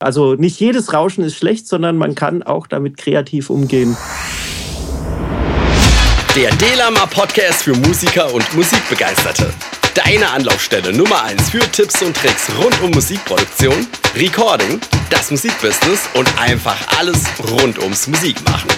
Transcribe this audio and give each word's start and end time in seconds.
Also 0.00 0.34
nicht 0.34 0.60
jedes 0.60 0.92
Rauschen 0.92 1.24
ist 1.24 1.36
schlecht, 1.36 1.66
sondern 1.66 1.96
man 1.96 2.14
kann 2.14 2.44
auch 2.44 2.68
damit 2.68 2.96
kreativ 2.96 3.50
umgehen. 3.50 3.96
Der 6.36 6.54
Delama 6.54 7.06
Podcast 7.06 7.64
für 7.64 7.74
Musiker 7.74 8.32
und 8.32 8.54
Musikbegeisterte. 8.54 9.52
Deine 9.94 10.30
Anlaufstelle 10.30 10.92
Nummer 10.92 11.24
1 11.24 11.50
für 11.50 11.68
Tipps 11.72 12.00
und 12.00 12.16
Tricks 12.16 12.48
rund 12.62 12.80
um 12.80 12.92
Musikproduktion, 12.92 13.88
Recording, 14.14 14.80
das 15.10 15.32
Musikbusiness 15.32 16.08
und 16.14 16.28
einfach 16.38 16.76
alles 16.96 17.24
rund 17.50 17.80
ums 17.80 18.06
Musikmachen. 18.06 18.70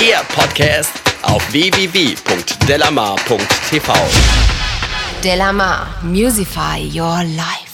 Der 0.00 0.24
Podcast 0.34 0.90
auf 1.22 1.52
www.delamar.tv. 1.52 3.92
Delamar, 5.22 5.86
Musify 6.02 6.90
Your 6.92 7.22
Life. 7.22 7.67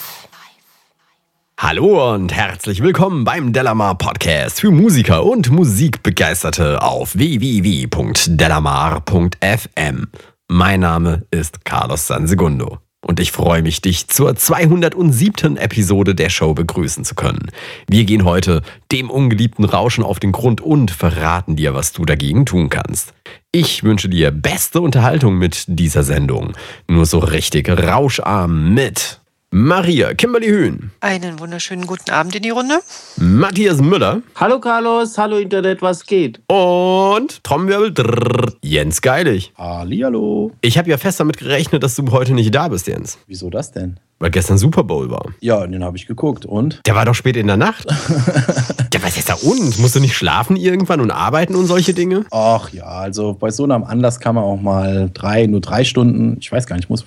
Hallo 1.57 2.13
und 2.13 2.35
herzlich 2.35 2.83
willkommen 2.83 3.23
beim 3.23 3.53
Delamar 3.53 3.97
Podcast 3.97 4.61
für 4.61 4.73
Musiker 4.73 5.25
und 5.25 5.53
Musikbegeisterte 5.53 6.83
auf 6.83 7.17
www.delamar.fm. 7.17 10.09
Mein 10.49 10.81
Name 10.81 11.25
ist 11.31 11.65
Carlos 11.65 12.09
Sansegundo 12.09 12.79
und 13.07 13.21
ich 13.21 13.31
freue 13.31 13.63
mich, 13.63 13.81
dich 13.81 14.09
zur 14.09 14.35
207. 14.35 15.57
Episode 15.57 16.17
der 16.17 16.29
Show 16.29 16.55
begrüßen 16.55 17.05
zu 17.05 17.15
können. 17.15 17.53
Wir 17.89 18.05
gehen 18.05 18.25
heute 18.25 18.63
dem 18.91 19.09
ungeliebten 19.09 19.65
Rauschen 19.65 20.03
auf 20.03 20.19
den 20.19 20.33
Grund 20.33 20.61
und 20.61 20.91
verraten 20.91 21.55
dir, 21.55 21.73
was 21.73 21.93
du 21.93 22.05
dagegen 22.05 22.47
tun 22.47 22.69
kannst. 22.69 23.15
Ich 23.53 23.85
wünsche 23.85 24.09
dir 24.09 24.33
beste 24.33 24.81
Unterhaltung 24.81 25.39
mit 25.39 25.67
dieser 25.69 26.03
Sendung. 26.03 26.55
Nur 26.89 27.07
so 27.07 27.21
richtig 27.21 27.69
rauscharm 27.69 28.75
mit 28.75 29.21
Maria 29.57 30.15
Kimberly 30.15 30.49
Hühn. 30.49 30.91
Einen 30.99 31.39
wunderschönen 31.39 31.87
guten 31.87 32.11
Abend 32.11 32.35
in 32.35 32.43
die 32.43 32.51
Runde. 32.51 32.81
Matthias 33.19 33.81
Müller. 33.81 34.21
Hallo 34.35 34.59
Carlos, 34.59 35.17
hallo 35.17 35.39
Internet, 35.39 35.81
was 35.81 36.07
geht? 36.07 36.41
Und 36.49 37.45
Trommelwirbel, 37.45 37.95
drrr, 37.95 38.53
Jens 38.63 39.01
Geilig. 39.01 39.53
Hallihallo. 39.57 40.51
Ich 40.61 40.77
habe 40.77 40.91
ja 40.91 40.99
fest 40.99 41.21
damit 41.21 41.37
gerechnet, 41.37 41.85
dass 41.85 41.95
du 41.95 42.11
heute 42.11 42.35
nicht 42.35 42.53
da 42.53 42.67
bist, 42.67 42.89
Jens. 42.89 43.17
Wieso 43.29 43.49
das 43.49 43.71
denn? 43.71 44.01
Weil 44.25 44.31
gestern 44.31 44.57
Super 44.57 44.85
Bowl 44.85 45.11
war. 45.11 45.27
Ja, 45.41 45.67
den 45.67 45.85
habe 45.85 45.99
ich 45.99 46.07
geguckt. 46.07 46.47
Und? 46.47 46.81
Der 46.87 46.95
war 46.95 47.05
doch 47.05 47.15
spät 47.15 47.37
in 47.37 47.47
der 47.47 47.59
Nacht. 47.59 47.85
ja, 48.95 49.03
was 49.03 49.19
ist 49.19 49.29
da 49.29 49.35
und? 49.35 49.79
Musst 49.79 49.97
du 49.97 50.01
nicht 50.01 50.17
schlafen 50.17 50.57
irgendwann 50.57 51.03
und 51.03 51.11
arbeiten 51.11 51.55
und 51.55 51.67
solche 51.67 51.93
Dinge? 51.93 52.25
Ach 52.31 52.71
ja, 52.71 52.85
also 52.87 53.35
bei 53.35 53.51
so 53.51 53.65
einem 53.65 53.85
Anlass 53.85 54.21
kann 54.21 54.37
man 54.37 54.45
auch 54.45 54.59
mal 54.59 55.11
drei, 55.13 55.45
nur 55.47 55.61
drei 55.61 55.85
Stunden, 55.85 56.39
ich 56.41 56.51
weiß 56.51 56.67
gar 56.67 56.77
nicht, 56.77 56.89
muss 56.89 57.05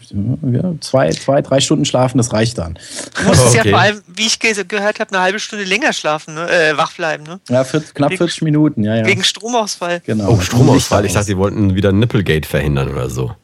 ja, 0.52 0.73
zwei, 0.80 1.10
zwei, 1.10 1.42
drei 1.42 1.60
Stunden 1.60 1.86
schlafen, 1.86 2.20
das 2.20 2.34
reicht 2.34 2.60
dann. 2.60 2.78
Du 3.16 3.23
musstest 3.23 3.58
okay. 3.58 3.70
ja 3.70 3.76
vor 3.76 3.82
allem, 3.82 4.02
wie 4.06 4.28
ich 4.28 4.38
gehört 4.40 5.00
habe, 5.00 5.10
eine 5.12 5.23
halbe 5.23 5.40
Stunde 5.40 5.66
länger 5.66 5.94
schlafen, 5.94 6.36
ne? 6.36 6.48
äh, 6.48 6.78
wach 6.78 6.94
bleiben. 6.94 7.23
Ne? 7.23 7.40
Ja, 7.50 7.64
für, 7.64 7.82
knapp 7.82 8.12
wegen, 8.12 8.20
40 8.20 8.44
Minuten, 8.44 8.84
ja, 8.84 8.95
ja. 8.95 9.06
Wegen 9.08 9.23
Stromausfall. 9.23 10.04
Genau. 10.06 10.34
Oh, 10.34 10.40
Stromausfall. 10.40 11.04
Ich 11.06 11.14
dachte, 11.14 11.26
sie 11.26 11.38
wollten 11.38 11.73
wieder 11.73 11.92
Nipplegate 11.92 12.48
verhindern 12.48 12.90
oder 12.90 13.10
so. 13.10 13.32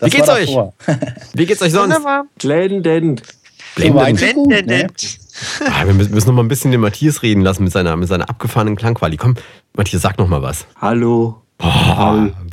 wie 0.00 0.08
geht's 0.08 0.30
euch? 0.30 0.56
Wie 1.34 1.44
geht's 1.44 1.60
euch 1.60 1.72
sonst? 1.72 1.94
Wunderbar. 1.94 2.24
Blendend. 2.54 3.22
Blendend. 3.74 4.66
Ne? 4.66 4.86
Ah, 5.66 5.84
wir 5.84 5.94
müssen 5.94 6.28
noch 6.28 6.34
mal 6.34 6.44
ein 6.44 6.48
bisschen 6.48 6.70
den 6.70 6.80
Matthias 6.80 7.22
reden 7.22 7.42
lassen 7.42 7.64
mit 7.64 7.72
seiner, 7.72 7.96
mit 7.96 8.08
seiner 8.08 8.28
abgefahrenen 8.30 8.76
Klangqualität. 8.76 9.20
Komm, 9.20 9.34
Matthias, 9.76 10.02
sag 10.02 10.16
noch 10.16 10.28
mal 10.28 10.42
was. 10.42 10.64
Hallo. 10.80 11.42
Oh, 11.60 11.64
Hallo. 11.66 12.30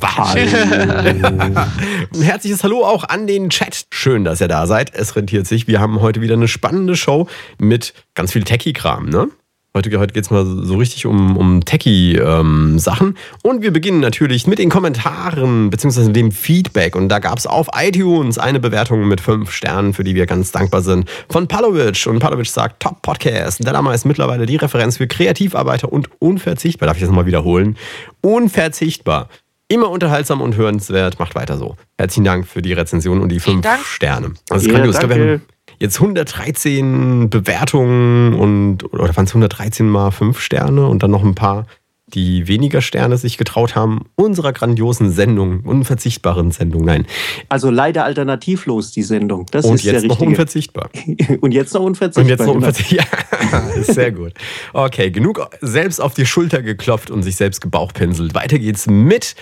Ein 2.12 2.22
herzliches 2.22 2.64
Hallo 2.64 2.84
auch 2.84 3.04
an 3.04 3.28
den 3.28 3.50
Chat. 3.50 3.86
Schön, 3.92 4.24
dass 4.24 4.40
ihr 4.40 4.48
da 4.48 4.66
seid. 4.66 4.92
Es 4.94 5.14
rentiert 5.14 5.46
sich. 5.46 5.68
Wir 5.68 5.78
haben 5.78 6.00
heute 6.00 6.20
wieder 6.20 6.34
eine 6.34 6.48
spannende 6.48 6.96
Show 6.96 7.28
mit 7.58 7.94
ganz 8.14 8.32
viel 8.32 8.42
Techie-Kram, 8.42 9.08
ne? 9.08 9.28
Heute, 9.74 9.98
heute 9.98 10.12
geht 10.12 10.24
es 10.24 10.30
mal 10.30 10.44
so 10.44 10.76
richtig 10.76 11.06
um, 11.06 11.34
um 11.38 11.64
Techie-Sachen. 11.64 13.06
Ähm, 13.06 13.16
und 13.42 13.62
wir 13.62 13.72
beginnen 13.72 14.00
natürlich 14.00 14.46
mit 14.46 14.58
den 14.58 14.68
Kommentaren 14.68 15.70
bzw. 15.70 16.12
dem 16.12 16.30
Feedback. 16.30 16.94
Und 16.94 17.08
da 17.08 17.20
gab 17.20 17.38
es 17.38 17.46
auf 17.46 17.68
iTunes 17.74 18.36
eine 18.36 18.60
Bewertung 18.60 19.08
mit 19.08 19.22
fünf 19.22 19.50
Sternen, 19.50 19.94
für 19.94 20.04
die 20.04 20.14
wir 20.14 20.26
ganz 20.26 20.52
dankbar 20.52 20.82
sind, 20.82 21.08
von 21.30 21.48
Palovic. 21.48 22.06
Und 22.06 22.18
Palovic 22.18 22.48
sagt, 22.48 22.82
Top 22.82 23.00
Podcast. 23.00 23.66
Delama 23.66 23.94
ist 23.94 24.04
mittlerweile 24.04 24.44
die 24.44 24.56
Referenz 24.56 24.98
für 24.98 25.06
Kreativarbeiter 25.06 25.90
und 25.90 26.10
unverzichtbar. 26.18 26.88
Darf 26.88 26.98
ich 26.98 27.02
das 27.02 27.08
nochmal 27.08 27.26
wiederholen? 27.26 27.78
Unverzichtbar. 28.20 29.30
Immer 29.68 29.88
unterhaltsam 29.88 30.42
und 30.42 30.54
hörenswert. 30.54 31.18
Macht 31.18 31.34
weiter 31.34 31.56
so. 31.56 31.76
Herzlichen 31.96 32.24
Dank 32.24 32.46
für 32.46 32.60
die 32.60 32.74
Rezension 32.74 33.22
und 33.22 33.30
die 33.30 33.40
fünf 33.40 33.66
Sterne. 33.86 34.34
Also 34.50 34.66
ja, 34.66 34.74
grandios. 34.74 34.98
Danke 34.98 35.40
jetzt 35.82 36.00
113 36.00 37.28
Bewertungen 37.28 38.34
und 38.34 38.84
oder 38.94 39.14
waren 39.16 39.24
es 39.24 39.32
113 39.32 39.88
mal 39.88 40.12
5 40.12 40.38
Sterne 40.38 40.86
und 40.86 41.02
dann 41.02 41.10
noch 41.10 41.24
ein 41.24 41.34
paar, 41.34 41.66
die 42.06 42.46
weniger 42.46 42.80
Sterne 42.80 43.16
sich 43.16 43.36
getraut 43.36 43.74
haben, 43.74 44.04
unserer 44.14 44.52
grandiosen 44.52 45.10
Sendung, 45.10 45.60
unverzichtbaren 45.64 46.52
Sendung. 46.52 46.84
Nein. 46.84 47.04
Also 47.48 47.70
leider 47.70 48.04
alternativlos 48.04 48.92
die 48.92 49.02
Sendung. 49.02 49.46
Das 49.50 49.64
und 49.64 49.74
ist 49.74 49.82
jetzt 49.82 50.02
der 50.02 50.08
noch 50.08 50.20
unverzichtbar. 50.20 50.88
und 51.40 51.52
jetzt 51.52 51.74
noch 51.74 51.82
unverzichtbar. 51.82 52.22
Und 52.22 52.28
jetzt 52.28 52.46
noch 52.46 52.54
unverzichtbar. 52.54 53.06
Ja, 53.52 53.58
ist 53.70 53.94
sehr 53.94 54.12
gut. 54.12 54.32
Okay, 54.72 55.10
genug 55.10 55.46
selbst 55.60 56.00
auf 56.00 56.14
die 56.14 56.24
Schulter 56.26 56.62
geklopft 56.62 57.10
und 57.10 57.22
sich 57.22 57.36
selbst 57.36 57.60
gebauchpinselt. 57.60 58.34
Weiter 58.34 58.58
geht's 58.58 58.86
mit 58.86 59.34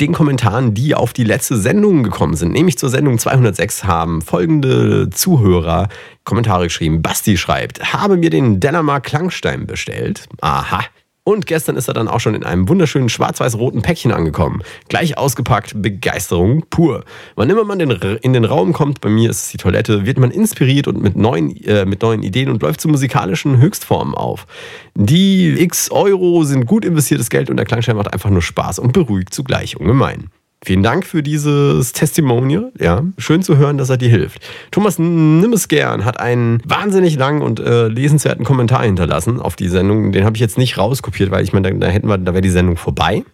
den 0.00 0.12
Kommentaren, 0.12 0.74
die 0.74 0.94
auf 0.94 1.12
die 1.12 1.24
letzte 1.24 1.56
Sendung 1.56 2.02
gekommen 2.02 2.34
sind, 2.34 2.52
nämlich 2.52 2.78
zur 2.78 2.88
Sendung 2.88 3.18
206, 3.18 3.84
haben 3.84 4.22
folgende 4.22 5.08
Zuhörer 5.10 5.88
Kommentare 6.24 6.64
geschrieben. 6.64 7.00
Basti 7.02 7.36
schreibt, 7.36 7.92
habe 7.92 8.16
mir 8.16 8.30
den 8.30 8.58
Dänemark 8.60 9.04
Klangstein 9.04 9.66
bestellt. 9.66 10.26
Aha, 10.40 10.84
und 11.24 11.46
gestern 11.46 11.76
ist 11.76 11.88
er 11.88 11.94
dann 11.94 12.06
auch 12.06 12.20
schon 12.20 12.34
in 12.34 12.44
einem 12.44 12.68
wunderschönen 12.68 13.08
schwarz-weiß-roten 13.08 13.82
Päckchen 13.82 14.12
angekommen. 14.12 14.62
Gleich 14.88 15.16
ausgepackt, 15.16 15.80
Begeisterung 15.80 16.64
pur. 16.68 17.04
Wann 17.34 17.48
immer 17.48 17.64
man 17.64 17.80
in 17.80 18.32
den 18.32 18.44
Raum 18.44 18.74
kommt, 18.74 19.00
bei 19.00 19.08
mir 19.08 19.30
ist 19.30 19.44
es 19.44 19.48
die 19.48 19.56
Toilette, 19.56 20.04
wird 20.04 20.18
man 20.18 20.30
inspiriert 20.30 20.86
und 20.86 21.00
mit 21.00 21.16
neuen, 21.16 21.56
äh, 21.64 21.86
mit 21.86 22.02
neuen 22.02 22.22
Ideen 22.22 22.50
und 22.50 22.62
läuft 22.62 22.80
zu 22.80 22.88
musikalischen 22.88 23.58
Höchstformen 23.58 24.14
auf. 24.14 24.46
Die 24.94 25.60
x 25.60 25.90
Euro 25.90 26.44
sind 26.44 26.66
gut 26.66 26.84
investiertes 26.84 27.30
Geld 27.30 27.48
und 27.48 27.56
der 27.56 27.66
Klangschein 27.66 27.96
macht 27.96 28.12
einfach 28.12 28.30
nur 28.30 28.42
Spaß 28.42 28.78
und 28.78 28.92
beruhigt 28.92 29.32
zugleich 29.32 29.78
ungemein. 29.78 30.30
Vielen 30.64 30.82
Dank 30.82 31.04
für 31.04 31.22
dieses 31.22 31.92
Testimonial. 31.92 32.72
Ja, 32.80 33.02
schön 33.18 33.42
zu 33.42 33.58
hören, 33.58 33.76
dass 33.76 33.90
er 33.90 33.98
dir 33.98 34.08
hilft. 34.08 34.40
Thomas 34.70 34.98
Nimmesgern 34.98 36.06
hat 36.06 36.18
einen 36.18 36.62
wahnsinnig 36.64 37.16
langen 37.16 37.42
und 37.42 37.60
äh, 37.60 37.88
lesenswerten 37.88 38.46
Kommentar 38.46 38.82
hinterlassen 38.82 39.40
auf 39.40 39.56
die 39.56 39.68
Sendung. 39.68 40.10
Den 40.12 40.24
habe 40.24 40.36
ich 40.36 40.40
jetzt 40.40 40.56
nicht 40.56 40.78
rauskopiert, 40.78 41.30
weil 41.30 41.44
ich 41.44 41.52
meine, 41.52 41.70
da, 41.70 41.86
da 41.86 41.92
hätten 41.92 42.08
wir, 42.08 42.16
da 42.16 42.32
wäre 42.32 42.40
die 42.40 42.48
Sendung 42.48 42.78
vorbei. 42.78 43.24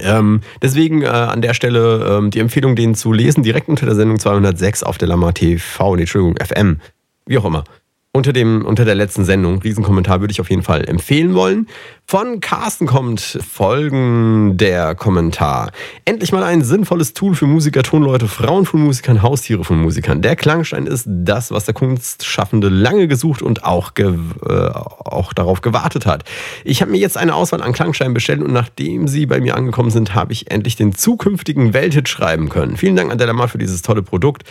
Ähm, 0.00 0.40
deswegen 0.62 1.02
äh, 1.02 1.08
an 1.08 1.42
der 1.42 1.52
Stelle 1.52 2.16
ähm, 2.18 2.30
die 2.30 2.40
Empfehlung, 2.40 2.76
den 2.76 2.94
zu 2.94 3.12
lesen, 3.12 3.42
direkt 3.42 3.68
unter 3.68 3.84
der 3.84 3.94
Sendung 3.94 4.18
206 4.18 4.84
auf 4.84 4.96
der 4.96 5.08
Lama 5.08 5.32
TV, 5.32 5.96
Entschuldigung, 5.96 6.36
FM, 6.42 6.80
wie 7.26 7.36
auch 7.36 7.44
immer 7.44 7.64
unter, 8.12 8.32
dem, 8.32 8.64
unter 8.64 8.84
der 8.84 8.94
letzten 8.94 9.24
Sendung. 9.24 9.60
Riesenkommentar 9.60 10.20
würde 10.20 10.32
ich 10.32 10.40
auf 10.40 10.50
jeden 10.50 10.62
Fall 10.62 10.88
empfehlen 10.88 11.34
wollen. 11.34 11.68
Von 12.06 12.40
Carsten 12.40 12.86
kommt 12.86 13.20
folgender 13.20 14.94
Kommentar. 14.94 15.72
Endlich 16.06 16.32
mal 16.32 16.42
ein 16.42 16.62
sinnvolles 16.62 17.12
Tool 17.12 17.34
für 17.34 17.46
Musiker, 17.46 17.82
Tonleute, 17.82 18.26
Frauen 18.26 18.64
von 18.64 18.80
Musikern, 18.80 19.20
Haustiere 19.20 19.62
von 19.62 19.78
Musikern. 19.78 20.22
Der 20.22 20.34
Klangstein 20.34 20.86
ist 20.86 21.04
das, 21.06 21.50
was 21.50 21.66
der 21.66 21.74
Kunstschaffende 21.74 22.70
lange 22.70 23.08
gesucht 23.08 23.42
und 23.42 23.64
auch, 23.64 23.92
ge 23.92 24.14
äh, 24.46 24.52
auch 24.54 25.34
darauf 25.34 25.60
gewartet 25.60 26.06
hat. 26.06 26.24
Ich 26.64 26.80
habe 26.80 26.90
mir 26.90 26.98
jetzt 26.98 27.18
eine 27.18 27.34
Auswahl 27.34 27.62
an 27.62 27.74
Klangsteinen 27.74 28.14
bestellt 28.14 28.40
und 28.40 28.52
nachdem 28.52 29.06
sie 29.06 29.26
bei 29.26 29.38
mir 29.38 29.54
angekommen 29.54 29.90
sind, 29.90 30.14
habe 30.14 30.32
ich 30.32 30.50
endlich 30.50 30.76
den 30.76 30.94
zukünftigen 30.94 31.74
Welthit 31.74 32.08
schreiben 32.08 32.48
können. 32.48 32.78
Vielen 32.78 32.96
Dank 32.96 33.12
an 33.12 33.18
Delamar 33.18 33.48
für 33.48 33.58
dieses 33.58 33.82
tolle 33.82 34.02
Produkt. 34.02 34.44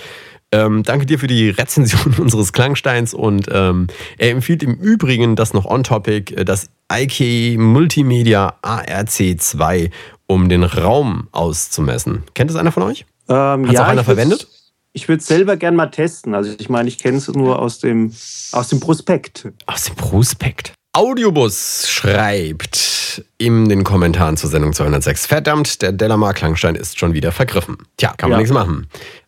Ähm, 0.51 0.83
danke 0.83 1.05
dir 1.05 1.19
für 1.19 1.27
die 1.27 1.49
Rezension 1.49 2.15
unseres 2.19 2.53
Klangsteins 2.53 3.13
und 3.13 3.47
ähm, 3.51 3.87
er 4.17 4.31
empfiehlt 4.31 4.63
im 4.63 4.75
Übrigen 4.75 5.35
das 5.35 5.53
noch 5.53 5.65
on 5.65 5.83
topic, 5.83 6.33
äh, 6.33 6.45
das 6.45 6.69
IK 6.91 7.59
Multimedia 7.59 8.55
ARC2, 8.61 9.91
um 10.25 10.47
den 10.47 10.63
Raum 10.63 11.27
auszumessen. 11.33 12.23
Kennt 12.33 12.49
es 12.49 12.55
einer 12.55 12.71
von 12.71 12.83
euch? 12.83 13.05
Ähm, 13.27 13.35
Hat 13.35 13.67
es 13.67 13.73
ja, 13.73 13.83
auch 13.83 13.89
einer 13.89 14.05
verwendet? 14.05 14.47
Ich 14.93 15.09
würde 15.09 15.19
es 15.19 15.27
selber 15.27 15.57
gern 15.57 15.75
mal 15.75 15.87
testen. 15.87 16.33
Also 16.33 16.53
ich 16.57 16.69
meine, 16.69 16.87
ich 16.87 16.97
kenne 16.97 17.17
es 17.17 17.27
nur 17.27 17.59
aus 17.59 17.79
dem, 17.79 18.13
aus 18.53 18.69
dem 18.69 18.79
Prospekt. 18.79 19.49
Aus 19.65 19.83
dem 19.83 19.95
Prospekt. 19.95 20.73
Audiobus 20.93 21.87
schreibt 21.87 23.23
in 23.37 23.69
den 23.69 23.83
Kommentaren 23.83 24.37
zur 24.37 24.49
Sendung 24.49 24.73
206. 24.73 25.27
Verdammt, 25.27 25.81
der 25.81 25.91
Delamar 25.91 26.33
Klangstein 26.33 26.75
ist 26.75 26.97
schon 26.97 27.13
wieder 27.13 27.31
vergriffen. 27.31 27.77
Tja, 27.97 28.13
kann 28.17 28.29
man 28.29 28.39
ja. 28.39 28.41
nichts 28.41 28.53
machen. 28.53 28.87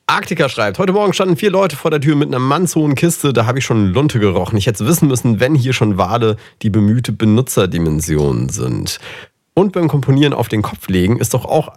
Arktika 0.09 0.49
schreibt, 0.49 0.79
heute 0.79 0.91
Morgen 0.91 1.13
standen 1.13 1.37
vier 1.37 1.51
Leute 1.51 1.75
vor 1.75 1.91
der 1.91 2.01
Tür 2.01 2.15
mit 2.15 2.29
einer 2.29 2.39
mannshohen 2.39 2.95
Kiste, 2.95 3.31
da 3.31 3.45
habe 3.45 3.59
ich 3.59 3.65
schon 3.65 3.93
Lunte 3.93 4.19
gerochen. 4.19 4.57
Ich 4.57 4.65
hätte 4.65 4.87
wissen 4.87 5.07
müssen, 5.07 5.39
wenn 5.39 5.53
hier 5.53 5.71
schon 5.71 5.99
Wale 5.99 6.35
die 6.63 6.71
bemühte 6.71 7.11
Benutzerdimensionen 7.11 8.49
sind. 8.49 8.99
Und 9.53 9.71
beim 9.71 9.87
Komponieren 9.87 10.33
auf 10.33 10.47
den 10.47 10.63
Kopf 10.63 10.87
legen 10.87 11.19
ist 11.19 11.35
doch 11.35 11.45
auch 11.45 11.73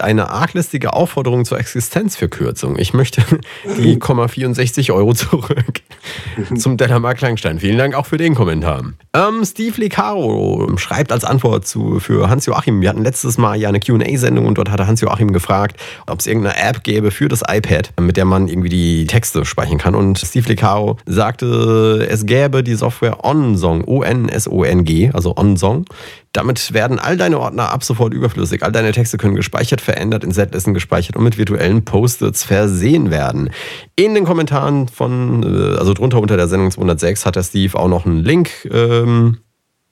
eine 0.00 0.30
arglistige 0.30 0.94
Aufforderung 0.94 1.44
zur 1.44 1.60
Existenzverkürzung. 1.60 2.78
Ich 2.78 2.94
möchte 2.94 3.22
die 3.76 3.98
64 4.28 4.90
Euro 4.90 5.12
zurück. 5.12 5.82
zum 6.56 6.76
Delamar 6.76 7.14
Klangstein. 7.14 7.58
Vielen 7.58 7.78
Dank 7.78 7.94
auch 7.94 8.06
für 8.06 8.16
den 8.16 8.34
Kommentar. 8.34 8.84
Ähm, 9.14 9.44
Steve 9.44 9.80
Lecaro 9.80 10.76
schreibt 10.76 11.12
als 11.12 11.24
Antwort 11.24 11.66
zu, 11.66 12.00
für 12.00 12.28
Hans-Joachim. 12.28 12.80
Wir 12.80 12.88
hatten 12.88 13.04
letztes 13.04 13.38
Mal 13.38 13.56
ja 13.56 13.68
eine 13.68 13.80
QA-Sendung 13.80 14.46
und 14.46 14.58
dort 14.58 14.70
hatte 14.70 14.86
Hans-Joachim 14.86 15.32
gefragt, 15.32 15.76
ob 16.06 16.20
es 16.20 16.26
irgendeine 16.26 16.56
App 16.56 16.82
gäbe 16.82 17.10
für 17.10 17.28
das 17.28 17.42
iPad, 17.46 17.92
mit 18.00 18.16
der 18.16 18.24
man 18.24 18.48
irgendwie 18.48 18.68
die 18.68 19.06
Texte 19.06 19.44
speichern 19.44 19.78
kann. 19.78 19.94
Und 19.94 20.18
Steve 20.18 20.48
Lecaro 20.48 20.98
sagte, 21.06 22.06
es 22.10 22.26
gäbe 22.26 22.62
die 22.62 22.74
Software 22.74 23.24
OnSong, 23.24 23.84
O-N-S-O-N-G, 23.84 25.10
also 25.12 25.36
OnSong. 25.36 25.84
Damit 26.32 26.72
werden 26.72 26.98
all 26.98 27.18
deine 27.18 27.38
Ordner 27.38 27.70
ab 27.70 27.84
sofort 27.84 28.14
überflüssig. 28.14 28.62
All 28.62 28.72
deine 28.72 28.92
Texte 28.92 29.18
können 29.18 29.34
gespeichert, 29.34 29.82
verändert, 29.82 30.24
in 30.24 30.30
Setlisten 30.30 30.72
gespeichert 30.72 31.16
und 31.16 31.24
mit 31.24 31.36
virtuellen 31.36 31.84
Post-its 31.84 32.42
versehen 32.42 33.10
werden. 33.10 33.50
In 33.96 34.14
den 34.14 34.24
Kommentaren 34.24 34.88
von, 34.88 35.42
äh, 35.42 35.76
also 35.92 36.00
drunter 36.00 36.20
unter 36.20 36.36
der 36.36 36.48
Sendung 36.48 36.70
206 36.70 37.26
hat 37.26 37.36
der 37.36 37.42
Steve 37.42 37.78
auch 37.78 37.88
noch 37.88 38.06
einen 38.06 38.24
Link 38.24 38.50
ähm, 38.70 39.38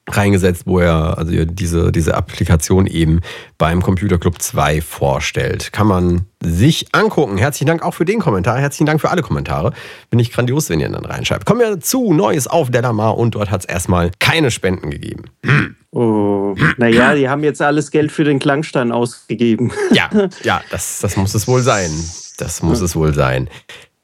reingesetzt, 0.09 0.63
wo 0.67 0.79
er 0.81 1.19
also 1.19 1.45
diese, 1.45 1.93
diese 1.93 2.15
Applikation 2.15 2.87
eben 2.87 3.21
beim 3.59 3.83
Computer 3.83 4.19
Club 4.19 4.41
2 4.41 4.81
vorstellt. 4.81 5.73
Kann 5.73 5.87
man 5.87 6.27
sich 6.43 6.87
angucken. 6.93 7.37
Herzlichen 7.37 7.67
Dank 7.67 7.83
auch 7.83 7.93
für 7.93 8.07
den 8.07 8.19
Kommentar. 8.19 8.59
Herzlichen 8.59 8.87
Dank 8.87 9.01
für 9.01 9.11
alle 9.11 9.23
Kommentare. 9.23 9.73
Bin 10.09 10.19
ich 10.19 10.33
grandios, 10.33 10.71
wenn 10.71 10.81
ihr 10.81 10.89
dann 10.89 11.05
reinschreibt. 11.05 11.45
Kommen 11.45 11.61
wir 11.61 11.81
zu 11.81 12.13
Neues 12.15 12.47
auf 12.47 12.71
Delamar 12.71 13.19
und 13.19 13.35
dort 13.35 13.51
hat 13.51 13.61
es 13.61 13.67
erstmal 13.67 14.11
keine 14.19 14.51
Spenden 14.51 14.91
gegeben. 14.91 15.25
Hm. 15.45 15.77
Oh, 15.93 16.55
naja, 16.77 17.17
die 17.17 17.29
haben 17.29 17.43
jetzt 17.43 17.61
alles 17.61 17.91
Geld 17.91 18.13
für 18.13 18.23
den 18.23 18.39
Klangstein 18.39 18.93
ausgegeben. 18.93 19.73
Ja, 19.91 20.09
ja, 20.45 20.61
das, 20.71 21.01
das 21.01 21.17
muss 21.17 21.35
es 21.35 21.49
wohl 21.49 21.63
sein. 21.63 21.91
Das 22.39 22.63
muss 22.63 22.81
es 22.81 22.95
wohl 22.95 23.13
sein. 23.13 23.49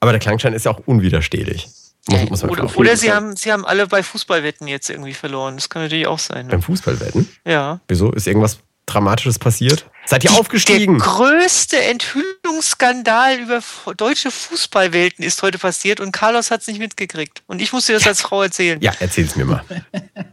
Aber 0.01 0.13
der 0.13 0.21
Klangstein 0.21 0.53
ist 0.53 0.65
ja 0.65 0.73
auch 0.73 0.81
unwiderstehlich. 0.87 1.69
Muss, 2.09 2.31
muss 2.31 2.45
oder, 2.45 2.77
oder 2.77 2.97
sie, 2.97 3.13
haben, 3.13 3.35
sie 3.35 3.51
haben 3.51 3.65
alle 3.65 3.89
bei 3.89 4.03
Fußballwetten 4.03 4.69
jetzt 4.69 4.91
irgendwie 4.91 5.15
verloren. 5.15 5.57
Das 5.57 5.69
kann 5.69 5.83
natürlich 5.83 6.07
auch 6.07 6.21
sein. 6.21 6.47
Ne? 6.47 6.53
Beim 6.53 6.63
Fußballwetten? 6.63 7.29
Ja. 7.45 7.81
Wieso? 7.89 8.13
Ist 8.13 8.27
irgendwas 8.29 8.61
Dramatisches 8.87 9.39
passiert? 9.41 9.91
Seid 10.09 10.25
ihr 10.25 10.31
Die- 10.31 10.37
aufgestiegen? 10.39 10.99
Der 10.99 11.07
größte 11.07 11.79
Enthüllungsskandal 11.83 13.39
über 13.41 13.61
deutsche 13.97 14.31
Fußballwelten 14.31 15.25
ist 15.25 15.43
heute 15.43 15.59
passiert 15.59 15.99
und 16.01 16.13
Carlos 16.13 16.51
hat 16.51 16.61
es 16.61 16.69
nicht 16.69 16.79
mitgekriegt. 16.79 17.43
Und 17.47 17.61
ich 17.61 17.73
musste 17.73 17.93
das 17.93 18.07
als 18.07 18.21
Frau 18.21 18.43
erzählen. 18.43 18.81
Ja, 18.81 18.93
erzähl's 19.01 19.37
mir 19.37 19.45
mal. 19.45 19.65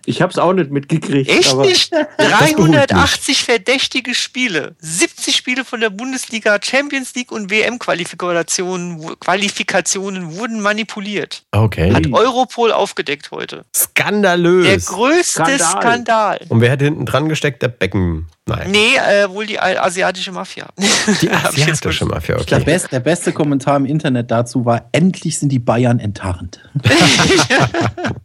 Ich 0.06 0.22
habe 0.22 0.32
es 0.32 0.38
auch 0.38 0.52
nicht 0.52 0.70
mitgekriegt. 0.70 1.30
Echt 1.30 1.54
aber 1.54 1.64
nicht? 1.66 1.90
beruhigt 1.90 2.20
mich. 2.20 2.30
380 2.78 3.44
verdächtige 3.46 4.14
Spiele, 4.14 4.76
70 4.80 5.34
Spiele 5.34 5.64
von 5.64 5.80
der 5.80 5.92
Bundesliga, 5.92 6.60
Champions 6.62 7.16
League 7.16 7.32
und 7.32 7.50
WM-Qualifikationen 7.50 9.18
Qualifikationen 9.22 10.36
wurden 10.36 10.60
manipuliert. 10.60 11.44
Okay. 11.52 11.94
Hat 11.94 12.12
Europol 12.12 12.74
aufgedeckt 12.74 13.32
heute. 13.32 13.64
Der 13.74 13.80
Skandalös. 13.80 14.86
größte 14.88 15.32
Skandal. 15.58 15.60
Skandal. 15.82 16.40
Und 16.50 16.60
wer 16.60 16.70
hätte 16.72 16.84
hinten 16.84 17.06
dran 17.06 17.30
gesteckt? 17.30 17.62
Der 17.62 17.70
Becken. 17.70 18.28
Nein. 18.46 18.72
Nee, 18.72 18.98
äh, 18.98 19.30
wohl 19.30 19.46
die 19.46 19.60
asiatische 19.64 20.32
Mafia. 20.32 20.68
Die 21.22 21.30
asiatische 21.30 22.06
Mafia, 22.06 22.36
Der, 22.36 22.58
okay. 22.58 22.66
best, 22.66 22.92
der 22.92 23.00
beste 23.00 23.32
Kommentar 23.32 23.78
im 23.78 23.86
Internet 23.86 24.32
dazu 24.32 24.66
war: 24.66 24.90
Endlich 24.92 25.40
sind 25.40 25.50
die 25.50 25.60
Bayern 25.60 26.00
enttarnt. 26.00 26.60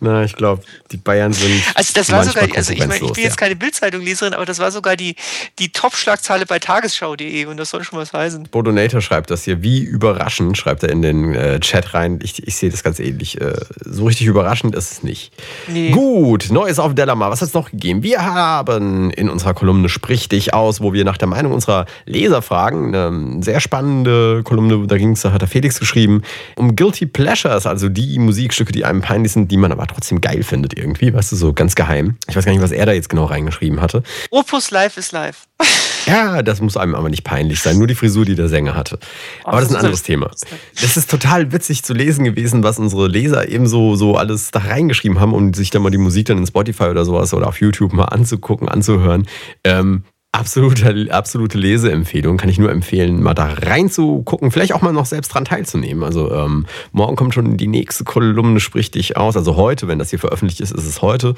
Na, 0.00 0.24
ich 0.24 0.34
glaube, 0.34 0.62
die 0.90 0.96
Bayern 0.96 1.32
sind. 1.32 1.62
Also 1.74 1.92
das 1.94 2.10
war 2.10 2.24
sogar, 2.24 2.48
also 2.56 2.72
ich 2.72 2.80
meine, 2.80 3.04
ich 3.04 3.12
bin 3.12 3.24
jetzt 3.24 3.36
keine 3.36 3.56
Bildzeitung-Leserin, 3.56 4.34
aber 4.34 4.46
das 4.46 4.58
war 4.58 4.70
sogar 4.70 4.96
die, 4.96 5.16
die 5.58 5.70
Top-Schlagzeile 5.70 6.46
bei 6.46 6.58
tagesschau.de 6.58 7.44
und 7.46 7.56
das 7.56 7.70
soll 7.70 7.84
schon 7.84 7.98
was 7.98 8.12
heißen. 8.12 8.48
Bodonator 8.50 9.00
schreibt 9.00 9.30
das 9.30 9.44
hier. 9.44 9.62
Wie 9.62 9.80
überraschend, 9.80 10.56
schreibt 10.56 10.82
er 10.82 10.90
in 10.90 11.02
den 11.02 11.34
äh, 11.34 11.60
Chat 11.60 11.94
rein. 11.94 12.20
Ich, 12.22 12.46
ich 12.46 12.56
sehe 12.56 12.70
das 12.70 12.82
ganz 12.82 12.98
ähnlich. 12.98 13.40
Äh, 13.40 13.54
so 13.84 14.06
richtig 14.06 14.26
überraschend 14.26 14.74
ist 14.74 14.92
es 14.92 15.02
nicht. 15.02 15.32
Nee. 15.68 15.90
Gut, 15.90 16.50
Neues 16.50 16.78
auf 16.78 16.94
Delamar. 16.94 17.30
Was 17.30 17.40
hat 17.42 17.48
es 17.48 17.54
noch 17.54 17.70
gegeben? 17.70 18.02
Wir 18.02 18.24
haben 18.24 19.10
in 19.10 19.28
unserer 19.28 19.54
Kolumne 19.54 19.88
Sprich 19.88 20.28
dich 20.28 20.54
aus, 20.54 20.80
wo 20.80 20.92
wir 20.92 21.04
nach 21.04 21.18
der 21.18 21.28
Meinung 21.28 21.52
unserer 21.52 21.86
Leser 22.06 22.42
fragen. 22.42 22.94
Eine 22.94 23.42
sehr 23.42 23.60
spannende 23.60 24.42
Kolumne, 24.44 24.86
da 24.86 24.96
ging 24.96 25.12
es, 25.12 25.22
da 25.22 25.32
hat 25.32 25.42
der 25.42 25.48
Felix 25.48 25.78
geschrieben, 25.78 26.22
um 26.56 26.76
Guilty 26.76 27.06
Pleasures, 27.06 27.66
also 27.66 27.88
die 27.88 28.18
Musikstücke, 28.18 28.72
die 28.72 28.84
einem 28.84 29.02
peinlich 29.02 29.32
sind, 29.32 29.41
die 29.48 29.56
man 29.56 29.72
aber 29.72 29.86
trotzdem 29.86 30.20
geil 30.20 30.42
findet 30.42 30.76
irgendwie. 30.76 31.12
Weißt 31.12 31.32
du, 31.32 31.36
so 31.36 31.52
ganz 31.52 31.74
geheim. 31.74 32.16
Ich 32.28 32.36
weiß 32.36 32.44
gar 32.44 32.52
nicht, 32.52 32.62
was 32.62 32.72
er 32.72 32.86
da 32.86 32.92
jetzt 32.92 33.08
genau 33.08 33.24
reingeschrieben 33.24 33.80
hatte. 33.80 34.02
Opus 34.30 34.70
Live 34.70 34.96
ist 34.96 35.12
live. 35.12 35.46
Ja, 36.06 36.42
das 36.42 36.60
muss 36.60 36.76
einem 36.76 36.96
aber 36.96 37.08
nicht 37.08 37.22
peinlich 37.22 37.60
sein. 37.60 37.78
Nur 37.78 37.86
die 37.86 37.94
Frisur, 37.94 38.24
die 38.24 38.34
der 38.34 38.48
Sänger 38.48 38.74
hatte. 38.74 38.98
Aber 39.44 39.60
das 39.60 39.70
ist 39.70 39.76
ein 39.76 39.80
anderes 39.82 40.02
Thema. 40.02 40.32
Das 40.80 40.96
ist 40.96 41.08
total 41.08 41.52
witzig 41.52 41.84
zu 41.84 41.94
lesen 41.94 42.24
gewesen, 42.24 42.64
was 42.64 42.80
unsere 42.80 43.06
Leser 43.06 43.48
eben 43.48 43.68
so, 43.68 43.94
so 43.94 44.16
alles 44.16 44.50
da 44.50 44.58
reingeschrieben 44.58 45.20
haben, 45.20 45.32
um 45.32 45.54
sich 45.54 45.70
dann 45.70 45.80
mal 45.80 45.90
die 45.90 45.98
Musik 45.98 46.26
dann 46.26 46.38
in 46.38 46.46
Spotify 46.46 46.86
oder 46.86 47.04
sowas 47.04 47.32
oder 47.34 47.46
auf 47.46 47.60
YouTube 47.60 47.92
mal 47.92 48.06
anzugucken, 48.06 48.68
anzuhören. 48.68 49.28
Ähm, 49.62 50.02
absolute, 50.32 51.08
absolute 51.10 51.58
Leseempfehlung. 51.58 52.38
Kann 52.38 52.48
ich 52.48 52.58
nur 52.58 52.70
empfehlen, 52.70 53.22
mal 53.22 53.34
da 53.34 53.52
reinzugucken, 53.52 54.50
vielleicht 54.50 54.72
auch 54.72 54.82
mal 54.82 54.92
noch 54.92 55.06
selbst 55.06 55.28
dran 55.28 55.44
teilzunehmen. 55.44 56.02
Also 56.02 56.32
ähm, 56.32 56.66
morgen 56.90 57.16
kommt 57.16 57.34
schon 57.34 57.56
die 57.56 57.68
nächste 57.68 58.04
Kolumne, 58.04 58.58
sprich 58.58 58.90
dich 58.90 59.16
aus. 59.16 59.36
Also 59.36 59.56
heute, 59.56 59.88
wenn 59.88 59.98
das 59.98 60.10
hier 60.10 60.18
veröffentlicht 60.18 60.60
ist, 60.60 60.72
ist 60.72 60.86
es 60.86 61.02
heute. 61.02 61.34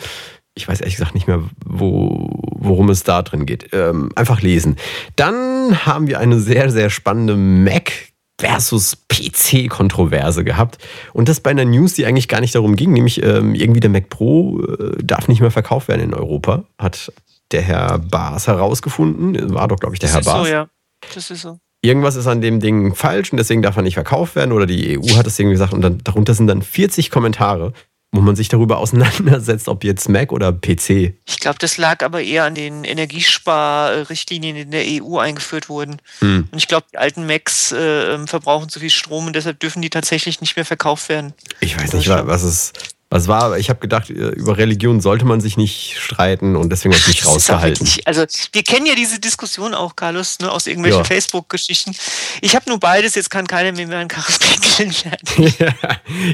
Ich 0.54 0.68
weiß 0.68 0.80
ehrlich 0.80 0.94
gesagt 0.94 1.14
nicht 1.14 1.26
mehr, 1.26 1.42
wo, 1.66 2.30
worum 2.56 2.88
es 2.88 3.02
da 3.02 3.22
drin 3.22 3.44
geht. 3.44 3.70
Ähm, 3.72 4.10
einfach 4.14 4.40
lesen. 4.40 4.76
Dann 5.16 5.84
haben 5.84 6.06
wir 6.06 6.20
eine 6.20 6.38
sehr, 6.38 6.70
sehr 6.70 6.90
spannende 6.90 7.36
Mac 7.36 7.92
versus 8.40 8.96
PC-Kontroverse 9.08 10.44
gehabt. 10.44 10.78
Und 11.12 11.28
das 11.28 11.40
bei 11.40 11.50
einer 11.50 11.64
News, 11.64 11.94
die 11.94 12.06
eigentlich 12.06 12.28
gar 12.28 12.40
nicht 12.40 12.54
darum 12.54 12.76
ging, 12.76 12.92
nämlich 12.92 13.22
ähm, 13.22 13.54
irgendwie 13.54 13.80
der 13.80 13.90
Mac 13.90 14.08
Pro 14.08 14.60
äh, 14.60 14.96
darf 15.02 15.28
nicht 15.28 15.40
mehr 15.40 15.50
verkauft 15.50 15.88
werden 15.88 16.02
in 16.02 16.14
Europa, 16.14 16.64
hat 16.78 17.12
der 17.52 17.62
Herr 17.62 17.98
Baas 17.98 18.46
herausgefunden. 18.46 19.54
War 19.54 19.68
doch, 19.68 19.76
glaube 19.78 19.94
ich, 19.94 20.00
der 20.00 20.08
Das 20.08 20.14
Herr 20.14 20.20
ist 20.20 20.26
Baas 20.26 20.46
so, 20.46 20.52
ja. 20.52 20.68
Das 21.14 21.30
ist 21.30 21.42
so. 21.42 21.58
irgendwas 21.82 22.16
ist 22.16 22.26
an 22.26 22.40
dem 22.40 22.60
Ding 22.60 22.94
falsch 22.94 23.30
und 23.32 23.38
deswegen 23.38 23.62
darf 23.62 23.76
er 23.76 23.82
nicht 23.82 23.94
verkauft 23.94 24.34
werden 24.36 24.52
oder 24.52 24.66
die 24.66 24.98
EU 24.98 25.16
hat 25.16 25.26
es 25.26 25.38
irgendwie 25.38 25.54
gesagt 25.54 25.72
und 25.72 25.82
dann 25.82 25.98
darunter 26.02 26.32
sind 26.34 26.46
dann 26.46 26.62
40 26.62 27.10
Kommentare, 27.10 27.72
wo 28.12 28.20
man 28.22 28.36
sich 28.36 28.48
darüber 28.48 28.78
auseinandersetzt, 28.78 29.68
ob 29.68 29.84
jetzt 29.84 30.08
Mac 30.08 30.32
oder 30.32 30.52
PC. 30.52 31.14
Ich 31.26 31.40
glaube, 31.40 31.58
das 31.58 31.76
lag 31.76 32.02
aber 32.02 32.22
eher 32.22 32.44
an 32.44 32.54
den 32.54 32.84
Energiesparrichtlinien, 32.84 34.54
die 34.56 34.62
in 34.62 34.70
der 34.70 34.84
EU 34.86 35.18
eingeführt 35.18 35.68
wurden. 35.68 35.96
Hm. 36.20 36.48
Und 36.50 36.58
ich 36.58 36.68
glaube, 36.68 36.86
die 36.92 36.98
alten 36.98 37.26
Macs 37.26 37.72
äh, 37.72 38.14
ähm, 38.14 38.26
verbrauchen 38.26 38.68
zu 38.68 38.80
viel 38.80 38.90
Strom 38.90 39.26
und 39.26 39.36
deshalb 39.36 39.60
dürfen 39.60 39.82
die 39.82 39.90
tatsächlich 39.90 40.40
nicht 40.40 40.56
mehr 40.56 40.64
verkauft 40.64 41.08
werden. 41.08 41.34
Ich 41.60 41.78
weiß 41.78 41.92
nicht, 41.92 42.08
wa- 42.08 42.26
was 42.26 42.42
es 42.42 42.72
was 43.14 43.28
war, 43.28 43.44
aber 43.44 43.58
ich 43.60 43.70
habe 43.70 43.78
gedacht, 43.78 44.10
äh, 44.10 44.14
über 44.30 44.58
Religion 44.58 45.00
sollte 45.00 45.24
man 45.24 45.40
sich 45.40 45.56
nicht 45.56 45.96
streiten 45.98 46.56
und 46.56 46.70
deswegen 46.70 46.92
habe 46.94 47.00
ich 47.02 47.06
mich 47.06 47.26
rausgehalten. 47.26 47.86
wirklich- 47.86 48.06
Also 48.08 48.24
wir 48.52 48.62
kennen 48.64 48.86
ja 48.86 48.96
diese 48.96 49.20
Diskussion 49.20 49.72
auch, 49.72 49.94
Carlos, 49.94 50.40
ne, 50.40 50.50
aus 50.50 50.66
irgendwelchen 50.66 51.00
Ja. 51.02 51.04
Facebook-Geschichten. 51.04 51.92
Ich 52.40 52.56
habe 52.56 52.68
nur 52.68 52.80
beides, 52.80 53.14
jetzt 53.14 53.30
kann 53.30 53.46
keiner 53.46 53.70
mehr 53.70 53.88
einen 53.98 54.08
Karrenpickeln 54.08 54.92
werden. 55.04 55.54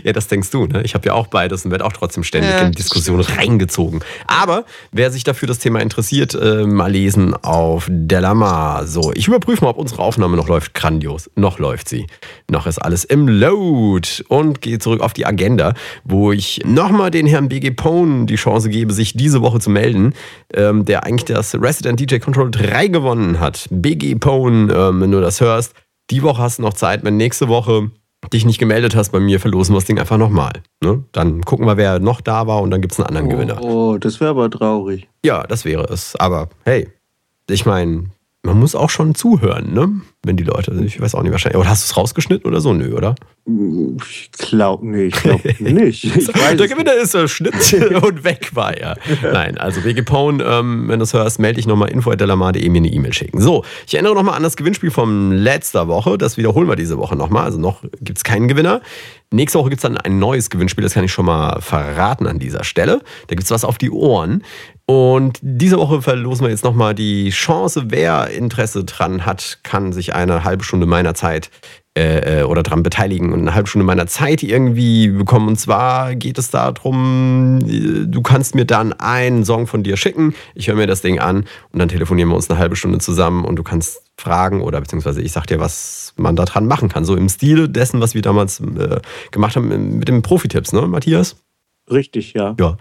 ja, 0.05 0.13
das 0.15 0.27
denkst 0.29 0.49
du, 0.51 0.67
ne? 0.67 0.83
Ich 0.83 0.95
habe 0.95 1.07
ja 1.07 1.13
auch 1.13 1.27
beides 1.27 1.65
und 1.67 1.71
werde 1.71 1.85
auch 1.85 1.93
trotzdem 1.93 2.25
ständig 2.25 2.51
Ja, 2.51 2.61
in 2.61 2.73
die 2.73 2.77
Diskussion 2.77 3.21
reingezogen. 3.21 4.03
Aber 4.27 4.65
wer 4.91 5.11
sich 5.11 5.23
dafür 5.25 5.49
das 5.49 5.59
Thema 5.59 5.81
interessiert, 5.81 6.35
äh, 6.35 6.65
mal 6.65 6.91
lesen 6.91 7.35
auf 7.45 7.87
Delamar. 7.91 8.87
So, 8.87 9.13
ich 9.15 9.29
überprüfe 9.29 9.65
mal, 9.65 9.71
ob 9.71 9.77
unsere 9.77 10.03
Aufnahme 10.03 10.37
noch 10.39 10.49
läuft. 10.49 10.73
Grandios. 10.73 11.29
Noch 11.35 11.59
läuft 11.59 11.91
sie. 11.91 12.07
Noch 12.49 12.67
ist 12.67 12.79
alles 12.79 13.05
im 13.05 13.29
Load. 13.29 14.09
Und 14.29 14.63
gehe 14.63 14.79
zurück 14.79 15.01
auf 15.03 15.13
die 15.13 15.27
Agenda, 15.27 15.75
wo 16.05 16.33
ich 16.33 16.63
nochmal 16.75 17.11
den 17.11 17.27
Herrn 17.27 17.49
BG 17.49 17.73
Pone 17.73 18.27
die 18.27 18.37
Chance 18.37 18.69
gebe, 18.69 18.93
sich 18.93 19.15
diese 19.15 19.43
Woche 19.43 19.61
zu 19.61 19.71
melden, 19.71 20.15
ähm, 20.55 20.85
der 20.85 21.05
eigentlich 21.05 21.25
das 21.25 21.55
Resident 21.55 22.01
DJ 22.01 22.19
Control 22.19 22.51
3 22.51 22.89
gewonnen 22.89 23.41
hat. 23.41 23.67
BG 23.71 24.17
Pone, 24.17 24.73
ähm, 24.73 25.01
wenn 25.01 25.11
du 25.11 25.21
das 25.21 25.41
hörst, 25.41 25.75
die 26.11 26.23
Woche 26.23 26.43
hast 26.43 26.59
du 26.59 26.63
noch 26.63 26.75
Zeit. 26.75 27.05
Wenn 27.05 27.17
nächste 27.17 27.49
Woche 27.49 27.91
dich 28.33 28.45
nicht 28.45 28.59
gemeldet 28.59 28.95
hast 28.95 29.11
bei 29.11 29.21
mir, 29.21 29.41
verlosen 29.41 29.75
wir 29.75 29.79
das 29.79 29.87
Ding 29.87 29.99
einfach 29.99 30.19
nochmal. 30.19 30.53
Ne? 30.83 31.05
Dann 31.13 31.43
gucken 31.43 31.67
wir, 31.67 31.77
wer 31.77 31.99
noch 31.99 32.21
da 32.21 32.47
war 32.47 32.61
und 32.63 32.71
dann 32.71 32.81
gibt 32.81 32.93
es 32.93 32.99
einen 32.99 33.09
anderen 33.09 33.29
Gewinner. 33.29 33.63
Oh, 33.63 33.97
das 33.99 34.21
wäre 34.21 34.31
aber 34.31 34.51
traurig. 34.51 35.09
Ja, 35.25 35.45
das 35.45 35.65
wäre 35.65 35.85
es. 35.85 36.17
Aber 36.17 36.49
hey, 36.65 36.89
ich 37.49 37.67
meine, 37.67 38.11
man 38.43 38.59
muss 38.59 38.75
auch 38.75 38.89
schon 38.89 39.15
zuhören, 39.15 39.75
ne? 39.75 40.01
Wenn 40.23 40.37
die 40.37 40.45
Leute, 40.45 40.73
ich 40.85 41.01
weiß 41.01 41.15
auch 41.15 41.23
nicht 41.23 41.33
wahrscheinlich. 41.33 41.61
Oder 41.61 41.69
hast 41.69 41.83
du 41.85 41.93
es 41.93 41.97
rausgeschnitten 41.97 42.47
oder 42.47 42.61
so? 42.61 42.73
Nö, 42.73 42.95
oder? 42.95 43.15
Ich 43.47 44.31
glaube, 44.33 44.87
nee, 44.87 45.05
ich 45.05 45.15
glaube 45.15 45.55
nicht. 45.59 46.05
Ich 46.05 46.29
weiß 46.29 46.57
der 46.57 46.69
Gewinner 46.69 46.95
ist 46.95 47.15
der 47.15 47.29
Schnitt 47.29 47.55
und 48.03 48.25
weg 48.25 48.51
war 48.55 48.77
er. 48.77 48.97
Nein, 49.23 49.59
also 49.59 49.85
WG 49.85 50.03
Pone, 50.03 50.43
ähm, 50.45 50.89
wenn 50.89 50.99
du 50.99 51.05
es 51.05 51.13
hörst, 51.13 51.39
melde 51.39 51.57
dich 51.57 51.67
nochmal 51.67 51.91
info.delamar.de 51.91 52.67
mir 52.69 52.79
eine 52.79 52.89
E-Mail 52.89 53.13
schicken. 53.13 53.41
So, 53.41 53.65
ich 53.87 53.95
erinnere 53.95 54.15
nochmal 54.15 54.37
an 54.37 54.43
das 54.43 54.57
Gewinnspiel 54.57 54.91
von 54.91 55.33
letzter 55.33 55.89
Woche. 55.89 56.17
Das 56.17 56.37
wiederholen 56.37 56.69
wir 56.69 56.77
diese 56.77 56.99
Woche 56.99 57.17
nochmal. 57.17 57.45
Also 57.45 57.59
noch 57.59 57.83
gibt 58.01 58.19
es 58.19 58.25
keinen 58.25 58.49
Gewinner. 58.49 58.81
Nächste 59.33 59.61
Woche 59.61 59.71
gibt 59.71 59.79
es 59.79 59.83
dann 59.83 59.97
ein 59.97 60.19
neues 60.19 60.51
Gewinnspiel, 60.51 60.83
das 60.83 60.95
kann 60.95 61.05
ich 61.05 61.13
schon 61.13 61.25
mal 61.25 61.61
verraten 61.61 62.27
an 62.27 62.41
dieser 62.41 62.65
Stelle. 62.65 63.01
Da 63.29 63.37
gibt 63.37 63.45
es 63.45 63.51
was 63.53 63.65
auf 63.65 63.79
die 63.79 63.91
Ohren. 63.91 64.43
Und 64.87 65.39
diese 65.41 65.79
Woche 65.79 66.03
verlosen 66.03 66.47
wir 66.47 66.51
jetzt 66.51 66.65
nochmal 66.65 66.95
die 66.95 67.31
Chance, 67.31 67.85
wer 67.89 68.31
Interesse 68.31 68.85
dran 68.85 69.25
hat, 69.25 69.61
kann 69.63 69.93
sich 69.93 70.15
eine 70.15 70.43
halbe 70.43 70.65
Stunde 70.65 70.87
meiner 70.87 71.15
Zeit 71.15 71.51
äh, 71.95 72.43
oder 72.45 72.63
dran 72.63 72.83
beteiligen 72.83 73.33
und 73.33 73.41
eine 73.41 73.55
halbe 73.55 73.69
Stunde 73.69 73.85
meiner 73.85 74.07
Zeit 74.07 74.43
irgendwie 74.43 75.09
bekommen. 75.09 75.49
Und 75.49 75.57
zwar 75.61 76.15
geht 76.15 76.39
es 76.39 76.51
darum, 76.51 77.59
äh, 77.67 78.07
du 78.07 78.23
kannst 78.23 78.55
mir 78.55 78.65
dann 78.65 78.93
einen 78.93 79.45
Song 79.45 79.67
von 79.67 79.83
dir 79.83 79.97
schicken, 79.97 80.35
ich 80.55 80.69
höre 80.69 80.77
mir 80.77 80.87
das 80.87 81.03
Ding 81.03 81.19
an 81.19 81.45
und 81.73 81.79
dann 81.79 81.89
telefonieren 81.89 82.29
wir 82.31 82.37
uns 82.37 82.49
eine 82.49 82.59
halbe 82.59 82.77
Stunde 82.77 82.99
zusammen 82.99 83.45
und 83.45 83.57
du 83.57 83.63
kannst 83.63 84.03
fragen 84.17 84.61
oder 84.61 84.81
beziehungsweise 84.81 85.23
ich 85.23 85.33
sag 85.33 85.47
dir, 85.47 85.59
was 85.59 86.15
man 86.17 86.37
da 86.37 86.45
dran 86.45 86.67
machen 86.67 86.89
kann. 86.89 87.05
So 87.05 87.17
im 87.17 87.29
Stile 87.29 87.69
dessen, 87.69 88.01
was 88.01 88.15
wir 88.15 88.23
damals 88.23 88.61
äh, 88.61 89.01
gemacht 89.31 89.57
haben 89.57 89.99
mit 89.99 90.09
den 90.09 90.23
Profi-Tipps, 90.23 90.73
ne, 90.73 90.83
Matthias? 90.83 91.37
Richtig, 91.91 92.35
ja. 92.35 92.55
Ja, 92.59 92.77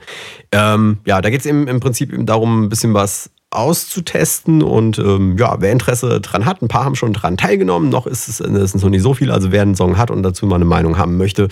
ähm, 0.51 0.99
ja 1.05 1.21
da 1.21 1.29
geht 1.29 1.41
es 1.41 1.45
im, 1.45 1.67
im 1.67 1.79
Prinzip 1.79 2.13
darum, 2.25 2.63
ein 2.63 2.69
bisschen 2.69 2.93
was 2.93 3.31
auszutesten 3.51 4.61
und 4.61 4.99
ähm, 4.99 5.35
ja, 5.37 5.57
wer 5.59 5.71
Interesse 5.71 6.21
dran 6.21 6.45
hat, 6.45 6.61
ein 6.61 6.67
paar 6.67 6.85
haben 6.85 6.95
schon 6.95 7.13
dran 7.13 7.35
teilgenommen, 7.35 7.89
noch 7.89 8.05
ist 8.05 8.27
es, 8.27 8.39
es 8.39 8.71
sind 8.71 8.83
noch 8.83 8.89
nicht 8.91 9.01
so 9.01 9.15
viele, 9.15 9.33
also 9.33 9.51
wer 9.51 9.63
einen 9.63 9.75
Song 9.75 9.97
hat 9.97 10.11
und 10.11 10.21
dazu 10.21 10.45
mal 10.45 10.55
eine 10.55 10.65
Meinung 10.65 10.97
haben 10.99 11.17
möchte, 11.17 11.47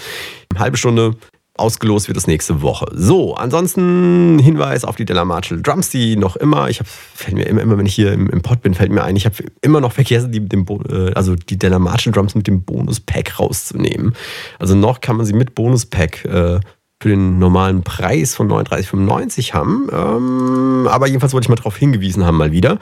eine 0.52 0.60
halbe 0.60 0.78
Stunde 0.78 1.16
ausgelost 1.58 2.08
wird 2.08 2.18
es 2.18 2.28
nächste 2.28 2.62
Woche. 2.62 2.86
So, 2.94 3.36
ansonsten 3.36 4.40
Hinweis 4.40 4.86
auf 4.86 4.96
die 4.96 5.06
Della 5.06 5.26
Marshall 5.26 5.62
Drums, 5.62 5.90
die 5.90 6.16
noch 6.16 6.36
immer, 6.36 6.70
ich 6.70 6.80
habe, 6.80 6.90
fällt 6.90 7.36
mir 7.36 7.48
immer, 7.48 7.62
immer, 7.62 7.78
wenn 7.78 7.86
ich 7.86 7.96
hier 7.96 8.14
im, 8.14 8.30
im 8.30 8.42
Pod 8.42 8.62
bin, 8.62 8.74
fällt 8.74 8.92
mir 8.92 9.04
ein, 9.04 9.16
ich 9.16 9.26
habe 9.26 9.36
immer 9.62 9.82
noch 9.82 9.92
vergessen, 9.92 10.32
die, 10.32 10.48
dem, 10.48 10.66
äh, 10.90 11.14
also 11.14 11.36
die 11.36 11.58
Della 11.58 11.80
Marshall 11.80 12.14
Drums 12.14 12.36
mit 12.36 12.48
dem 12.48 12.64
Bonus-Pack 12.64 13.40
rauszunehmen. 13.40 14.14
Also 14.60 14.76
noch 14.76 15.02
kann 15.02 15.18
man 15.18 15.26
sie 15.26 15.34
mit 15.34 15.56
Bonus-Pack 15.56 16.26
äh, 16.26 16.60
für 17.00 17.10
den 17.10 17.38
normalen 17.38 17.84
Preis 17.84 18.36
von 18.36 18.50
39,95 18.50 19.54
haben. 19.54 19.88
Ähm, 19.92 20.88
aber 20.88 21.08
jedenfalls 21.08 21.34
wollte 21.34 21.46
ich 21.46 21.50
mal 21.50 21.56
darauf 21.56 21.78
hingewiesen 21.78 22.26
haben, 22.26 22.38
mal 22.38 22.52
wieder. 22.52 22.80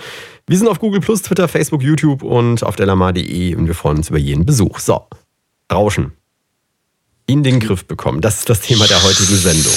Wir 0.48 0.58
sind 0.58 0.68
auf 0.68 0.80
Google 0.80 1.02
Plus, 1.02 1.22
Twitter, 1.22 1.48
Facebook, 1.48 1.82
YouTube 1.82 2.24
und 2.24 2.64
auf 2.64 2.76
delamar.de 2.76 3.56
und 3.56 3.68
wir 3.68 3.76
freuen 3.76 3.98
uns 3.98 4.10
über 4.10 4.20
jeden 4.20 4.46
Besuch. 4.46 4.80
So, 4.80 5.08
Rauschen. 5.72 6.14
In 7.28 7.44
den 7.44 7.60
Griff 7.60 7.86
bekommen. 7.86 8.22
Das 8.22 8.40
ist 8.40 8.50
das 8.50 8.62
Thema 8.62 8.86
der 8.88 9.02
heutigen 9.04 9.36
Sendung. 9.36 9.74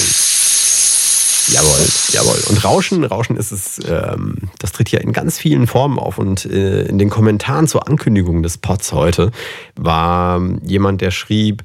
Jawohl, 1.51 1.87
jawohl. 2.11 2.39
Und 2.49 2.63
Rauschen, 2.63 3.03
Rauschen 3.03 3.35
ist 3.35 3.51
es, 3.51 3.79
ähm, 3.89 4.35
das 4.59 4.71
tritt 4.71 4.91
ja 4.91 4.99
in 4.99 5.13
ganz 5.13 5.39
vielen 5.39 5.65
Formen 5.65 5.97
auf. 5.97 6.19
Und 6.19 6.45
äh, 6.45 6.83
in 6.83 6.99
den 6.99 7.09
Kommentaren 7.09 7.67
zur 7.67 7.87
Ankündigung 7.87 8.43
des 8.43 8.59
Pods 8.59 8.91
heute 8.91 9.31
war 9.75 10.41
jemand, 10.63 11.01
der 11.01 11.09
schrieb, 11.09 11.63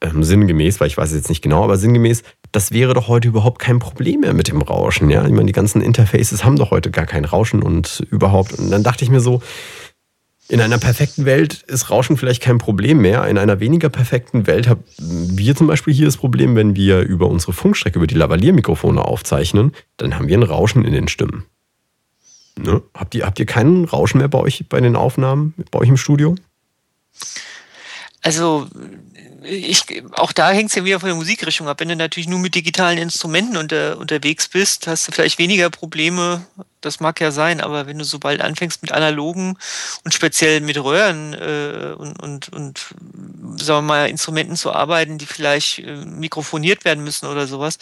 ähm, 0.00 0.22
sinngemäß, 0.22 0.80
weil 0.80 0.88
ich 0.88 0.96
weiß 0.96 1.10
es 1.10 1.16
jetzt 1.16 1.28
nicht 1.28 1.42
genau, 1.42 1.64
aber 1.64 1.76
sinngemäß, 1.76 2.22
das 2.52 2.72
wäre 2.72 2.94
doch 2.94 3.08
heute 3.08 3.28
überhaupt 3.28 3.58
kein 3.58 3.78
Problem 3.78 4.20
mehr 4.20 4.34
mit 4.34 4.48
dem 4.48 4.62
Rauschen. 4.62 5.10
Ja? 5.10 5.24
Ich 5.24 5.32
meine, 5.32 5.46
die 5.46 5.52
ganzen 5.52 5.80
Interfaces 5.80 6.44
haben 6.44 6.56
doch 6.56 6.70
heute 6.70 6.90
gar 6.90 7.06
kein 7.06 7.24
Rauschen 7.24 7.62
und 7.62 8.06
überhaupt. 8.10 8.52
Und 8.54 8.70
dann 8.70 8.82
dachte 8.82 9.04
ich 9.04 9.10
mir 9.10 9.20
so, 9.20 9.40
in 10.48 10.60
einer 10.60 10.78
perfekten 10.78 11.24
Welt 11.24 11.64
ist 11.66 11.90
Rauschen 11.90 12.16
vielleicht 12.16 12.40
kein 12.40 12.58
Problem 12.58 13.00
mehr. 13.00 13.26
In 13.26 13.36
einer 13.36 13.58
weniger 13.58 13.88
perfekten 13.88 14.46
Welt 14.46 14.68
haben 14.68 14.84
wir 14.98 15.56
zum 15.56 15.66
Beispiel 15.66 15.92
hier 15.92 16.06
das 16.06 16.16
Problem, 16.16 16.54
wenn 16.54 16.76
wir 16.76 17.00
über 17.00 17.26
unsere 17.28 17.52
Funkstrecke, 17.52 17.98
über 17.98 18.06
die 18.06 18.14
Lavalier-Mikrofone 18.14 19.02
aufzeichnen, 19.02 19.72
dann 19.96 20.14
haben 20.14 20.28
wir 20.28 20.38
ein 20.38 20.44
Rauschen 20.44 20.84
in 20.84 20.92
den 20.92 21.08
Stimmen. 21.08 21.46
Ne? 22.58 22.80
Habt, 22.94 23.14
ihr, 23.14 23.26
habt 23.26 23.40
ihr 23.40 23.46
keinen 23.46 23.84
Rauschen 23.84 24.18
mehr 24.18 24.28
bei 24.28 24.38
euch 24.38 24.64
bei 24.68 24.80
den 24.80 24.94
Aufnahmen, 24.94 25.54
bei 25.72 25.80
euch 25.80 25.88
im 25.88 25.96
Studio? 25.96 26.36
Also 28.22 28.68
ich, 29.42 29.84
auch 30.12 30.32
da 30.32 30.50
hängt 30.50 30.70
es 30.70 30.76
ja 30.76 30.84
wieder 30.84 31.00
von 31.00 31.08
der 31.08 31.16
Musikrichtung 31.16 31.68
ab. 31.68 31.80
Wenn 31.80 31.88
du 31.88 31.96
natürlich 31.96 32.28
nur 32.28 32.38
mit 32.38 32.54
digitalen 32.54 32.98
Instrumenten 32.98 33.56
unter, 33.56 33.98
unterwegs 33.98 34.48
bist, 34.48 34.86
hast 34.86 35.08
du 35.08 35.12
vielleicht 35.12 35.38
weniger 35.38 35.70
Probleme 35.70 36.46
das 36.80 37.00
mag 37.00 37.20
ja 37.20 37.30
sein, 37.30 37.60
aber 37.60 37.86
wenn 37.86 37.98
du 37.98 38.04
sobald 38.04 38.40
anfängst 38.40 38.82
mit 38.82 38.92
analogen 38.92 39.56
und 40.04 40.14
speziell 40.14 40.60
mit 40.60 40.82
Röhren 40.82 41.34
äh, 41.34 41.94
und, 41.96 42.22
und, 42.22 42.48
und 42.52 42.86
sagen 43.56 43.78
wir 43.78 43.82
mal, 43.82 44.08
Instrumenten 44.08 44.56
zu 44.56 44.72
arbeiten, 44.72 45.18
die 45.18 45.26
vielleicht 45.26 45.80
äh, 45.80 46.04
mikrofoniert 46.04 46.84
werden 46.84 47.04
müssen 47.04 47.26
oder 47.26 47.46
sowas, 47.46 47.78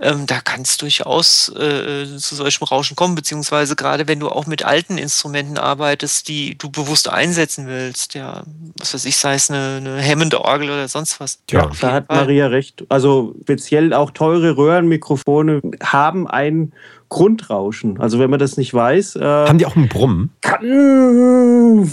ähm, 0.00 0.26
da 0.26 0.40
kann 0.40 0.62
es 0.62 0.76
durchaus 0.76 1.48
äh, 1.50 2.06
zu 2.18 2.34
solchem 2.34 2.64
Rauschen 2.64 2.96
kommen, 2.96 3.14
beziehungsweise 3.14 3.74
gerade 3.74 4.06
wenn 4.06 4.20
du 4.20 4.28
auch 4.28 4.46
mit 4.46 4.64
alten 4.64 4.98
Instrumenten 4.98 5.58
arbeitest, 5.58 6.28
die 6.28 6.56
du 6.56 6.70
bewusst 6.70 7.08
einsetzen 7.08 7.66
willst, 7.66 8.14
ja, 8.14 8.44
was 8.78 8.94
weiß 8.94 9.04
ich, 9.04 9.16
sei 9.16 9.34
es 9.34 9.50
eine, 9.50 9.76
eine 9.78 10.02
Hammond-Orgel 10.02 10.70
oder 10.70 10.88
sonst 10.88 11.20
was. 11.20 11.40
Ja, 11.50 11.70
da 11.80 11.92
hat 11.92 12.08
Maria 12.08 12.46
recht. 12.46 12.84
Also 12.88 13.34
speziell 13.42 13.92
auch 13.92 14.10
teure 14.10 14.56
Röhrenmikrofone 14.56 15.60
haben 15.82 16.28
ein 16.28 16.72
Grundrauschen. 17.08 17.98
Also 18.00 18.18
wenn 18.18 18.30
man 18.30 18.38
das 18.38 18.56
nicht 18.56 18.72
weiß. 18.74 19.16
Äh, 19.16 19.20
Haben 19.22 19.58
die 19.58 19.66
auch 19.66 19.76
einen 19.76 19.88
Brummen? 19.88 20.30
Kann 20.40 20.60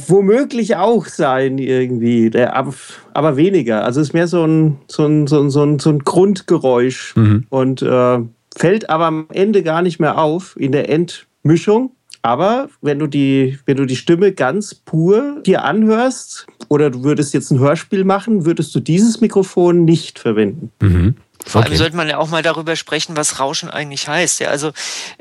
womöglich 0.07 0.75
auch 0.75 1.05
sein 1.05 1.57
irgendwie, 1.57 2.31
aber, 2.37 2.73
aber 3.13 3.37
weniger. 3.37 3.83
Also 3.83 4.01
es 4.01 4.09
ist 4.09 4.13
mehr 4.13 4.27
so 4.27 4.45
ein, 4.45 4.77
so 4.87 5.05
ein, 5.05 5.27
so 5.27 5.39
ein, 5.41 5.49
so 5.49 5.63
ein, 5.63 5.79
so 5.79 5.89
ein 5.89 5.99
Grundgeräusch 5.99 7.15
mhm. 7.15 7.45
und 7.49 7.81
äh, 7.81 8.19
fällt 8.55 8.89
aber 8.89 9.05
am 9.05 9.27
Ende 9.31 9.63
gar 9.63 9.81
nicht 9.81 9.99
mehr 9.99 10.17
auf 10.17 10.55
in 10.59 10.71
der 10.71 10.89
Endmischung. 10.89 11.91
Aber 12.21 12.69
wenn 12.81 12.97
du 12.97 13.05
die, 13.05 13.59
wenn 13.65 13.77
du 13.77 13.85
die 13.85 13.95
Stimme 13.95 14.31
ganz 14.31 14.73
pur 14.73 15.41
dir 15.45 15.63
anhörst 15.63 16.47
oder 16.69 16.89
du 16.89 17.03
würdest 17.03 17.33
jetzt 17.33 17.51
ein 17.51 17.59
Hörspiel 17.59 18.03
machen, 18.03 18.45
würdest 18.45 18.73
du 18.75 18.79
dieses 18.79 19.21
Mikrofon 19.21 19.85
nicht 19.85 20.19
verwenden. 20.19 20.71
Mhm. 20.81 21.15
Vor 21.45 21.63
allem 21.63 21.75
sollte 21.75 21.95
man 21.95 22.07
ja 22.07 22.17
auch 22.17 22.29
mal 22.29 22.41
darüber 22.41 22.75
sprechen, 22.75 23.15
was 23.15 23.39
Rauschen 23.39 23.69
eigentlich 23.69 24.07
heißt. 24.07 24.39
Ja, 24.39 24.49
also 24.49 24.71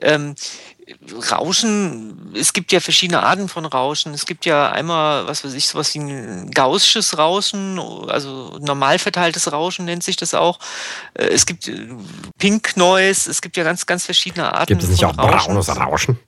ähm, 0.00 0.34
Rauschen, 1.30 2.32
es 2.34 2.52
gibt 2.52 2.70
ja 2.70 2.80
verschiedene 2.80 3.22
Arten 3.22 3.48
von 3.48 3.64
Rauschen. 3.64 4.12
Es 4.12 4.26
gibt 4.26 4.44
ja 4.44 4.70
einmal, 4.70 5.26
was 5.26 5.44
weiß 5.44 5.54
ich, 5.54 5.66
sowas 5.66 5.94
wie 5.94 6.00
ein 6.00 6.50
gaußsches 6.50 7.16
Rauschen, 7.16 7.78
also 8.08 8.58
normal 8.60 8.98
verteiltes 8.98 9.50
Rauschen 9.50 9.86
nennt 9.86 10.02
sich 10.02 10.16
das 10.16 10.34
auch. 10.34 10.58
Äh, 11.14 11.26
es 11.26 11.46
gibt 11.46 11.68
äh, 11.68 11.88
Pink 12.38 12.76
Noise, 12.76 13.30
es 13.30 13.40
gibt 13.40 13.56
ja 13.56 13.64
ganz, 13.64 13.86
ganz 13.86 14.04
verschiedene 14.04 14.52
Arten. 14.52 14.66
Gibt 14.66 14.82
es 14.82 14.90
nicht 14.90 15.04
auch 15.04 15.16
Rauschen? 15.16 15.54
braunes 15.54 15.68
Rauschen? 15.74 16.18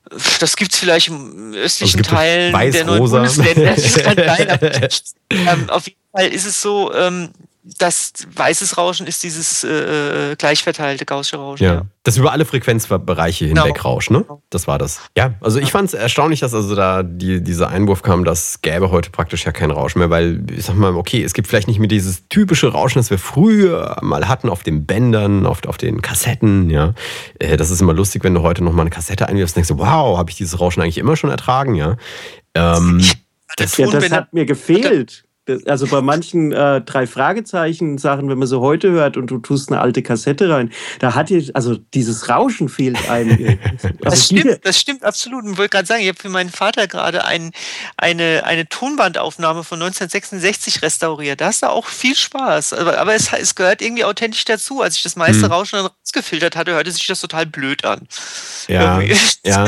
Das 0.40 0.56
gibt 0.56 0.72
es 0.72 0.78
vielleicht 0.78 1.08
im 1.08 1.52
östlichen 1.52 2.00
also 2.00 2.10
Teilen 2.10 2.72
der 2.72 2.84
neuen 2.84 3.10
Bundesländer. 3.10 3.76
Sein, 3.76 4.50
aber, 4.50 4.72
ähm, 5.30 5.70
auf 5.70 5.86
jeden 5.86 6.00
Fall 6.12 6.28
ist 6.28 6.46
es 6.46 6.62
so, 6.62 6.94
ähm, 6.94 7.30
das 7.78 8.12
weißes 8.34 8.78
Rauschen 8.78 9.08
ist 9.08 9.24
dieses 9.24 9.64
äh, 9.64 10.32
äh, 10.32 10.36
gleich 10.36 10.62
verteilte 10.62 11.04
Gaußsche 11.04 11.36
Rauschen. 11.36 11.64
Ja. 11.64 11.74
ja. 11.74 11.86
Das 12.04 12.16
über 12.16 12.30
alle 12.30 12.44
Frequenzbereiche 12.44 13.46
hinweg 13.46 13.74
genau. 13.74 13.88
rauscht, 13.88 14.10
ne? 14.10 14.24
Das 14.50 14.68
war 14.68 14.78
das. 14.78 15.00
Ja, 15.16 15.34
also 15.40 15.58
ich 15.58 15.72
fand 15.72 15.88
es 15.88 15.94
erstaunlich, 15.94 16.40
dass 16.40 16.54
also 16.54 16.76
da 16.76 17.02
die, 17.02 17.42
dieser 17.42 17.68
Einwurf 17.68 18.02
kam, 18.02 18.24
dass 18.24 18.62
gäbe 18.62 18.92
heute 18.92 19.10
praktisch 19.10 19.44
ja 19.44 19.52
kein 19.52 19.72
Rauschen 19.72 19.98
mehr, 19.98 20.10
weil 20.10 20.44
ich 20.56 20.66
sag 20.66 20.76
mal, 20.76 20.94
okay, 20.94 21.24
es 21.24 21.34
gibt 21.34 21.48
vielleicht 21.48 21.66
nicht 21.66 21.80
mehr 21.80 21.88
dieses 21.88 22.28
typische 22.28 22.68
Rauschen, 22.68 23.00
das 23.00 23.10
wir 23.10 23.18
früher 23.18 23.96
mal 24.00 24.28
hatten 24.28 24.48
auf 24.48 24.62
den 24.62 24.86
Bändern, 24.86 25.44
auf, 25.44 25.66
auf 25.66 25.76
den 25.76 26.02
Kassetten, 26.02 26.70
ja. 26.70 26.94
Äh, 27.40 27.56
das 27.56 27.70
ist 27.70 27.80
immer 27.80 27.94
lustig, 27.94 28.22
wenn 28.22 28.34
du 28.34 28.42
heute 28.42 28.62
nochmal 28.62 28.82
eine 28.82 28.90
Kassette 28.90 29.28
einwirfst 29.28 29.56
und 29.56 29.66
denkst, 29.68 29.82
wow, 29.84 30.16
habe 30.16 30.30
ich 30.30 30.36
dieses 30.36 30.60
Rauschen 30.60 30.82
eigentlich 30.82 30.98
immer 30.98 31.16
schon 31.16 31.30
ertragen, 31.30 31.74
ja. 31.74 31.96
Ähm, 32.54 33.02
das, 33.56 33.76
ja, 33.76 33.90
das 33.90 34.10
hat 34.12 34.32
mir 34.32 34.46
gefehlt 34.46 35.25
also 35.66 35.86
bei 35.86 36.00
manchen 36.00 36.52
äh, 36.52 36.80
drei 36.80 37.06
Fragezeichen 37.06 37.98
Sachen, 37.98 38.28
wenn 38.28 38.38
man 38.38 38.48
so 38.48 38.60
heute 38.60 38.90
hört 38.90 39.16
und 39.16 39.30
du 39.30 39.38
tust 39.38 39.70
eine 39.70 39.80
alte 39.80 40.02
Kassette 40.02 40.48
rein, 40.48 40.70
da 40.98 41.14
hat 41.14 41.30
dir 41.30 41.42
also 41.54 41.76
dieses 41.94 42.28
Rauschen 42.28 42.68
fehlt 42.68 43.08
einem. 43.08 43.58
das 44.00 44.12
also 44.12 44.36
stimmt, 44.36 44.60
das 44.64 44.80
stimmt 44.80 45.04
absolut. 45.04 45.44
Und 45.44 45.52
ich 45.52 45.58
wollte 45.58 45.70
gerade 45.70 45.86
sagen, 45.86 46.02
ich 46.02 46.08
habe 46.08 46.18
für 46.18 46.28
meinen 46.28 46.50
Vater 46.50 46.86
gerade 46.86 47.24
ein, 47.24 47.52
eine 47.96 48.44
eine 48.44 48.68
Tonbandaufnahme 48.68 49.64
von 49.64 49.80
1966 49.80 50.82
restauriert. 50.82 51.40
Da 51.40 51.46
hast 51.46 51.62
du 51.62 51.70
auch 51.70 51.86
viel 51.86 52.14
Spaß. 52.14 52.72
Aber, 52.74 52.98
aber 52.98 53.14
es, 53.14 53.32
es 53.32 53.54
gehört 53.54 53.82
irgendwie 53.82 54.04
authentisch 54.04 54.44
dazu. 54.44 54.82
Als 54.82 54.96
ich 54.96 55.02
das 55.02 55.16
meiste 55.16 55.44
hm. 55.44 55.52
Rauschen 55.52 55.76
dann 55.76 55.86
rausgefiltert 55.86 56.56
hatte, 56.56 56.72
hörte 56.72 56.90
sich 56.90 57.06
das 57.06 57.20
total 57.20 57.46
blöd 57.46 57.84
an. 57.84 58.00
Ja, 58.68 59.00
ja, 59.00 59.16
ja, 59.44 59.64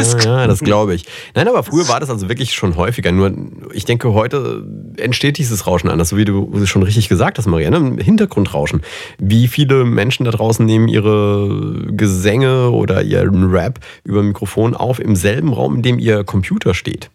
das 0.47 0.61
glaube 0.61 0.95
ich. 0.95 1.05
Nein, 1.35 1.49
aber 1.49 1.63
früher 1.63 1.89
war 1.89 2.01
das 2.01 2.11
also 2.11 2.29
wirklich 2.29 2.55
schon 2.55 2.77
häufiger. 2.77 3.13
Nur 3.13 3.33
ich 3.73 3.85
denke, 3.85 4.13
heute 4.13 4.65
entsteht 4.97 5.39
dieses 5.39 5.67
Hintergrundrauschen 5.69 5.91
anders, 5.91 6.09
so 6.09 6.17
wie 6.17 6.25
du 6.25 6.65
schon 6.67 6.83
richtig 6.83 7.09
gesagt 7.09 7.39
hast, 7.39 7.47
Marianne. 7.47 8.03
Hintergrundrauschen. 8.03 8.83
Wie 9.19 9.49
viele 9.49 9.85
Menschen 9.85 10.25
da 10.25 10.31
draußen 10.31 10.65
nehmen 10.65 10.89
ihre 10.89 11.87
Gesänge 11.91 12.71
oder 12.71 13.03
ihren 13.03 13.51
Rap 13.51 13.81
über 14.05 14.23
Mikrofon 14.23 14.75
auf 14.75 14.99
im 14.99 15.17
selben 15.17 15.53
Raum, 15.53 15.77
in 15.77 15.83
dem 15.83 15.99
ihr 15.99 16.25
Computer 16.25 16.75
steht? 16.75 17.11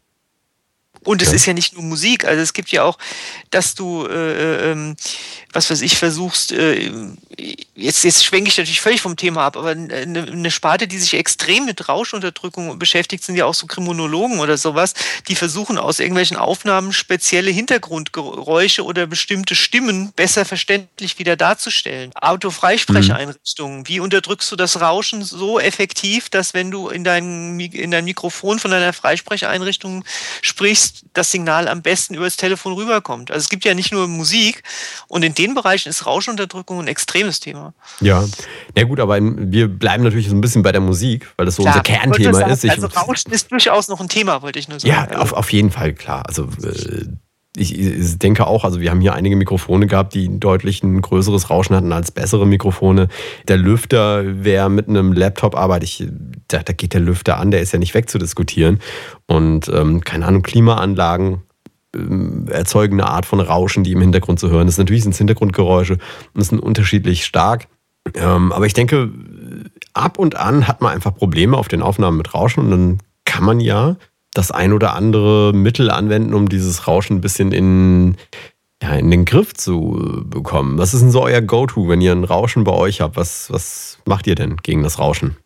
Und 1.04 1.22
es 1.22 1.30
ja. 1.30 1.36
ist 1.36 1.46
ja 1.46 1.54
nicht 1.54 1.74
nur 1.74 1.84
Musik, 1.84 2.26
also 2.26 2.42
es 2.42 2.54
gibt 2.54 2.72
ja 2.72 2.84
auch, 2.84 2.98
dass 3.50 3.76
du, 3.76 4.06
äh, 4.06 4.72
ähm, 4.72 4.96
was 5.52 5.70
weiß 5.70 5.82
ich, 5.82 5.98
versuchst, 5.98 6.52
äh, 6.52 6.92
jetzt, 7.76 8.04
jetzt 8.04 8.24
schwenke 8.24 8.50
ich 8.50 8.58
natürlich 8.58 8.82
völlig 8.82 9.02
vom 9.02 9.16
Thema 9.16 9.46
ab, 9.46 9.58
aber 9.58 9.70
eine, 9.70 10.24
eine 10.24 10.52
Sparte, 10.52 10.88
die 10.88 10.98
sich 10.98 11.14
extrem 11.14 11.66
mit 11.66 11.90
Rauschunterdrückung 11.90 12.80
beschäftigt, 12.80 13.24
sind 13.24 13.36
ja 13.36 13.46
auch 13.46 13.54
so 13.54 13.68
Kriminologen 13.68 14.40
oder 14.40 14.58
sowas, 14.58 14.94
die 15.28 15.36
versuchen 15.36 15.78
aus 15.78 16.00
irgendwelchen 16.00 16.38
Aufnahmen 16.38 16.94
spezielle 16.94 17.52
Hintergrundgeräusche 17.52 18.84
oder 18.84 19.06
bestimmte 19.08 19.56
Stimmen 19.56 20.14
besser 20.14 20.46
verständlich 20.46 21.20
wieder 21.20 21.36
darzustellen. 21.36 22.12
Autofreisprecheinrichtungen, 22.16 23.80
mhm. 23.80 23.88
wie 23.88 24.00
unterdrückst 24.00 24.52
du 24.52 24.56
das 24.56 24.80
Rauschen 24.80 25.24
so 25.24 25.60
effektiv, 25.60 26.30
dass 26.30 26.54
wenn 26.54 26.72
du 26.72 26.90
in 26.90 27.04
dein, 27.04 27.60
in 27.60 27.92
dein 27.92 28.06
Mikrofon 28.06 28.60
von 28.60 28.72
deiner 28.72 28.94
Freisprecheinrichtung 28.94 30.06
sprichst, 30.42 30.93
das 31.14 31.32
Signal 31.32 31.68
am 31.68 31.82
besten 31.82 32.16
über 32.16 32.26
das 32.26 32.38
Telefon 32.38 32.74
rüberkommt. 32.74 33.32
Also 33.32 33.44
es 33.44 33.50
gibt 33.50 33.66
ja 33.66 33.74
nicht 33.74 33.92
nur 33.92 34.08
Musik 34.08 34.64
und 35.08 35.24
in 35.24 35.34
den 35.34 35.54
Bereichen 35.54 35.90
ist 35.90 36.06
Rauschenunterdrückung 36.06 36.80
ein 36.80 36.88
extremes 36.88 37.40
Thema. 37.40 37.74
Ja, 38.02 38.26
na 38.76 38.84
gut, 38.84 39.00
aber 39.00 39.18
wir 39.22 39.68
bleiben 39.68 40.04
natürlich 40.04 40.30
so 40.30 40.36
ein 40.36 40.42
bisschen 40.42 40.64
bei 40.64 40.72
der 40.72 40.82
Musik, 40.82 41.32
weil 41.38 41.46
das 41.46 41.56
so 41.56 41.64
klar, 41.64 41.76
unser 41.76 41.84
Kernthema 41.84 42.34
sagen, 42.34 42.52
ist. 42.52 42.64
Ich, 42.64 42.72
also 42.72 42.88
Rauschen 42.88 43.32
ist 43.32 43.52
durchaus 43.52 43.88
noch 43.88 44.00
ein 44.00 44.10
Thema, 44.10 44.42
wollte 44.42 44.60
ich 44.60 44.68
nur 44.68 44.80
sagen. 44.80 45.12
Ja, 45.12 45.20
auf, 45.20 45.34
auf 45.34 45.52
jeden 45.52 45.72
Fall, 45.72 45.94
klar. 45.94 46.24
Also 46.28 46.50
äh, 46.64 47.06
ich 47.56 48.18
denke 48.18 48.48
auch, 48.48 48.64
also 48.64 48.80
wir 48.80 48.90
haben 48.90 49.02
hier 49.02 49.14
einige 49.14 49.36
Mikrofone 49.36 49.86
gehabt, 49.86 50.16
die 50.16 50.40
deutlich 50.40 50.82
ein 50.82 51.02
größeres 51.02 51.52
Rauschen 51.52 51.76
hatten 51.76 51.92
als 51.92 52.12
bessere 52.12 52.48
Mikrofone. 52.48 53.10
Der 53.48 53.58
Lüfter, 53.58 54.24
wer 54.26 54.70
mit 54.70 54.90
einem 54.90 55.14
Laptop 55.14 55.56
arbeitet, 55.56 55.90
ich, 55.90 56.08
da, 56.48 56.64
da 56.64 56.74
geht 56.74 56.94
der 56.94 57.02
Lüfter 57.02 57.38
an, 57.38 57.52
der 57.52 57.62
ist 57.62 57.72
ja 57.72 57.78
nicht 57.78 57.94
wegzudiskutieren. 57.94 58.80
Und 59.28 59.70
ähm, 59.70 60.02
keine 60.02 60.26
Ahnung, 60.26 60.42
Klimaanlagen 60.42 61.44
ähm, 61.96 62.48
erzeugen 62.50 63.00
eine 63.00 63.10
Art 63.10 63.28
von 63.28 63.40
Rauschen, 63.40 63.84
die 63.84 63.92
im 63.92 64.02
Hintergrund 64.02 64.40
zu 64.40 64.50
hören 64.50 64.68
ist. 64.68 64.80
Natürlich 64.80 65.04
sind 65.04 65.12
es 65.12 65.20
Hintergrundgeräusche 65.20 66.00
und 66.34 66.42
sind 66.42 66.60
unterschiedlich 66.60 67.24
stark. 67.24 67.68
Ähm, 68.16 68.52
aber 68.52 68.66
ich 68.66 68.74
denke, 68.74 69.12
ab 69.94 70.18
und 70.18 70.36
an 70.36 70.68
hat 70.68 70.82
man 70.82 70.92
einfach 70.92 71.14
Probleme 71.14 71.56
auf 71.56 71.68
den 71.68 71.84
Aufnahmen 71.84 72.18
mit 72.18 72.34
Rauschen 72.34 72.62
und 72.62 72.72
dann 72.72 72.98
kann 73.26 73.44
man 73.44 73.60
ja 73.60 73.96
das 74.34 74.52
ein 74.52 74.74
oder 74.74 74.96
andere 74.96 75.54
Mittel 75.54 75.90
anwenden, 75.90 76.34
um 76.34 76.50
dieses 76.50 76.88
Rauschen 76.88 77.18
ein 77.18 77.22
bisschen 77.22 77.52
in, 77.52 78.18
ja, 78.82 78.94
in 78.96 79.12
den 79.12 79.26
Griff 79.26 79.54
zu 79.54 80.24
bekommen. 80.26 80.78
Was 80.78 80.94
ist 80.94 81.02
denn 81.02 81.12
so 81.12 81.24
euer 81.24 81.42
Go-To, 81.42 81.88
wenn 81.88 82.02
ihr 82.02 82.12
ein 82.12 82.24
Rauschen 82.24 82.64
bei 82.64 82.74
euch 82.74 83.02
habt? 83.02 83.16
Was, 83.16 83.52
was 83.52 84.00
macht 84.06 84.28
ihr 84.28 84.36
denn 84.36 84.58
gegen 84.58 84.84
das 84.84 85.00
Rauschen? 85.00 85.38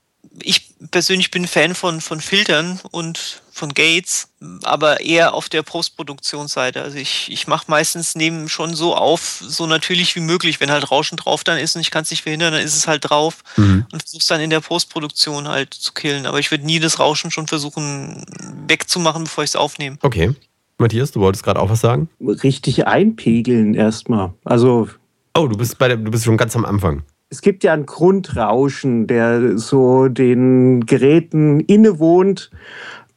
Ich 0.43 0.75
persönlich 0.91 1.31
bin 1.31 1.47
Fan 1.47 1.73
von, 1.73 2.01
von 2.01 2.21
Filtern 2.21 2.79
und 2.91 3.41
von 3.51 3.73
Gates, 3.73 4.29
aber 4.63 5.01
eher 5.01 5.33
auf 5.33 5.49
der 5.49 5.63
Postproduktionsseite. 5.63 6.81
Also 6.81 6.97
ich, 6.97 7.31
ich 7.31 7.47
mache 7.47 7.65
meistens 7.67 8.13
neben 8.15 8.49
schon 8.49 8.75
so 8.75 8.95
auf, 8.95 9.41
so 9.45 9.65
natürlich 9.65 10.15
wie 10.15 10.19
möglich. 10.19 10.59
Wenn 10.59 10.71
halt 10.71 10.91
Rauschen 10.91 11.17
drauf 11.17 11.43
dann 11.43 11.57
ist 11.57 11.75
und 11.75 11.81
ich 11.81 11.89
kann 11.89 12.03
es 12.03 12.11
nicht 12.11 12.21
verhindern, 12.21 12.53
dann 12.53 12.61
ist 12.61 12.75
es 12.75 12.87
halt 12.87 13.09
drauf 13.09 13.43
mhm. 13.55 13.87
und 13.91 14.03
versuch's 14.03 14.27
dann 14.27 14.41
in 14.41 14.51
der 14.51 14.59
Postproduktion 14.59 15.47
halt 15.47 15.73
zu 15.73 15.93
killen. 15.93 16.27
Aber 16.27 16.39
ich 16.39 16.51
würde 16.51 16.65
nie 16.65 16.79
das 16.79 16.99
Rauschen 16.99 17.31
schon 17.31 17.47
versuchen 17.47 18.23
wegzumachen, 18.67 19.23
bevor 19.23 19.43
ich 19.43 19.51
es 19.51 19.55
aufnehme. 19.55 19.97
Okay. 20.01 20.35
Matthias, 20.77 21.11
du 21.11 21.21
wolltest 21.21 21.43
gerade 21.43 21.59
auch 21.59 21.71
was 21.71 21.81
sagen? 21.81 22.07
Richtig 22.21 22.85
einpegeln 22.85 23.73
erstmal. 23.73 24.33
Also. 24.43 24.87
Oh, 25.33 25.47
du 25.47 25.57
bist 25.57 25.79
bei 25.79 25.87
der, 25.87 25.97
du 25.97 26.11
bist 26.11 26.25
schon 26.25 26.37
ganz 26.37 26.55
am 26.55 26.65
Anfang 26.65 27.03
es 27.29 27.41
gibt 27.41 27.63
ja 27.63 27.73
ein 27.73 27.85
Grundrauschen, 27.85 29.07
der 29.07 29.57
so 29.57 30.07
den 30.07 30.85
Geräten 30.85 31.59
innewohnt 31.61 32.51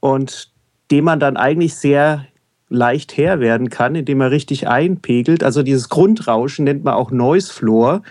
und 0.00 0.52
dem 0.90 1.04
man 1.04 1.20
dann 1.20 1.36
eigentlich 1.36 1.74
sehr 1.76 2.26
leicht 2.68 3.16
Herr 3.16 3.40
werden 3.40 3.70
kann, 3.70 3.94
indem 3.94 4.18
man 4.18 4.28
richtig 4.28 4.68
einpegelt. 4.68 5.44
Also 5.44 5.62
dieses 5.62 5.88
Grundrauschen 5.88 6.64
nennt 6.64 6.84
man 6.84 6.94
auch 6.94 7.10
Noise 7.10 7.52
Floor. 7.52 8.02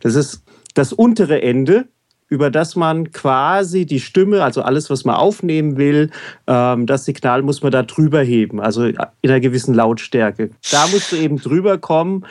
Das 0.00 0.14
ist 0.14 0.42
das 0.74 0.92
untere 0.92 1.42
Ende, 1.42 1.86
über 2.28 2.50
das 2.50 2.74
man 2.74 3.12
quasi 3.12 3.86
die 3.86 4.00
Stimme, 4.00 4.42
also 4.42 4.62
alles, 4.62 4.90
was 4.90 5.04
man 5.04 5.16
aufnehmen 5.16 5.76
will, 5.76 6.10
ähm, 6.46 6.86
das 6.86 7.04
Signal 7.04 7.42
muss 7.42 7.62
man 7.62 7.70
da 7.70 7.82
drüber 7.82 8.22
heben, 8.22 8.60
also 8.60 8.84
in 8.84 8.96
einer 9.22 9.40
gewissen 9.40 9.74
Lautstärke. 9.74 10.50
Da 10.70 10.86
musst 10.88 11.12
du 11.12 11.16
eben 11.16 11.36
drüber 11.36 11.78
kommen 11.78 12.24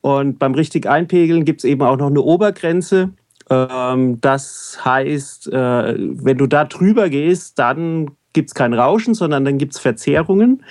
und 0.00 0.38
beim 0.38 0.54
richtig 0.54 0.86
Einpegeln 0.86 1.44
gibt 1.44 1.60
es 1.60 1.64
eben 1.64 1.82
auch 1.82 1.96
noch 1.96 2.08
eine 2.08 2.22
Obergrenze. 2.22 3.10
Ähm, 3.50 4.20
das 4.20 4.78
heißt, 4.84 5.52
äh, 5.52 5.94
wenn 5.98 6.38
du 6.38 6.46
da 6.46 6.64
drüber 6.64 7.08
gehst, 7.08 7.58
dann 7.58 8.12
gibt 8.32 8.50
es 8.50 8.54
kein 8.54 8.74
Rauschen, 8.74 9.14
sondern 9.14 9.44
dann 9.44 9.58
gibt 9.58 9.74
es 9.74 9.80
Verzerrungen. 9.80 10.62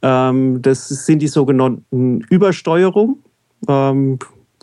Ähm, 0.00 0.62
das 0.62 0.88
sind 0.88 1.20
die 1.20 1.28
sogenannten 1.28 2.22
Übersteuerung. 2.30 3.18
Ähm, 3.68 4.18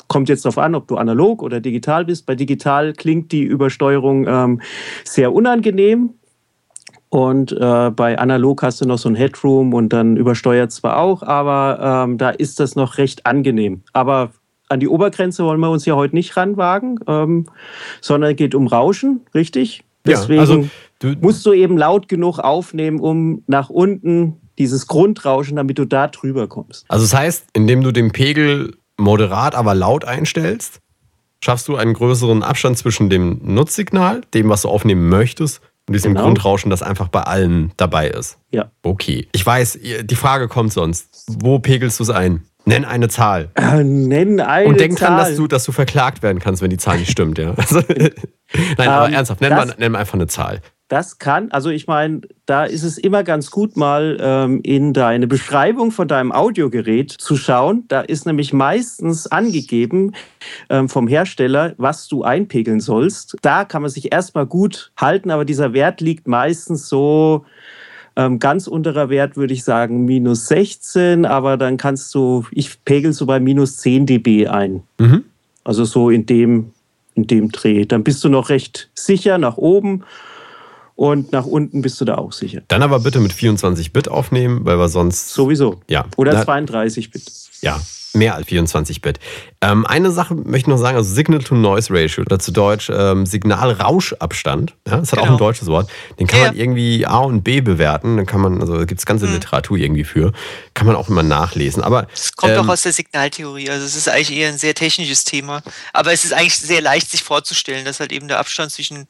kommt 0.08 0.28
jetzt 0.28 0.46
darauf 0.46 0.58
an, 0.58 0.76
ob 0.76 0.88
du 0.88 0.98
analog 0.98 1.44
oder 1.44 1.60
digital 1.60 2.06
bist. 2.06 2.26
Bei 2.26 2.36
digital 2.36 2.94
klingt 2.94 3.32
die 3.32 3.44
Übersteuerung 3.44 4.28
ähm, 4.28 4.62
sehr 5.04 5.32
unangenehm. 5.32 6.16
Und 7.10 7.52
äh, 7.52 7.90
bei 7.90 8.20
analog 8.20 8.62
hast 8.62 8.82
du 8.82 8.86
noch 8.86 9.00
so 9.00 9.10
ein 9.10 9.16
Headroom 9.16 9.74
und 9.74 9.90
dann 9.90 10.16
übersteuert 10.16 10.72
zwar 10.72 10.98
auch, 10.98 11.24
aber 11.24 12.06
ähm, 12.06 12.18
da 12.20 12.30
ist 12.30 12.60
das 12.60 12.76
noch 12.76 12.98
recht 12.98 13.26
angenehm. 13.26 13.82
Aber 13.94 14.32
an 14.70 14.80
die 14.80 14.88
Obergrenze 14.88 15.44
wollen 15.44 15.60
wir 15.60 15.72
uns 15.72 15.86
ja 15.86 15.96
heute 15.96 16.16
nicht 16.16 16.38
ranwagen, 16.38 17.00
ähm, 17.08 17.48
sondern 18.02 18.32
es 18.32 18.38
geht 18.38 18.54
um 18.54 18.68
Rauschen, 18.68 19.22
richtig? 19.34 19.84
Deswegen 20.06 20.36
ja, 20.36 20.42
also 20.42 20.70
du, 21.00 21.16
musst 21.20 21.46
du 21.46 21.54
eben 21.54 21.78
laut 21.78 22.08
genug 22.08 22.38
aufnehmen, 22.38 23.00
um 23.00 23.44
nach 23.48 23.72
unten 23.72 24.38
dieses 24.60 24.86
Grundrauschen, 24.86 25.56
damit 25.56 25.80
du 25.80 25.86
da 25.86 26.08
drüber 26.08 26.48
kommst. 26.48 26.86
Also 26.90 27.06
das 27.06 27.16
heißt, 27.16 27.48
indem 27.54 27.82
du 27.82 27.92
den 27.92 28.12
Pegel 28.12 28.76
moderat, 28.98 29.56
aber 29.56 29.74
laut 29.74 30.06
einstellst, 30.06 30.80
schaffst 31.44 31.68
du 31.68 31.76
einen 31.76 31.94
größeren 31.94 32.44
Abstand 32.44 32.78
zwischen 32.78 33.10
dem 33.10 33.40
Nutzsignal, 33.42 34.22
dem, 34.34 34.50
was 34.50 34.64
du 34.64 34.70
aufnehmen 34.70 35.10
möchtest, 35.10 35.62
und 35.90 35.94
diesem 35.94 36.14
genau. 36.14 36.26
Grundrauschen, 36.26 36.70
das 36.70 36.84
einfach 36.84 37.08
bei 37.08 37.22
allen 37.22 37.72
dabei 37.78 38.10
ist. 38.10 38.38
Ja. 38.52 38.72
Okay. 38.84 39.28
Ich 39.32 39.46
weiß, 39.46 39.80
die 40.04 40.16
Frage 40.16 40.48
kommt 40.48 40.72
sonst. 40.72 41.26
Wo 41.28 41.60
pegelst 41.60 42.00
du 42.00 42.04
es 42.04 42.10
ein? 42.12 42.44
Nenn 42.66 42.86
eine 42.86 43.10
Zahl. 43.10 43.50
Äh, 43.56 43.84
nenn 43.84 44.40
eine 44.40 44.46
Zahl. 44.46 44.66
Und 44.68 44.80
denk 44.80 44.98
dran, 44.98 45.18
dass 45.18 45.36
du, 45.36 45.48
dass 45.48 45.64
du 45.64 45.72
verklagt 45.72 46.22
werden 46.22 46.40
kannst, 46.40 46.62
wenn 46.62 46.70
die 46.70 46.78
Zahl 46.78 47.00
nicht 47.00 47.10
stimmt, 47.10 47.40
ja. 47.40 47.54
Also, 47.56 47.82
nein, 47.88 48.12
um, 48.78 48.88
aber 48.88 49.08
ähm, 49.08 49.14
ernsthaft, 49.14 49.42
nenn, 49.42 49.56
mal, 49.56 49.74
nenn 49.78 49.92
mal 49.92 50.00
einfach 50.00 50.14
eine 50.14 50.28
Zahl. 50.28 50.62
Das 50.90 51.20
kann, 51.20 51.52
also 51.52 51.70
ich 51.70 51.86
meine, 51.86 52.22
da 52.48 52.66
ist 52.66 52.82
es 52.82 52.98
immer 52.98 53.24
ganz 53.24 53.52
gut, 53.52 53.78
mal 53.78 54.18
ähm, 54.20 54.60
in 54.64 54.92
deine 54.92 55.28
Beschreibung 55.28 55.92
von 55.92 56.08
deinem 56.08 56.32
Audiogerät 56.32 57.12
zu 57.12 57.38
schauen. 57.38 57.84
Da 57.90 58.02
ist 58.02 58.26
nämlich 58.26 58.54
meistens 58.54 59.28
angegeben 59.28 60.14
ähm, 60.68 60.90
vom 60.90 61.08
Hersteller, 61.08 61.76
was 61.78 62.08
du 62.08 62.24
einpegeln 62.24 62.80
sollst. 62.80 63.38
Da 63.44 63.66
kann 63.66 63.84
man 63.84 63.92
sich 63.92 64.12
erstmal 64.12 64.48
gut 64.48 64.92
halten, 64.98 65.30
aber 65.30 65.46
dieser 65.46 65.74
Wert 65.74 66.02
liegt 66.02 66.28
meistens 66.28 66.90
so 66.90 67.46
ähm, 68.16 68.40
ganz 68.40 68.66
unterer 68.66 69.12
Wert, 69.12 69.38
würde 69.38 69.54
ich 69.54 69.64
sagen, 69.64 70.06
minus 70.06 70.48
16, 70.48 71.24
aber 71.24 71.58
dann 71.58 71.78
kannst 71.78 72.16
du, 72.16 72.46
ich 72.50 72.84
pegel 72.84 73.14
so 73.14 73.28
bei 73.28 73.40
minus 73.40 73.78
10 73.78 74.08
dB 74.08 74.48
ein. 74.48 74.82
Mhm. 74.98 75.24
Also 75.64 75.86
so 75.86 76.10
in 76.10 76.26
dem, 76.26 76.72
in 77.14 77.28
dem 77.28 77.52
Dreh. 77.52 77.86
Dann 77.86 78.04
bist 78.04 78.24
du 78.24 78.30
noch 78.30 78.50
recht 78.50 78.90
sicher 78.96 79.38
nach 79.38 79.58
oben 79.58 80.04
und 81.00 81.32
nach 81.32 81.46
unten 81.46 81.82
bist 81.82 82.02
du 82.02 82.04
da 82.04 82.16
auch 82.16 82.34
sicher. 82.34 82.62
Dann 82.68 82.84
aber 82.84 83.00
bitte 83.00 83.22
mit 83.22 83.32
24 83.32 83.94
Bit 83.94 84.10
aufnehmen, 84.10 84.66
weil 84.66 84.78
wir 84.78 84.90
sonst. 84.90 85.30
Sowieso. 85.30 85.80
Ja. 85.90 86.04
Oder 86.18 86.34
Na, 86.34 86.44
32 86.44 87.12
Bit. 87.12 87.24
Ja, 87.62 87.80
mehr 88.12 88.36
als 88.36 88.48
24 88.48 89.00
Bit. 89.00 89.18
Ähm, 89.62 89.86
eine 89.86 90.12
Sache 90.12 90.36
möchte 90.36 90.58
ich 90.58 90.68
noch 90.68 90.78
sagen, 90.78 90.98
also 90.98 91.10
Signal-to-Noise-Ratio, 91.14 92.24
oder 92.24 92.38
zu 92.38 92.52
Deutsch 92.52 92.92
ähm, 92.94 93.26
Signal-Rauschabstand. 93.26 94.74
Ja, 94.88 94.98
das 94.98 95.14
hat 95.14 95.20
genau. 95.20 95.22
auch 95.22 95.26
ein 95.26 95.38
genau. 95.38 95.38
deutsches 95.38 95.68
Wort. 95.70 95.90
Den 96.20 96.28
kann 96.28 96.42
ja. 96.42 96.48
man 96.48 96.58
irgendwie 96.58 97.06
A 97.06 97.20
und 97.20 97.44
B 97.44 97.62
bewerten. 97.62 98.18
Dann 98.18 98.26
kann 98.26 98.42
man, 98.42 98.60
also 98.60 98.86
gibt 98.86 99.00
es 99.00 99.06
ganze 99.06 99.28
mhm. 99.28 99.36
Literatur 99.36 99.78
irgendwie 99.78 100.04
für. 100.04 100.34
Kann 100.74 100.86
man 100.86 100.98
auch 100.98 101.08
immer 101.08 101.24
nachlesen. 101.24 101.82
Aber 101.82 102.08
es 102.14 102.34
kommt 102.34 102.52
ähm, 102.52 102.60
auch 102.60 102.68
aus 102.68 102.82
der 102.82 102.92
Signaltheorie. 102.92 103.70
Also 103.70 103.86
es 103.86 103.96
ist 103.96 104.10
eigentlich 104.10 104.34
eher 104.34 104.50
ein 104.50 104.58
sehr 104.58 104.76
technisches 104.76 105.24
Thema. 105.24 105.62
Aber 105.94 106.12
es 106.12 106.26
ist 106.26 106.34
eigentlich 106.34 106.60
sehr 106.60 106.82
leicht, 106.82 107.10
sich 107.10 107.24
vorzustellen, 107.24 107.86
dass 107.86 108.02
halt 108.02 108.12
eben 108.12 108.28
der 108.28 108.40
Abstand 108.40 108.72
zwischen 108.72 109.08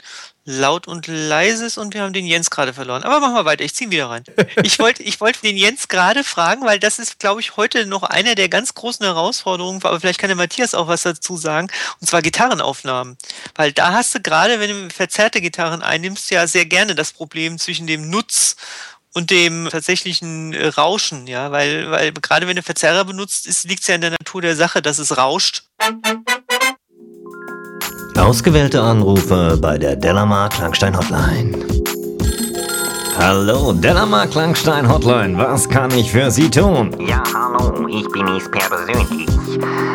laut 0.50 0.88
und 0.88 1.06
leises 1.06 1.78
und 1.78 1.94
wir 1.94 2.02
haben 2.02 2.12
den 2.12 2.26
Jens 2.26 2.50
gerade 2.50 2.74
verloren. 2.74 3.04
Aber 3.04 3.20
machen 3.20 3.36
wir 3.36 3.46
weiter, 3.46 3.64
ich 3.64 3.76
ziehe 3.76 3.92
wieder 3.92 4.10
rein. 4.10 4.24
Ich 4.64 4.80
wollte 4.80 5.04
ich 5.04 5.22
wollt 5.22 5.44
den 5.44 5.58
Jens 5.58 5.88
gerade 5.88 6.24
fragen, 6.24 6.66
weil 6.66 6.80
das 6.80 7.00
ist, 7.00 7.20
glaube 7.20 7.40
ich, 7.40 7.56
heute 7.56 7.86
noch 7.86 8.04
eine 8.04 8.36
der 8.36 8.50
ganz 8.50 8.74
großen 8.74 9.06
Herausforderungen, 9.06 9.84
aber 9.84 10.00
vielleicht 10.00 10.20
kann 10.20 10.30
der 10.30 10.36
Matthias 10.36 10.74
auch 10.74 10.88
was 10.88 11.04
dazu 11.04 11.38
sagen, 11.38 11.68
und 12.02 12.08
zwar 12.08 12.22
Gitarrenaufnahmen. 12.22 13.18
Weil 13.56 13.72
da 13.72 13.94
hast 13.94 14.16
du 14.16 14.22
gerade, 14.22 14.60
wenn 14.60 14.70
du 14.70 14.94
verzerrte 14.94 15.40
Gitarren 15.40 15.82
einnimmst, 15.82 16.32
ja 16.32 16.48
sehr 16.48 16.66
gerne 16.66 16.96
das 16.96 17.12
Problem 17.12 17.60
zwischen 17.60 17.88
dem 17.88 18.10
Nutz 18.10 18.56
und 19.14 19.30
dem 19.30 19.70
tatsächlichen 19.70 20.54
äh, 20.54 20.68
Rauschen, 20.68 21.28
ja, 21.28 21.52
weil, 21.52 21.90
weil 21.92 22.12
gerade 22.12 22.48
wenn 22.48 22.56
du 22.56 22.64
Verzerrer 22.64 23.06
benutzt, 23.06 23.48
liegt 23.66 23.82
es 23.82 23.88
ja 23.88 23.96
in 23.96 24.02
der 24.02 24.12
Natur 24.12 24.42
der 24.42 24.56
Sache, 24.56 24.82
dass 24.82 25.00
es 25.00 25.18
rauscht. 25.18 25.64
Ausgewählte 28.19 28.82
Anrufe 28.82 29.58
bei 29.62 29.77
der 29.77 29.95
Delamar 29.95 30.49
Klangstein 30.49 30.95
Hotline. 30.95 31.58
Hallo, 33.17 33.73
Delamar 33.73 34.27
Klangstein 34.27 34.88
Hotline, 34.91 35.38
was 35.38 35.67
kann 35.67 35.89
ich 35.91 36.12
für 36.12 36.29
Sie 36.29 36.49
tun? 36.49 36.95
Ja, 36.99 37.23
hallo, 37.34 37.88
ich 37.88 38.08
bin 38.10 38.27
es 38.27 38.49
persönlich. 38.51 39.38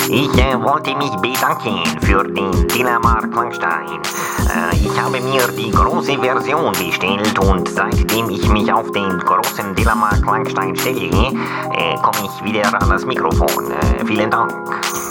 Ich 0.09 0.29
äh, 0.39 0.61
wollte 0.61 0.97
mich 0.97 1.11
bedanken 1.17 1.83
für 2.01 2.25
den 2.25 2.69
Delamar 2.69 3.27
Klangstein. 3.29 4.01
Äh, 4.49 4.77
ich 4.77 5.01
habe 5.01 5.21
mir 5.21 5.47
die 5.57 5.71
große 5.71 6.19
Version 6.19 6.73
bestellt 6.73 7.39
und 7.39 7.69
seitdem 7.69 8.31
ich 8.31 8.49
mich 8.49 8.73
auf 8.73 8.91
den 8.93 9.19
großen 9.19 9.75
Delamar 9.75 10.21
Klangstein 10.21 10.77
stelle, 10.77 11.09
äh, 11.09 11.97
komme 12.03 12.29
ich 12.29 12.45
wieder 12.45 12.81
an 12.81 12.91
das 12.91 13.07
Mikrofon. 13.07 13.71
Äh, 13.71 14.05
vielen 14.05 14.31
Dank. 14.31 14.53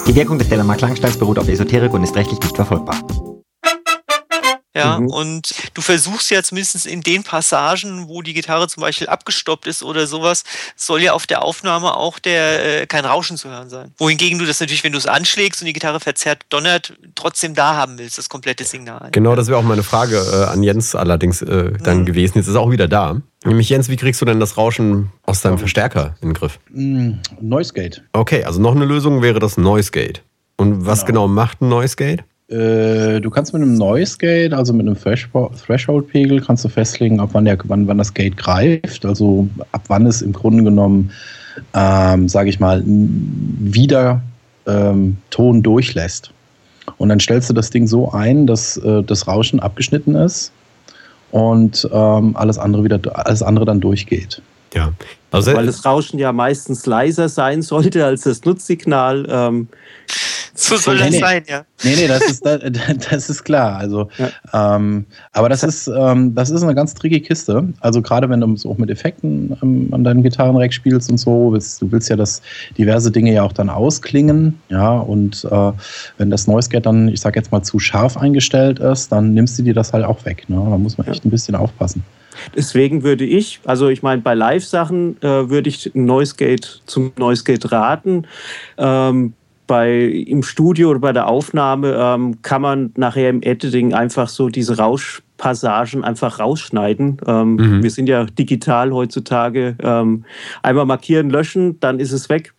Die 0.06 0.16
Wirkung 0.16 0.38
des 0.38 0.50
Delamar 0.50 0.78
Klangsteins 0.78 1.18
beruht 1.18 1.40
auf 1.40 1.48
Esoterik 1.48 1.94
und 1.94 2.04
ist 2.04 2.16
rechtlich 2.16 2.40
nicht 2.42 2.56
verfolgbar. 2.56 2.96
Ja, 4.76 5.00
Mhm. 5.00 5.08
und 5.08 5.54
du 5.76 5.82
versuchst 5.84 6.32
ja 6.32 6.42
zumindest 6.42 6.88
in 6.88 7.02
den 7.02 7.22
Passagen, 7.22 8.08
wo 8.08 8.24
die 8.24 8.34
Gitarre 8.34 8.68
zum 8.68 8.82
Beispiel 8.82 9.08
abgestoppt 9.08 9.68
ist 9.68 9.84
oder 9.84 10.08
sowas, 10.08 10.44
soll 10.76 11.02
ja 11.04 11.14
auf 11.14 11.28
der 11.28 11.44
Aufnahme 11.44 11.96
auch 11.96 12.18
der 12.18 12.82
äh, 12.82 12.88
kein 12.88 13.06
Rauschen 13.06 13.38
zu 13.38 13.50
hören 13.50 13.70
sein. 13.70 13.94
Wohingegen 14.00 14.40
du 14.40 14.46
das 14.46 14.60
natürlich, 14.60 14.84
wenn 14.84 14.92
du 14.92 14.98
es 14.98 15.06
anschlägst 15.06 15.62
und 15.62 15.68
die 15.68 15.74
Gitarre 15.74 16.00
verzerrt 16.00 16.44
donnert, 16.50 16.94
trotzdem 17.14 17.54
da 17.54 17.76
haben 17.76 18.00
willst, 18.00 18.18
das 18.18 18.30
komplette 18.30 18.64
Signal. 18.64 19.10
Genau, 19.12 19.36
das 19.36 19.48
wäre 19.48 19.60
auch 19.60 19.64
meine 19.64 19.84
Frage 19.84 20.18
äh, 20.18 20.46
an 20.52 20.64
Jens 20.64 20.96
allerdings 20.96 21.44
äh, 21.44 21.74
dann 21.84 22.00
Mhm. 22.00 22.06
gewesen. 22.06 22.40
Jetzt 22.40 22.48
ist 22.48 22.56
er 22.56 22.62
auch 22.62 22.72
wieder 22.72 22.88
da. 22.88 23.22
Nämlich 23.46 23.70
Jens, 23.70 23.90
wie 23.90 23.96
kriegst 23.98 24.22
du 24.22 24.26
denn 24.26 24.40
das 24.40 24.58
Rauschen 24.58 25.12
aus 25.24 25.42
deinem 25.42 25.60
Verstärker 25.60 26.16
in 26.22 26.30
den 26.30 26.34
Griff? 26.34 26.60
Mm, 26.72 27.20
Noise 27.42 27.74
Gate. 27.74 28.02
Okay, 28.14 28.44
also 28.44 28.60
noch 28.60 28.76
eine 28.76 28.86
Lösung 28.86 29.22
wäre 29.22 29.40
das 29.40 29.58
Noise 29.58 29.92
Gate. 29.92 30.24
Und 30.56 30.86
was 30.88 31.06
genau, 31.06 31.24
Genau. 31.26 31.34
macht 31.34 31.62
ein 31.62 31.70
Noise 31.70 31.96
Gate? 31.96 32.24
Äh, 32.54 33.20
du 33.20 33.30
kannst 33.32 33.52
mit 33.54 33.64
einem 33.64 33.76
Noise 33.76 34.18
Gate, 34.20 34.54
also 34.54 34.74
mit 34.74 34.86
einem 34.86 34.96
Thresho- 34.96 35.52
Threshold-Pegel, 35.66 36.40
kannst 36.42 36.64
du 36.64 36.70
festlegen, 36.70 37.20
ab 37.20 37.30
wann, 37.34 37.46
der, 37.46 37.58
wann, 37.64 37.88
wann 37.88 37.98
das 37.98 38.14
Gate 38.14 38.38
greift. 38.38 39.06
Also 39.06 39.48
ab 39.72 39.82
wann 39.88 40.06
es 40.06 40.22
im 40.22 40.34
Grunde 40.34 40.64
genommen, 40.64 41.12
ähm, 41.74 42.30
sage 42.30 42.50
ich 42.50 42.60
mal, 42.60 42.84
wieder 42.86 44.22
ähm, 44.68 45.18
Ton 45.32 45.64
durchlässt. 45.64 46.32
Und 46.98 47.10
dann 47.10 47.20
stellst 47.20 47.50
du 47.50 47.54
das 47.54 47.72
Ding 47.72 47.88
so 47.88 48.12
ein, 48.12 48.46
dass 48.46 48.78
äh, 48.78 49.02
das 49.02 49.28
Rauschen 49.28 49.60
abgeschnitten 49.60 50.16
ist 50.16 50.52
und 51.32 51.90
ähm, 51.92 52.36
alles 52.36 52.60
andere 52.60 52.84
wieder 52.84 53.00
alles 53.26 53.42
andere 53.42 53.66
dann 53.66 53.80
durchgeht. 53.80 54.42
Ja. 54.76 54.92
Also 55.32 55.54
Weil 55.56 55.66
das 55.66 55.86
Rauschen 55.86 56.20
ja 56.20 56.32
meistens 56.32 56.86
leiser 56.86 57.30
sein 57.30 57.62
sollte 57.62 58.06
als 58.06 58.24
das 58.24 58.44
Nutzsignal. 58.44 59.26
Ähm, 59.30 59.68
So 60.56 60.78
soll 60.78 60.96
Nee, 60.96 61.02
das 61.02 61.12
nee. 61.12 61.20
sein, 61.20 61.44
ja. 61.48 61.66
Nee, 61.84 61.96
nee, 61.96 62.08
das 62.08 62.24
ist, 62.24 62.46
das, 62.46 62.62
das 63.10 63.30
ist 63.30 63.44
klar. 63.44 63.78
Also, 63.78 64.10
ähm, 64.54 65.06
aber 65.32 65.50
das 65.50 65.64
ist, 65.64 65.88
ähm, 65.88 66.36
das 66.36 66.50
ist 66.52 66.62
eine 66.64 66.76
ganz 66.76 66.94
tricky 66.94 67.20
Kiste. 67.22 67.68
Also 67.80 68.02
gerade 68.02 68.30
wenn 68.30 68.42
du 68.42 68.56
so 68.56 68.72
auch 68.72 68.78
mit 68.78 68.90
Effekten 68.90 69.58
ähm, 69.64 69.90
an 69.92 70.04
deinem 70.04 70.22
Gitarrenrack 70.22 70.74
spielst 70.74 71.10
und 71.10 71.18
so, 71.18 71.52
willst, 71.54 71.82
du 71.82 71.92
willst 71.92 72.10
ja, 72.10 72.16
dass 72.16 72.42
diverse 72.78 73.12
Dinge 73.12 73.34
ja 73.34 73.44
auch 73.44 73.54
dann 73.54 73.70
ausklingen. 73.70 74.60
Ja, 74.70 74.92
und 74.98 75.46
äh, 75.50 75.72
wenn 76.18 76.30
das 76.30 76.48
Noise 76.48 76.70
Gate 76.70 76.86
dann, 76.86 77.08
ich 77.08 77.22
sag 77.22 77.36
jetzt 77.36 77.52
mal, 77.52 77.64
zu 77.64 77.80
scharf 77.80 78.18
eingestellt 78.18 78.80
ist, 78.80 79.12
dann 79.12 79.34
nimmst 79.34 79.58
du 79.58 79.64
dir 79.64 79.74
das 79.74 79.92
halt 79.92 80.06
auch 80.06 80.24
weg. 80.26 80.50
Ne? 80.50 80.56
Da 80.56 80.78
muss 80.78 80.98
man 80.98 81.08
echt 81.08 81.26
ein 81.26 81.32
bisschen 81.32 81.56
aufpassen. 81.56 82.04
Deswegen 82.56 83.04
würde 83.04 83.26
ich, 83.26 83.60
also 83.66 83.90
ich 83.90 84.04
meine, 84.04 84.22
bei 84.22 84.34
Live-Sachen 84.34 85.18
äh, 85.22 85.50
würde 85.50 85.70
ich 85.70 85.92
Noise 85.94 86.36
Gate 86.36 86.82
zum 86.86 87.12
Noise 87.18 87.44
Gate 87.44 87.72
raten. 87.72 88.26
Ähm, 88.78 89.34
bei, 89.68 90.04
Im 90.04 90.44
Studio 90.44 90.90
oder 90.90 91.00
bei 91.00 91.14
der 91.14 91.28
Aufnahme 91.28 91.96
ähm, 91.98 92.42
kann 92.42 92.62
man 92.62 92.92
nachher 92.96 93.30
im 93.30 93.42
Editing 93.42 93.94
einfach 93.94 94.28
so 94.28 94.50
diese 94.50 94.78
Rauschpassagen 94.78 96.04
einfach 96.04 96.40
rausschneiden. 96.40 97.18
Ähm, 97.26 97.56
Mhm. 97.56 97.84
Wir 97.84 97.92
sind 97.92 98.08
ja 98.08 98.26
digital 98.26 98.92
heutzutage. 98.92 99.76
Ähm, 99.82 100.26
einmal 100.62 100.86
markieren, 100.86 101.30
löschen, 101.30 101.80
dann 101.80 102.00
ist 102.00 102.12
es 102.12 102.30
weg. 102.30 102.54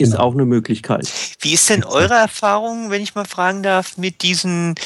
Ist 0.00 0.12
Genau. 0.12 0.22
auch 0.22 0.32
eine 0.32 0.44
Möglichkeit. 0.44 1.10
Wie 1.40 1.52
ist 1.54 1.68
denn 1.68 1.82
eure 1.82 2.14
Erfahrung, 2.14 2.90
wenn 2.90 3.02
ich 3.02 3.16
mal 3.16 3.24
fragen 3.24 3.64
darf, 3.64 3.98
mit 3.98 4.22
diesen 4.22 4.76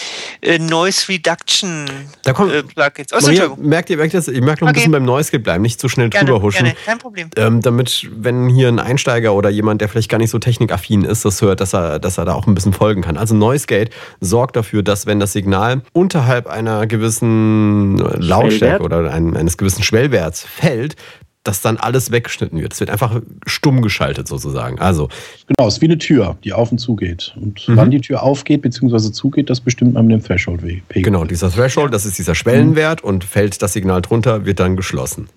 äh, 0.40 0.58
Noise 0.58 1.08
Reduction 1.10 1.84
Da 2.24 2.32
kommt- 2.32 2.50
äh, 2.52 2.62
Plugins? 2.62 3.12
Oh, 3.12 3.18
Maria, 3.20 3.54
merkt 3.58 3.90
ihr, 3.90 3.98
merkt 3.98 4.14
ihr? 4.14 4.20
Ich 4.26 4.40
merke 4.40 4.64
noch 4.64 4.68
ein 4.68 4.70
Okay. 4.70 4.80
bisschen 4.80 4.92
beim 4.92 5.04
Noise 5.04 5.30
Gate 5.30 5.42
bleiben, 5.42 5.60
nicht 5.62 5.78
zu 5.78 5.90
schnell 5.90 6.08
Gerne, 6.08 6.30
drüber 6.30 6.40
huschen. 6.42 6.64
gerne, 6.64 6.76
kein 6.86 6.98
Problem. 6.98 7.28
Ähm, 7.36 7.60
damit, 7.60 8.08
wenn 8.10 8.48
hier 8.48 8.68
ein 8.68 8.78
Einsteiger 8.78 9.34
oder 9.34 9.50
jemand, 9.50 9.82
der 9.82 9.90
vielleicht 9.90 10.08
gar 10.10 10.16
nicht 10.16 10.30
so 10.30 10.38
technikaffin 10.38 11.04
ist, 11.04 11.26
das 11.26 11.42
hört, 11.42 11.60
dass 11.60 11.74
er, 11.74 11.98
dass 11.98 12.16
er 12.16 12.24
da 12.24 12.32
auch 12.32 12.46
ein 12.46 12.54
bisschen 12.54 12.72
folgen 12.72 13.02
kann. 13.02 13.18
Also 13.18 13.34
Noise 13.34 13.66
Gate 13.66 13.90
sorgt 14.20 14.56
dafür, 14.56 14.82
dass 14.82 15.04
wenn 15.04 15.20
das 15.20 15.32
Signal 15.32 15.82
unterhalb 15.92 16.46
einer 16.46 16.86
gewissen 16.86 17.98
Lautstärke 17.98 18.56
Schwellwert? 18.56 18.80
oder 19.02 19.12
ein, 19.12 19.36
eines 19.36 19.58
gewissen 19.58 19.82
Schwellwerts 19.82 20.42
fällt, 20.42 20.96
dass 21.44 21.60
dann 21.60 21.76
alles 21.76 22.10
weggeschnitten 22.12 22.60
wird. 22.60 22.72
Es 22.72 22.80
wird 22.80 22.90
einfach 22.90 23.20
stumm 23.46 23.82
geschaltet 23.82 24.28
sozusagen. 24.28 24.78
Also, 24.78 25.08
Genau, 25.48 25.68
es 25.68 25.74
ist 25.74 25.80
wie 25.80 25.86
eine 25.86 25.98
Tür, 25.98 26.36
die 26.44 26.52
auf 26.52 26.70
und 26.70 26.78
zu 26.78 26.94
geht. 26.94 27.34
Und 27.36 27.66
Mhm. 27.68 27.76
wann 27.76 27.90
die 27.90 28.00
Tür 28.00 28.22
aufgeht 28.22 28.62
bzw. 28.62 29.10
zugeht, 29.10 29.50
das 29.50 29.60
bestimmt 29.60 29.94
man 29.94 30.06
mit 30.06 30.14
dem 30.20 30.24
Threshold-Pegel. 30.24 31.02
genau, 31.02 31.24
dieser 31.24 31.50
Threshold, 31.50 31.92
das 31.92 32.06
ist 32.06 32.18
dieser 32.18 32.34
Schwellenwert 32.34 33.02
und 33.02 33.24
fällt 33.24 33.60
das 33.60 33.72
Signal 33.72 34.02
drunter, 34.02 34.44
wird 34.46 34.60
dann 34.60 34.76
geschlossen. 34.76 35.28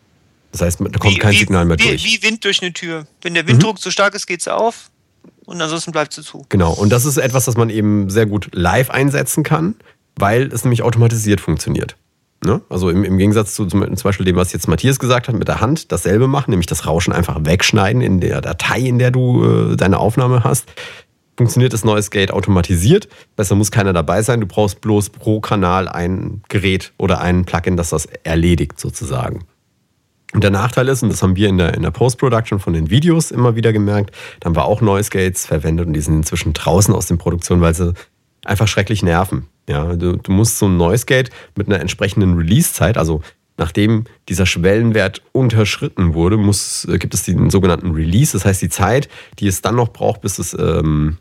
Das 0.51 0.61
heißt, 0.61 0.79
da 0.79 0.99
kommt 0.99 1.19
kein 1.19 1.33
Signal 1.33 1.65
mehr 1.65 1.77
wie, 1.79 1.83
durch. 1.87 2.03
Mhm. 2.03 2.07
Wie 2.07 2.23
Wind 2.23 2.43
durch 2.45 2.61
eine 2.61 2.71
Tür. 2.71 3.07
Wenn 3.21 3.33
der 3.33 3.47
Winddruck 3.47 3.79
zu 3.79 3.89
stark 3.91 4.13
ist, 4.15 4.25
geht 4.27 4.41
sie 4.41 4.53
auf 4.55 4.91
und 5.45 5.59
ansonsten 5.61 5.91
bleibt 5.91 6.13
sie 6.13 6.21
zu. 6.21 6.45
Genau, 6.49 6.71
und 6.71 6.91
das 6.91 7.05
ist 7.05 7.17
etwas, 7.17 7.45
das 7.45 7.57
man 7.57 7.69
eben 7.69 8.09
sehr 8.09 8.25
gut 8.27 8.49
live 8.53 8.89
einsetzen 8.91 9.43
kann, 9.43 9.75
weil 10.17 10.43
es 10.53 10.63
nämlich 10.63 10.81
automatisiert 10.83 11.41
funktioniert. 11.41 11.97
Ne? 12.43 12.61
Also 12.69 12.89
im, 12.89 13.03
im 13.03 13.17
Gegensatz 13.17 13.55
zu 13.55 13.65
zum 13.65 13.81
Beispiel 13.81 14.25
dem, 14.25 14.35
was 14.35 14.53
jetzt 14.53 14.67
Matthias 14.67 14.99
gesagt 14.99 15.27
hat, 15.27 15.35
mit 15.35 15.47
der 15.47 15.61
Hand 15.61 15.91
dasselbe 15.91 16.27
machen, 16.27 16.51
nämlich 16.51 16.67
das 16.67 16.85
Rauschen 16.85 17.13
einfach 17.13 17.37
wegschneiden 17.43 18.01
in 18.01 18.19
der 18.19 18.41
Datei, 18.41 18.79
in 18.79 18.99
der 18.99 19.11
du 19.11 19.71
äh, 19.71 19.75
deine 19.75 19.99
Aufnahme 19.99 20.43
hast, 20.43 20.69
funktioniert 21.37 21.73
das 21.73 21.83
Noise 21.83 22.09
Gate 22.09 22.31
automatisiert. 22.31 23.07
Besser 23.35 23.55
muss 23.55 23.71
keiner 23.71 23.93
dabei 23.93 24.21
sein, 24.21 24.41
du 24.41 24.47
brauchst 24.47 24.81
bloß 24.81 25.09
pro 25.09 25.39
Kanal 25.39 25.87
ein 25.87 26.43
Gerät 26.49 26.93
oder 26.97 27.19
ein 27.21 27.45
Plugin, 27.45 27.77
das 27.77 27.89
das 27.89 28.07
erledigt 28.23 28.79
sozusagen. 28.79 29.45
Und 30.33 30.43
der 30.43 30.51
Nachteil 30.51 30.87
ist, 30.89 31.01
und 31.01 31.09
das 31.09 31.23
haben 31.23 31.35
wir 31.35 31.47
in 31.47 31.57
der, 31.57 31.73
in 31.75 31.81
der 31.81 31.91
Post-Production 31.91 32.59
von 32.59 32.73
den 32.73 32.89
Videos 32.89 33.31
immer 33.31 33.55
wieder 33.55 33.71
gemerkt, 33.71 34.13
da 34.39 34.47
haben 34.47 34.55
wir 34.55 34.65
auch 34.65 34.81
Noise 34.81 35.09
Gates 35.09 35.45
verwendet 35.45 35.87
und 35.87 35.93
die 35.93 36.01
sind 36.01 36.15
inzwischen 36.15 36.53
draußen 36.53 36.93
aus 36.93 37.07
den 37.07 37.17
Produktionen, 37.17 37.61
weil 37.61 37.73
sie 37.73 37.93
einfach 38.43 38.67
schrecklich 38.67 39.01
nerven. 39.01 39.47
Ja, 39.67 39.95
du, 39.95 40.17
du 40.17 40.31
musst 40.31 40.59
so 40.59 40.67
ein 40.67 40.77
Noise 40.77 41.05
Gate 41.05 41.29
mit 41.55 41.67
einer 41.67 41.79
entsprechenden 41.79 42.35
Release-Zeit, 42.37 42.97
also 42.97 43.21
nachdem 43.57 44.05
dieser 44.29 44.45
Schwellenwert 44.45 45.21
unterschritten 45.31 46.13
wurde, 46.13 46.37
muss, 46.37 46.85
äh, 46.85 46.97
gibt 46.97 47.13
es 47.13 47.23
den 47.23 47.49
sogenannten 47.49 47.91
Release, 47.91 48.33
das 48.33 48.45
heißt 48.45 48.61
die 48.61 48.69
Zeit, 48.69 49.09
die 49.39 49.47
es 49.47 49.61
dann 49.61 49.75
noch 49.75 49.89
braucht, 49.89 50.21
bis 50.21 50.35
das 50.35 50.55
ähm, 50.59 51.17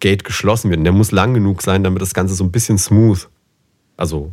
Gate 0.00 0.24
geschlossen 0.24 0.70
wird. 0.70 0.78
Und 0.78 0.84
der 0.84 0.92
muss 0.92 1.12
lang 1.12 1.34
genug 1.34 1.62
sein, 1.62 1.84
damit 1.84 2.02
das 2.02 2.14
Ganze 2.14 2.34
so 2.34 2.44
ein 2.44 2.52
bisschen 2.52 2.78
smooth, 2.78 3.28
also 3.96 4.32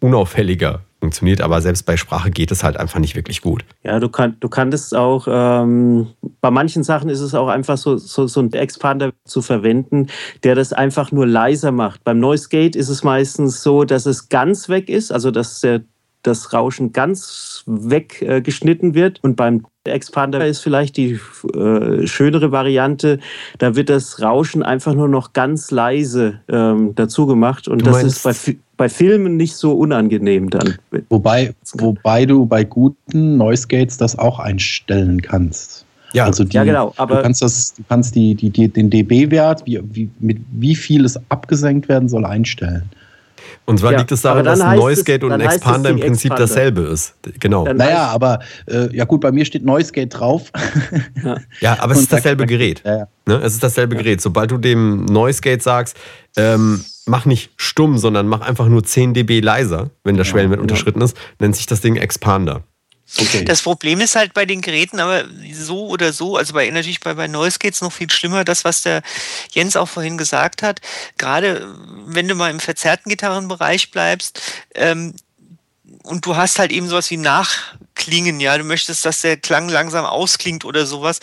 unauffälliger 0.00 0.82
funktioniert, 1.02 1.40
aber 1.40 1.60
selbst 1.60 1.84
bei 1.84 1.96
Sprache 1.96 2.30
geht 2.30 2.52
es 2.52 2.62
halt 2.62 2.76
einfach 2.76 3.00
nicht 3.00 3.16
wirklich 3.16 3.42
gut. 3.42 3.64
Ja, 3.82 3.98
du, 3.98 4.08
kann, 4.08 4.36
du 4.38 4.48
kannst 4.48 4.94
auch, 4.94 5.26
ähm, 5.28 6.06
bei 6.40 6.52
manchen 6.52 6.84
Sachen 6.84 7.10
ist 7.10 7.18
es 7.18 7.34
auch 7.34 7.48
einfach 7.48 7.76
so, 7.76 7.96
so, 7.96 8.28
so 8.28 8.40
ein 8.40 8.52
Expander 8.52 9.10
zu 9.24 9.42
verwenden, 9.42 10.06
der 10.44 10.54
das 10.54 10.72
einfach 10.72 11.10
nur 11.10 11.26
leiser 11.26 11.72
macht. 11.72 12.04
Beim 12.04 12.20
Noise 12.20 12.48
Gate 12.48 12.76
ist 12.76 12.88
es 12.88 13.02
meistens 13.02 13.64
so, 13.64 13.82
dass 13.82 14.06
es 14.06 14.28
ganz 14.28 14.68
weg 14.68 14.88
ist, 14.88 15.10
also 15.10 15.32
dass 15.32 15.60
der, 15.60 15.82
das 16.22 16.52
Rauschen 16.52 16.92
ganz 16.92 17.64
weggeschnitten 17.66 18.92
äh, 18.92 18.94
wird. 18.94 19.18
Und 19.22 19.36
beim 19.36 19.64
Expander 19.84 20.46
ist 20.46 20.60
vielleicht 20.60 20.96
die 20.96 21.18
äh, 21.54 22.06
schönere 22.06 22.52
Variante, 22.52 23.18
da 23.58 23.74
wird 23.74 23.88
das 23.88 24.22
Rauschen 24.22 24.62
einfach 24.62 24.94
nur 24.94 25.08
noch 25.08 25.32
ganz 25.32 25.70
leise 25.70 26.40
ähm, 26.48 26.94
dazu 26.94 27.26
gemacht. 27.26 27.66
Und 27.66 27.82
Du 27.82 27.86
das 27.86 28.02
ist 28.04 28.22
bei, 28.22 28.56
bei 28.76 28.88
Filmen 28.88 29.36
nicht 29.36 29.56
so 29.56 29.72
unangenehm 29.72 30.50
dann. 30.50 30.76
Wobei, 31.08 31.54
wobei 31.74 32.26
du 32.26 32.46
bei 32.46 32.64
guten 32.64 33.36
Noise 33.36 33.66
Gates 33.66 33.96
das 33.96 34.18
auch 34.18 34.38
einstellen 34.38 35.20
kannst. 35.20 35.84
Ja, 36.12 36.26
also 36.26 36.44
die, 36.44 36.54
ja, 36.56 36.64
genau, 36.64 36.92
aber- 36.96 37.16
du 37.16 37.22
kannst, 37.22 37.42
das, 37.42 37.74
du 37.74 37.82
kannst 37.88 38.14
die, 38.14 38.34
die, 38.34 38.50
die, 38.50 38.68
den 38.68 38.90
dB-Wert, 38.90 39.62
wie, 39.64 39.80
wie, 39.92 40.10
mit 40.20 40.38
wie 40.52 40.74
viel 40.74 41.04
es 41.04 41.18
abgesenkt 41.30 41.88
werden 41.88 42.08
soll, 42.08 42.24
einstellen. 42.24 42.84
Und 43.64 43.78
zwar 43.80 43.92
Ja, 43.92 43.98
liegt 43.98 44.12
es 44.12 44.22
daran, 44.22 44.44
dass 44.44 44.60
ein 44.60 44.76
Noise 44.78 45.04
Gate 45.04 45.24
und 45.24 45.32
ein 45.32 45.40
Expander 45.40 45.90
im 45.90 46.00
Prinzip 46.00 46.32
Expander. 46.32 46.46
dasselbe 46.54 46.80
ist. 46.82 47.14
Genau. 47.40 47.64
Dann 47.64 47.76
Naja, 47.76 48.08
aber 48.08 48.40
äh, 48.66 48.94
ja 48.96 49.04
gut, 49.04 49.20
bei 49.20 49.32
mir 49.32 49.44
steht 49.44 49.64
Noise 49.64 49.92
Gate 49.92 50.12
drauf. 50.18 50.50
Ja, 51.60 51.76
aber 51.80 51.92
es 51.92 52.00
ist 52.00 52.12
da- 52.12 52.16
dasselbe 52.16 52.44
da- 52.44 52.48
Gerät. 52.48 52.82
Ja, 52.84 52.96
ja. 52.98 53.08
Ne? 53.26 53.36
Es 53.42 53.54
ist 53.54 53.62
dasselbe 53.62 53.96
Gerät. 53.96 54.20
Sobald 54.20 54.50
du 54.50 54.58
dem 54.58 55.04
Noise 55.04 55.40
Gate 55.40 55.62
sagst, 55.62 55.96
ähm, 56.36 56.84
mach 57.06 57.24
nicht 57.26 57.52
stumm, 57.56 57.98
sondern 57.98 58.26
mach 58.26 58.40
einfach 58.40 58.66
nur 58.68 58.82
10 58.84 59.14
dB 59.14 59.40
leiser, 59.40 59.90
wenn 60.04 60.16
der 60.16 60.24
Schwellenwert 60.24 60.60
unterschritten 60.60 61.00
ist, 61.00 61.16
nennt 61.40 61.54
sich 61.56 61.66
das 61.66 61.80
Ding 61.80 61.96
Expander. 61.96 62.62
Okay. 63.18 63.44
Das 63.44 63.60
Problem 63.60 64.00
ist 64.00 64.16
halt 64.16 64.32
bei 64.32 64.46
den 64.46 64.62
Geräten, 64.62 64.98
aber 64.98 65.24
so 65.52 65.88
oder 65.88 66.12
so, 66.12 66.36
also 66.36 66.54
bei 66.54 66.70
natürlich 66.70 67.00
bei, 67.00 67.12
bei 67.12 67.28
Noise 67.28 67.58
geht's 67.58 67.82
noch 67.82 67.92
viel 67.92 68.10
schlimmer, 68.10 68.44
das, 68.44 68.64
was 68.64 68.82
der 68.82 69.02
Jens 69.50 69.76
auch 69.76 69.88
vorhin 69.88 70.16
gesagt 70.16 70.62
hat. 70.62 70.80
Gerade 71.18 71.74
wenn 72.06 72.26
du 72.26 72.34
mal 72.34 72.50
im 72.50 72.60
verzerrten 72.60 73.10
Gitarrenbereich 73.10 73.90
bleibst, 73.90 74.40
ähm, 74.74 75.14
und 76.04 76.26
du 76.26 76.36
hast 76.36 76.58
halt 76.58 76.72
eben 76.72 76.88
sowas 76.88 77.10
wie 77.10 77.16
Nachklingen, 77.16 78.40
ja, 78.40 78.56
du 78.58 78.64
möchtest, 78.64 79.04
dass 79.04 79.20
der 79.20 79.36
Klang 79.36 79.68
langsam 79.68 80.04
ausklingt 80.04 80.64
oder 80.64 80.86
sowas, 80.86 81.20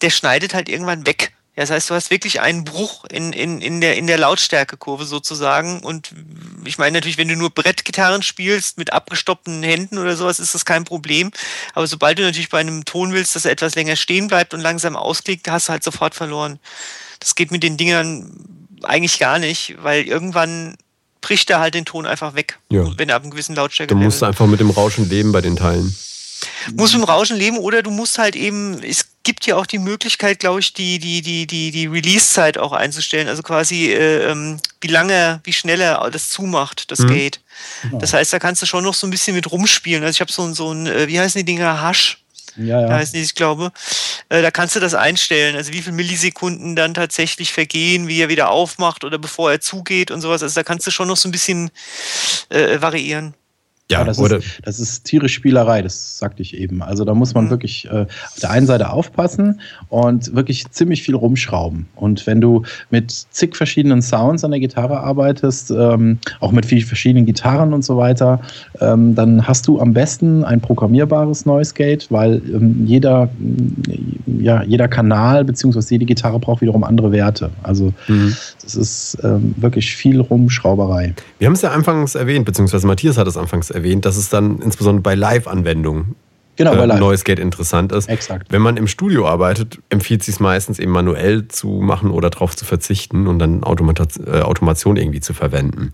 der 0.00 0.10
schneidet 0.10 0.54
halt 0.54 0.68
irgendwann 0.68 1.06
weg. 1.06 1.32
Ja, 1.54 1.64
das 1.64 1.70
heißt, 1.70 1.90
du 1.90 1.94
hast 1.94 2.10
wirklich 2.10 2.40
einen 2.40 2.64
Bruch 2.64 3.04
in, 3.10 3.34
in, 3.34 3.60
in, 3.60 3.82
der, 3.82 3.96
in 3.98 4.06
der 4.06 4.16
Lautstärkekurve 4.16 5.04
sozusagen. 5.04 5.80
Und 5.80 6.14
ich 6.64 6.78
meine 6.78 6.96
natürlich, 6.96 7.18
wenn 7.18 7.28
du 7.28 7.36
nur 7.36 7.50
Brettgitarren 7.50 8.22
spielst 8.22 8.78
mit 8.78 8.94
abgestoppten 8.94 9.62
Händen 9.62 9.98
oder 9.98 10.16
sowas, 10.16 10.38
ist 10.38 10.54
das 10.54 10.64
kein 10.64 10.84
Problem. 10.84 11.30
Aber 11.74 11.86
sobald 11.86 12.18
du 12.18 12.22
natürlich 12.22 12.48
bei 12.48 12.60
einem 12.60 12.86
Ton 12.86 13.12
willst, 13.12 13.36
dass 13.36 13.44
er 13.44 13.50
etwas 13.50 13.74
länger 13.74 13.96
stehen 13.96 14.28
bleibt 14.28 14.54
und 14.54 14.60
langsam 14.60 14.96
ausklickt, 14.96 15.46
hast 15.50 15.68
du 15.68 15.72
halt 15.72 15.84
sofort 15.84 16.14
verloren. 16.14 16.58
Das 17.20 17.34
geht 17.34 17.50
mit 17.50 17.62
den 17.62 17.76
Dingern 17.76 18.32
eigentlich 18.82 19.18
gar 19.18 19.38
nicht, 19.38 19.76
weil 19.82 20.04
irgendwann 20.04 20.76
bricht 21.20 21.50
er 21.50 21.60
halt 21.60 21.74
den 21.74 21.84
Ton 21.84 22.06
einfach 22.06 22.34
weg, 22.34 22.58
Ja. 22.70 22.86
wenn 22.96 23.10
er 23.10 23.16
ab 23.16 23.22
einem 23.22 23.30
gewissen 23.30 23.54
Lautstärke 23.54 23.94
Du 23.94 24.00
musst 24.00 24.22
einfach 24.22 24.46
mit 24.46 24.58
dem 24.58 24.70
Rauschen 24.70 25.08
leben 25.08 25.32
bei 25.32 25.42
den 25.42 25.56
Teilen. 25.56 25.94
Musst 26.74 26.94
mit 26.94 27.02
dem 27.02 27.04
Rauschen 27.08 27.36
leben 27.36 27.58
oder 27.58 27.82
du 27.82 27.90
musst 27.90 28.18
halt 28.18 28.36
eben, 28.36 28.82
es 28.82 29.06
gibt 29.22 29.46
ja 29.46 29.56
auch 29.56 29.66
die 29.66 29.78
Möglichkeit, 29.78 30.40
glaube 30.40 30.60
ich, 30.60 30.72
die, 30.72 30.98
die, 30.98 31.22
die, 31.22 31.46
die, 31.46 31.70
die 31.70 31.86
Release-Zeit 31.86 32.58
auch 32.58 32.72
einzustellen. 32.72 33.28
Also 33.28 33.42
quasi, 33.42 33.92
äh, 33.92 34.30
ähm, 34.30 34.58
wie 34.80 34.88
lange, 34.88 35.40
wie 35.44 35.52
schnell 35.52 35.80
er 35.80 36.10
das 36.10 36.30
zumacht, 36.30 36.90
das 36.90 37.00
Mhm. 37.00 37.08
Gate. 37.08 37.40
Das 37.92 38.12
heißt, 38.12 38.32
da 38.32 38.38
kannst 38.38 38.62
du 38.62 38.66
schon 38.66 38.82
noch 38.84 38.94
so 38.94 39.06
ein 39.06 39.10
bisschen 39.10 39.36
mit 39.36 39.50
rumspielen. 39.50 40.02
Also 40.02 40.16
ich 40.16 40.20
habe 40.20 40.32
so, 40.32 40.42
ein- 40.42 40.54
so 40.54 40.72
ein, 40.72 40.86
äh, 40.86 41.06
wie 41.08 41.20
heißen 41.20 41.38
die 41.38 41.44
Dinger, 41.44 41.80
Hash, 41.82 42.18
Ja, 42.56 42.80
ja. 42.80 42.88
heißen 42.92 43.14
die, 43.14 43.22
ich 43.22 43.34
glaube. 43.36 43.70
Äh, 44.28 44.42
da 44.42 44.50
kannst 44.50 44.74
du 44.74 44.80
das 44.80 44.94
einstellen. 44.94 45.54
Also 45.54 45.72
wie 45.72 45.82
viele 45.82 45.94
Millisekunden 45.94 46.74
dann 46.74 46.92
tatsächlich 46.94 47.52
vergehen, 47.52 48.08
wie 48.08 48.20
er 48.20 48.28
wieder 48.28 48.50
aufmacht 48.50 49.04
oder 49.04 49.18
bevor 49.18 49.52
er 49.52 49.60
zugeht 49.60 50.10
und 50.10 50.20
sowas. 50.20 50.42
Also 50.42 50.54
da 50.56 50.64
kannst 50.64 50.84
du 50.86 50.90
schon 50.90 51.06
noch 51.08 51.16
so 51.16 51.28
ein 51.28 51.32
bisschen 51.32 51.70
äh, 52.48 52.80
variieren. 52.82 53.34
Ja, 53.92 54.04
das, 54.04 54.18
oder 54.18 54.38
ist, 54.38 54.60
das 54.64 54.78
ist 54.80 55.04
tierisch 55.04 55.34
Spielerei, 55.34 55.82
das 55.82 56.18
sagte 56.18 56.42
ich 56.42 56.56
eben. 56.56 56.82
Also 56.82 57.04
da 57.04 57.14
muss 57.14 57.34
man 57.34 57.46
Mhm. 57.46 57.50
wirklich 57.50 57.86
äh, 57.90 58.02
auf 58.06 58.38
der 58.42 58.50
einen 58.50 58.66
Seite 58.66 58.90
aufpassen 58.90 59.60
und 59.88 60.34
wirklich 60.34 60.70
ziemlich 60.70 61.02
viel 61.02 61.14
rumschrauben. 61.14 61.86
Und 61.96 62.26
wenn 62.26 62.40
du 62.40 62.62
mit 62.90 63.10
zig 63.10 63.56
verschiedenen 63.56 64.02
Sounds 64.02 64.44
an 64.44 64.50
der 64.50 64.60
Gitarre 64.60 65.00
arbeitest, 65.00 65.70
ähm, 65.70 66.18
auch 66.40 66.52
mit 66.52 66.66
vielen 66.66 66.82
verschiedenen 66.86 67.26
Gitarren 67.26 67.72
und 67.72 67.84
so 67.84 67.96
weiter, 67.96 68.40
ähm, 68.80 69.14
dann 69.14 69.46
hast 69.46 69.66
du 69.68 69.80
am 69.80 69.92
besten 69.92 70.44
ein 70.44 70.60
programmierbares 70.60 71.46
Noise 71.46 71.74
Gate, 71.74 72.06
weil 72.10 72.42
ähm, 72.52 72.84
jeder, 72.86 73.26
mm, 73.38 74.40
ja, 74.40 74.62
jeder 74.62 74.88
Kanal 74.88 75.44
bzw. 75.44 75.80
jede 75.90 76.04
Gitarre 76.04 76.38
braucht 76.38 76.60
wiederum 76.62 76.84
andere 76.84 77.12
Werte. 77.12 77.50
Also 77.62 77.92
Mhm. 78.08 78.34
das 78.62 78.74
ist 78.74 79.18
ähm, 79.22 79.54
wirklich 79.58 79.94
viel 79.94 80.20
Rumschrauberei. 80.20 81.14
wir 81.38 81.46
haben 81.46 81.54
es 81.54 81.62
ja 81.62 81.70
anfangs 81.70 82.14
erwähnt, 82.14 82.44
beziehungsweise 82.44 82.86
Matthias 82.86 83.18
hat 83.18 83.26
es 83.26 83.36
anfangs 83.36 83.70
erwähnt, 83.70 83.81
dass 84.00 84.16
es 84.16 84.28
dann 84.30 84.60
insbesondere 84.60 85.02
bei 85.02 85.14
Live-Anwendungen 85.14 86.14
Genau, 86.56 86.74
äh, 86.74 86.84
Live. 86.84 87.00
Noise 87.00 87.24
Gate 87.24 87.38
interessant 87.38 87.92
ist. 87.92 88.08
Exakt. 88.10 88.52
Wenn 88.52 88.60
man 88.60 88.76
im 88.76 88.86
Studio 88.86 89.26
arbeitet, 89.26 89.78
empfiehlt 89.88 90.20
es 90.20 90.26
sich 90.26 90.38
meistens 90.38 90.78
eben 90.78 90.92
manuell 90.92 91.48
zu 91.48 91.68
machen 91.68 92.10
oder 92.10 92.28
darauf 92.28 92.54
zu 92.54 92.64
verzichten 92.66 93.26
und 93.26 93.38
dann 93.38 93.64
Automata 93.64 94.06
äh, 94.26 94.42
Automation 94.42 94.96
irgendwie 94.96 95.20
zu 95.20 95.32
verwenden. 95.32 95.92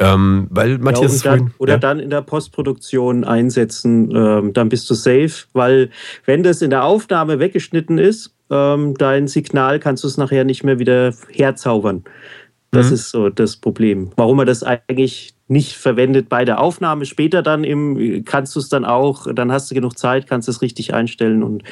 Ähm, 0.00 0.48
weil 0.50 0.72
Ja, 0.72 0.78
Matthias 0.78 1.12
und 1.12 1.24
dann, 1.24 1.54
oder 1.58 1.74
ja? 1.74 1.78
dann 1.78 2.00
in 2.00 2.10
der 2.10 2.22
Postproduktion 2.22 3.22
einsetzen, 3.22 4.10
ähm, 4.14 4.52
dann 4.52 4.68
bist 4.68 4.90
du 4.90 4.94
safe, 4.94 5.44
weil 5.52 5.90
wenn 6.26 6.42
das 6.42 6.62
in 6.62 6.70
der 6.70 6.82
Aufnahme 6.84 7.38
weggeschnitten 7.38 7.98
ist, 7.98 8.34
ähm, 8.50 8.94
dein 8.98 9.28
Signal 9.28 9.78
kannst 9.78 10.02
du 10.02 10.08
es 10.08 10.16
nachher 10.16 10.42
nicht 10.44 10.64
mehr 10.64 10.80
wieder 10.80 11.14
herzaubern. 11.30 12.02
Das 12.72 12.88
Mhm. 12.88 12.94
ist 12.94 13.10
so 13.10 13.28
das 13.28 13.56
Problem. 13.56 14.10
Warum 14.16 14.38
man 14.38 14.46
das 14.46 14.64
eigentlich 14.64 15.34
nicht 15.52 15.76
verwendet 15.76 16.28
bei 16.28 16.44
der 16.44 16.60
Aufnahme. 16.60 17.04
Später 17.04 17.42
dann 17.42 17.62
im, 17.62 18.24
kannst 18.24 18.56
du 18.56 18.60
es 18.60 18.68
dann 18.68 18.84
auch, 18.84 19.26
dann 19.32 19.52
hast 19.52 19.70
du 19.70 19.74
genug 19.74 19.98
Zeit, 19.98 20.26
kannst 20.26 20.48
es 20.48 20.62
richtig 20.62 20.94
einstellen 20.94 21.42
und 21.42 21.62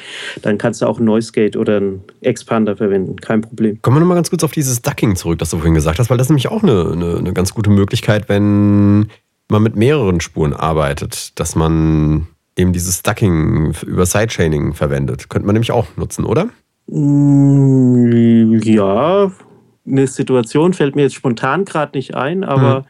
dann 0.41 0.57
kannst 0.57 0.81
du 0.81 0.85
auch 0.85 0.99
ein 0.99 1.05
Noise 1.05 1.31
Gate 1.31 1.57
oder 1.57 1.77
einen 1.77 2.03
Expander 2.21 2.77
verwenden. 2.77 3.17
Kein 3.17 3.41
Problem. 3.41 3.81
Kommen 3.81 3.97
wir 3.97 4.01
nochmal 4.01 4.17
ganz 4.17 4.29
kurz 4.29 4.43
auf 4.43 4.51
dieses 4.51 4.81
Ducking 4.81 5.15
zurück, 5.15 5.39
das 5.39 5.49
du 5.49 5.57
vorhin 5.57 5.73
gesagt 5.73 5.99
hast, 5.99 6.09
weil 6.09 6.17
das 6.17 6.27
ist 6.27 6.31
nämlich 6.31 6.49
auch 6.49 6.63
eine, 6.63 6.91
eine, 6.91 7.17
eine 7.17 7.33
ganz 7.33 7.53
gute 7.53 7.69
Möglichkeit, 7.69 8.29
wenn 8.29 9.09
man 9.49 9.63
mit 9.63 9.75
mehreren 9.75 10.21
Spuren 10.21 10.53
arbeitet, 10.53 11.39
dass 11.39 11.55
man 11.55 12.27
eben 12.57 12.73
dieses 12.73 13.01
Ducking 13.01 13.73
über 13.85 14.05
Sidechaining 14.05 14.73
verwendet. 14.73 15.29
Könnte 15.29 15.45
man 15.45 15.53
nämlich 15.53 15.71
auch 15.71 15.87
nutzen, 15.97 16.25
oder? 16.25 16.49
Mm, 16.87 18.59
Ja, 18.63 19.31
eine 19.85 20.07
Situation 20.07 20.73
fällt 20.73 20.95
mir 20.95 21.03
jetzt 21.03 21.15
spontan 21.15 21.65
gerade 21.65 21.97
nicht 21.97 22.15
ein, 22.15 22.43
aber 22.43 22.85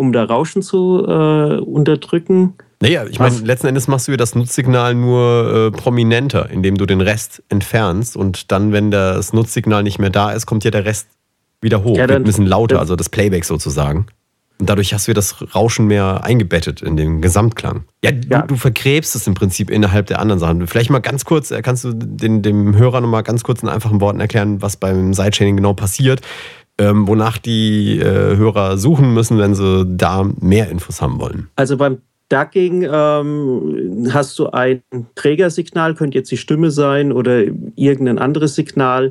um 0.00 0.12
da 0.12 0.24
Rauschen 0.24 0.62
zu 0.62 1.04
äh, 1.06 1.58
unterdrücken, 1.60 2.54
Naja, 2.82 3.04
ich 3.08 3.18
meine, 3.18 3.36
letzten 3.40 3.66
Endes 3.68 3.86
machst 3.88 4.08
du 4.08 4.12
ja 4.12 4.16
das 4.16 4.34
Nutzsignal 4.34 4.94
nur 4.94 5.70
äh, 5.74 5.76
prominenter, 5.76 6.48
indem 6.50 6.76
du 6.78 6.86
den 6.86 7.00
Rest 7.02 7.42
entfernst 7.50 8.16
und 8.16 8.50
dann, 8.50 8.72
wenn 8.72 8.90
das 8.90 9.32
Nutzsignal 9.32 9.82
nicht 9.82 9.98
mehr 9.98 10.10
da 10.10 10.32
ist, 10.32 10.46
kommt 10.46 10.64
ja 10.64 10.70
der 10.70 10.84
Rest 10.86 11.06
wieder 11.60 11.84
hoch, 11.84 11.96
Ja, 11.96 12.02
wird 12.04 12.10
dann- 12.10 12.22
ein 12.22 12.24
bisschen 12.24 12.46
lauter, 12.46 12.76
dann- 12.76 12.80
also 12.80 12.96
das 12.96 13.08
Playback 13.10 13.44
sozusagen. 13.44 14.06
Und 14.58 14.68
dadurch 14.68 14.92
hast 14.92 15.06
du 15.06 15.12
ja 15.12 15.14
das 15.14 15.36
Rauschen 15.54 15.86
mehr 15.86 16.22
eingebettet 16.24 16.82
in 16.82 16.96
den 16.96 17.20
Gesamtklang. 17.22 17.84
Ja, 18.04 18.12
du, 18.12 18.28
Ja. 18.28 18.42
du 18.42 18.56
vergräbst 18.56 19.14
es 19.16 19.26
im 19.26 19.32
Prinzip 19.34 19.70
innerhalb 19.70 20.06
der 20.06 20.18
anderen 20.18 20.38
Sachen. 20.38 20.66
Vielleicht 20.66 20.90
mal 20.90 20.98
ganz 21.00 21.24
kurz, 21.24 21.50
äh, 21.50 21.62
kannst 21.62 21.84
du 21.84 21.92
den, 21.94 22.42
dem 22.42 22.76
Hörer 22.76 23.00
noch 23.00 23.08
mal 23.08 23.22
ganz 23.22 23.42
kurz 23.42 23.62
in 23.62 23.68
einfachen 23.70 24.00
Worten 24.02 24.20
erklären, 24.20 24.60
was 24.60 24.76
beim 24.76 25.14
Sidechaining 25.14 25.56
genau 25.56 25.72
passiert, 25.72 26.20
ähm, 26.78 27.06
wonach 27.06 27.38
die 27.38 27.98
äh, 27.98 28.36
Hörer 28.36 28.78
suchen 28.78 29.12
müssen, 29.14 29.38
wenn 29.38 29.54
sie 29.54 29.86
da 29.86 30.28
mehr 30.40 30.70
Infos 30.70 31.02
haben 31.02 31.20
wollen. 31.20 31.48
Also 31.56 31.76
beim 31.76 31.98
Ducking 32.30 32.86
ähm, 32.90 34.08
hast 34.12 34.38
du 34.38 34.48
ein 34.50 34.82
Trägersignal, 35.14 35.94
könnte 35.94 36.18
jetzt 36.18 36.30
die 36.30 36.36
Stimme 36.36 36.70
sein 36.70 37.12
oder 37.12 37.42
irgendein 37.74 38.18
anderes 38.18 38.54
Signal. 38.54 39.10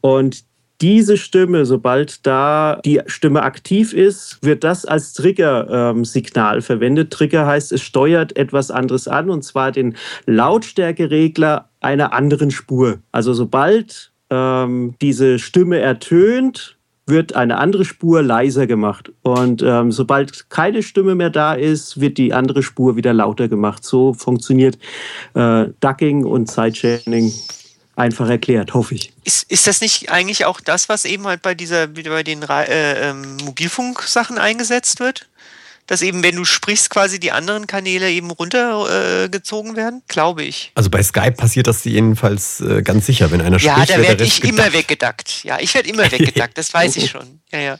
Und 0.00 0.44
diese 0.80 1.16
Stimme, 1.16 1.66
sobald 1.66 2.24
da 2.24 2.80
die 2.84 3.00
Stimme 3.06 3.42
aktiv 3.42 3.92
ist, 3.92 4.38
wird 4.42 4.62
das 4.62 4.84
als 4.84 5.12
Trigger-Signal 5.14 6.60
verwendet. 6.60 7.12
Trigger 7.12 7.46
heißt, 7.46 7.72
es 7.72 7.82
steuert 7.82 8.36
etwas 8.36 8.70
anderes 8.70 9.08
an, 9.08 9.28
und 9.28 9.42
zwar 9.42 9.72
den 9.72 9.96
Lautstärkeregler 10.26 11.68
einer 11.80 12.12
anderen 12.12 12.52
Spur. 12.52 12.98
Also 13.10 13.32
sobald 13.32 14.12
ähm, 14.30 14.94
diese 15.00 15.40
Stimme 15.40 15.80
ertönt, 15.80 16.77
wird 17.08 17.34
eine 17.34 17.58
andere 17.58 17.84
Spur 17.84 18.22
leiser 18.22 18.66
gemacht. 18.66 19.12
Und 19.22 19.62
ähm, 19.62 19.92
sobald 19.92 20.50
keine 20.50 20.82
Stimme 20.82 21.14
mehr 21.14 21.30
da 21.30 21.54
ist, 21.54 22.00
wird 22.00 22.18
die 22.18 22.32
andere 22.32 22.62
Spur 22.62 22.96
wieder 22.96 23.12
lauter 23.12 23.48
gemacht. 23.48 23.84
So 23.84 24.14
funktioniert 24.14 24.78
äh, 25.34 25.66
Ducking 25.80 26.24
und 26.24 26.50
Sidechaining 26.50 27.32
einfach 27.98 28.28
erklärt, 28.28 28.74
hoffe 28.74 28.94
ich. 28.94 29.12
Ist, 29.24 29.50
ist 29.50 29.66
das 29.66 29.80
nicht 29.80 30.10
eigentlich 30.10 30.44
auch 30.44 30.60
das, 30.60 30.88
was 30.88 31.04
eben 31.04 31.26
halt 31.26 31.42
bei 31.42 31.54
dieser, 31.54 31.88
bei 31.88 32.22
den 32.22 32.42
äh, 32.42 33.10
ähm, 33.10 33.36
Mobilfunksachen 33.44 34.38
eingesetzt 34.38 35.00
wird? 35.00 35.27
Dass 35.88 36.02
eben, 36.02 36.22
wenn 36.22 36.36
du 36.36 36.44
sprichst, 36.44 36.90
quasi 36.90 37.18
die 37.18 37.32
anderen 37.32 37.66
Kanäle 37.66 38.10
eben 38.10 38.30
runtergezogen 38.30 39.72
äh, 39.72 39.76
werden? 39.76 40.02
Glaube 40.06 40.44
ich. 40.44 40.70
Also 40.74 40.90
bei 40.90 41.02
Skype 41.02 41.32
passiert 41.32 41.66
das 41.66 41.82
jedenfalls 41.84 42.60
äh, 42.60 42.82
ganz 42.82 43.06
sicher, 43.06 43.30
wenn 43.30 43.40
einer 43.40 43.58
Ja, 43.58 43.72
spricht, 43.72 43.90
da 43.90 43.94
wird 43.96 44.04
der 44.04 44.08
werde 44.10 44.24
ich 44.24 44.44
immer 44.44 44.50
gedackt. 44.64 44.74
weggedackt. 44.74 45.44
Ja, 45.44 45.58
ich 45.60 45.74
werde 45.74 45.88
immer 45.88 46.10
weggedackt, 46.12 46.56
das 46.56 46.72
weiß 46.72 46.96
ich 46.96 47.10
schon. 47.10 47.40
Ja, 47.50 47.58
ja. 47.58 47.78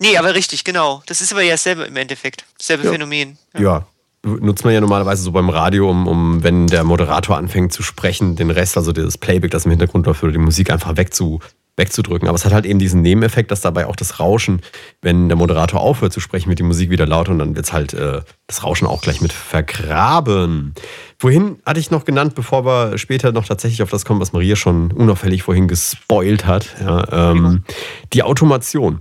Nee, 0.00 0.16
aber 0.16 0.34
richtig, 0.34 0.64
genau. 0.64 1.02
Das 1.06 1.20
ist 1.20 1.30
aber 1.32 1.42
ja 1.42 1.52
dasselbe 1.52 1.84
im 1.84 1.96
Endeffekt. 1.96 2.44
Dasselbe 2.58 2.84
Ja. 2.84 2.90
Phänomen. 2.92 3.38
Ja, 3.58 3.86
nutzt 4.24 4.64
man 4.64 4.74
ja 4.74 4.80
normalerweise 4.80 5.22
so 5.22 5.32
beim 5.32 5.50
Radio, 5.50 5.90
um, 5.90 6.06
um, 6.06 6.42
wenn 6.44 6.66
der 6.68 6.84
Moderator 6.84 7.36
anfängt 7.36 7.72
zu 7.72 7.82
sprechen, 7.82 8.36
den 8.36 8.50
Rest, 8.50 8.76
also 8.76 8.92
das 8.92 9.18
Playback, 9.18 9.50
das 9.50 9.64
im 9.64 9.70
Hintergrund 9.70 10.06
läuft, 10.06 10.22
oder 10.22 10.32
die 10.32 10.38
Musik 10.38 10.70
einfach 10.70 10.96
wegzu, 10.96 11.40
wegzudrücken. 11.76 12.28
Aber 12.28 12.36
es 12.36 12.44
hat 12.44 12.52
halt 12.52 12.64
eben 12.64 12.78
diesen 12.78 13.02
Nebeneffekt, 13.02 13.50
dass 13.50 13.62
dabei 13.62 13.86
auch 13.86 13.96
das 13.96 14.20
Rauschen, 14.20 14.60
wenn 15.00 15.28
der 15.28 15.36
Moderator 15.36 15.80
aufhört 15.80 16.12
zu 16.12 16.20
sprechen, 16.20 16.48
wird 16.50 16.60
die 16.60 16.64
Musik 16.64 16.90
wieder 16.90 17.06
lauter 17.06 17.32
und 17.32 17.40
dann 17.40 17.56
wird 17.56 17.72
halt 17.72 17.94
äh, 17.94 18.20
das 18.46 18.62
Rauschen 18.62 18.86
auch 18.86 19.02
gleich 19.02 19.20
mit 19.20 19.32
vergraben. 19.32 20.74
Vorhin 21.18 21.58
hatte 21.66 21.80
ich 21.80 21.90
noch 21.90 22.04
genannt, 22.04 22.34
bevor 22.36 22.64
wir 22.64 22.98
später 22.98 23.32
noch 23.32 23.46
tatsächlich 23.46 23.82
auf 23.82 23.90
das 23.90 24.04
kommen, 24.04 24.20
was 24.20 24.32
Maria 24.32 24.54
schon 24.54 24.92
unauffällig 24.92 25.42
vorhin 25.42 25.66
gespoilt 25.66 26.46
hat, 26.46 26.76
ja, 26.80 27.32
ähm, 27.32 27.64
die 28.12 28.22
Automation. 28.22 29.00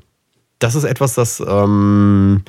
Das 0.57 0.75
ist 0.75 0.83
etwas, 0.83 1.13
das 1.13 1.43
ähm, 1.45 2.43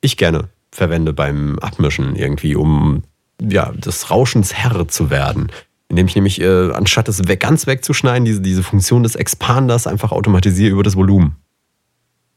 ich 0.00 0.16
gerne 0.16 0.48
verwende 0.78 1.12
beim 1.12 1.58
Abmischen 1.58 2.16
irgendwie, 2.16 2.54
um 2.56 3.02
ja, 3.42 3.72
des 3.72 4.10
Rauschens 4.10 4.54
Herr 4.54 4.88
zu 4.88 5.10
werden. 5.10 5.52
Indem 5.88 6.06
ich 6.06 6.14
nämlich, 6.14 6.40
äh, 6.40 6.70
anstatt 6.72 7.08
es 7.08 7.26
weg, 7.28 7.40
ganz 7.40 7.66
wegzuschneiden, 7.66 8.24
diese, 8.24 8.40
diese 8.40 8.62
Funktion 8.62 9.02
des 9.02 9.14
Expanders 9.14 9.86
einfach 9.86 10.12
automatisiere 10.12 10.72
über 10.72 10.82
das 10.82 10.96
Volumen. 10.96 11.36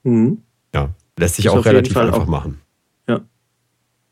Mhm. 0.04 0.40
Ja, 0.74 0.90
lässt 1.18 1.36
sich 1.36 1.46
Ist 1.46 1.52
auch 1.52 1.66
relativ 1.66 1.96
einfach 1.98 2.20
auch- 2.22 2.28
machen. 2.28 2.60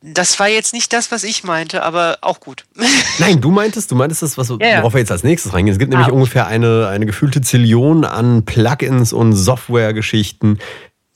Das 0.02 0.40
war 0.40 0.48
jetzt 0.48 0.74
nicht 0.74 0.94
das, 0.94 1.12
was 1.12 1.26
ich 1.26 1.44
meinte, 1.44 1.84
aber 1.84 2.20
auch 2.22 2.40
gut. 2.40 2.64
Nein, 3.20 3.42
du 3.42 3.52
meintest, 3.52 3.92
du 3.92 3.96
meintest 3.96 4.22
das, 4.22 4.38
was, 4.38 4.48
Ja, 4.48 4.56
ja. 4.62 4.78
worauf 4.80 4.94
wir 4.94 5.00
jetzt 5.02 5.12
als 5.12 5.26
nächstes 5.26 5.52
reingehen. 5.52 5.74
Es 5.74 5.78
gibt 5.80 5.90
nämlich 5.92 6.06
Ah, 6.08 6.12
okay. 6.12 6.16
ungefähr 6.18 6.48
eine, 6.48 6.88
eine 6.88 7.06
gefühlte 7.06 7.42
Zillion 7.42 8.06
an 8.06 8.46
Plugins 8.46 9.12
und 9.12 9.34
Software-Geschichten, 9.34 10.60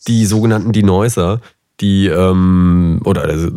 die 0.09 0.25
sogenannten 0.25 0.73
Denoiser, 0.73 1.39
die, 1.79 2.07
ähm, 2.07 3.01
oder 3.03 3.23
also, 3.23 3.49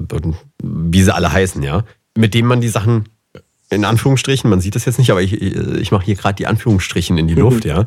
wie 0.62 1.02
sie 1.02 1.14
alle 1.14 1.32
heißen, 1.32 1.62
ja, 1.62 1.84
mit 2.16 2.34
denen 2.34 2.48
man 2.48 2.60
die 2.60 2.68
Sachen 2.68 3.08
in 3.68 3.84
Anführungsstrichen, 3.84 4.48
man 4.48 4.60
sieht 4.60 4.74
das 4.74 4.84
jetzt 4.84 4.98
nicht, 4.98 5.10
aber 5.10 5.22
ich, 5.22 5.32
ich 5.32 5.90
mache 5.90 6.04
hier 6.04 6.14
gerade 6.14 6.36
die 6.36 6.46
Anführungsstrichen 6.46 7.18
in 7.18 7.26
die 7.26 7.34
Luft, 7.34 7.64
ja, 7.64 7.84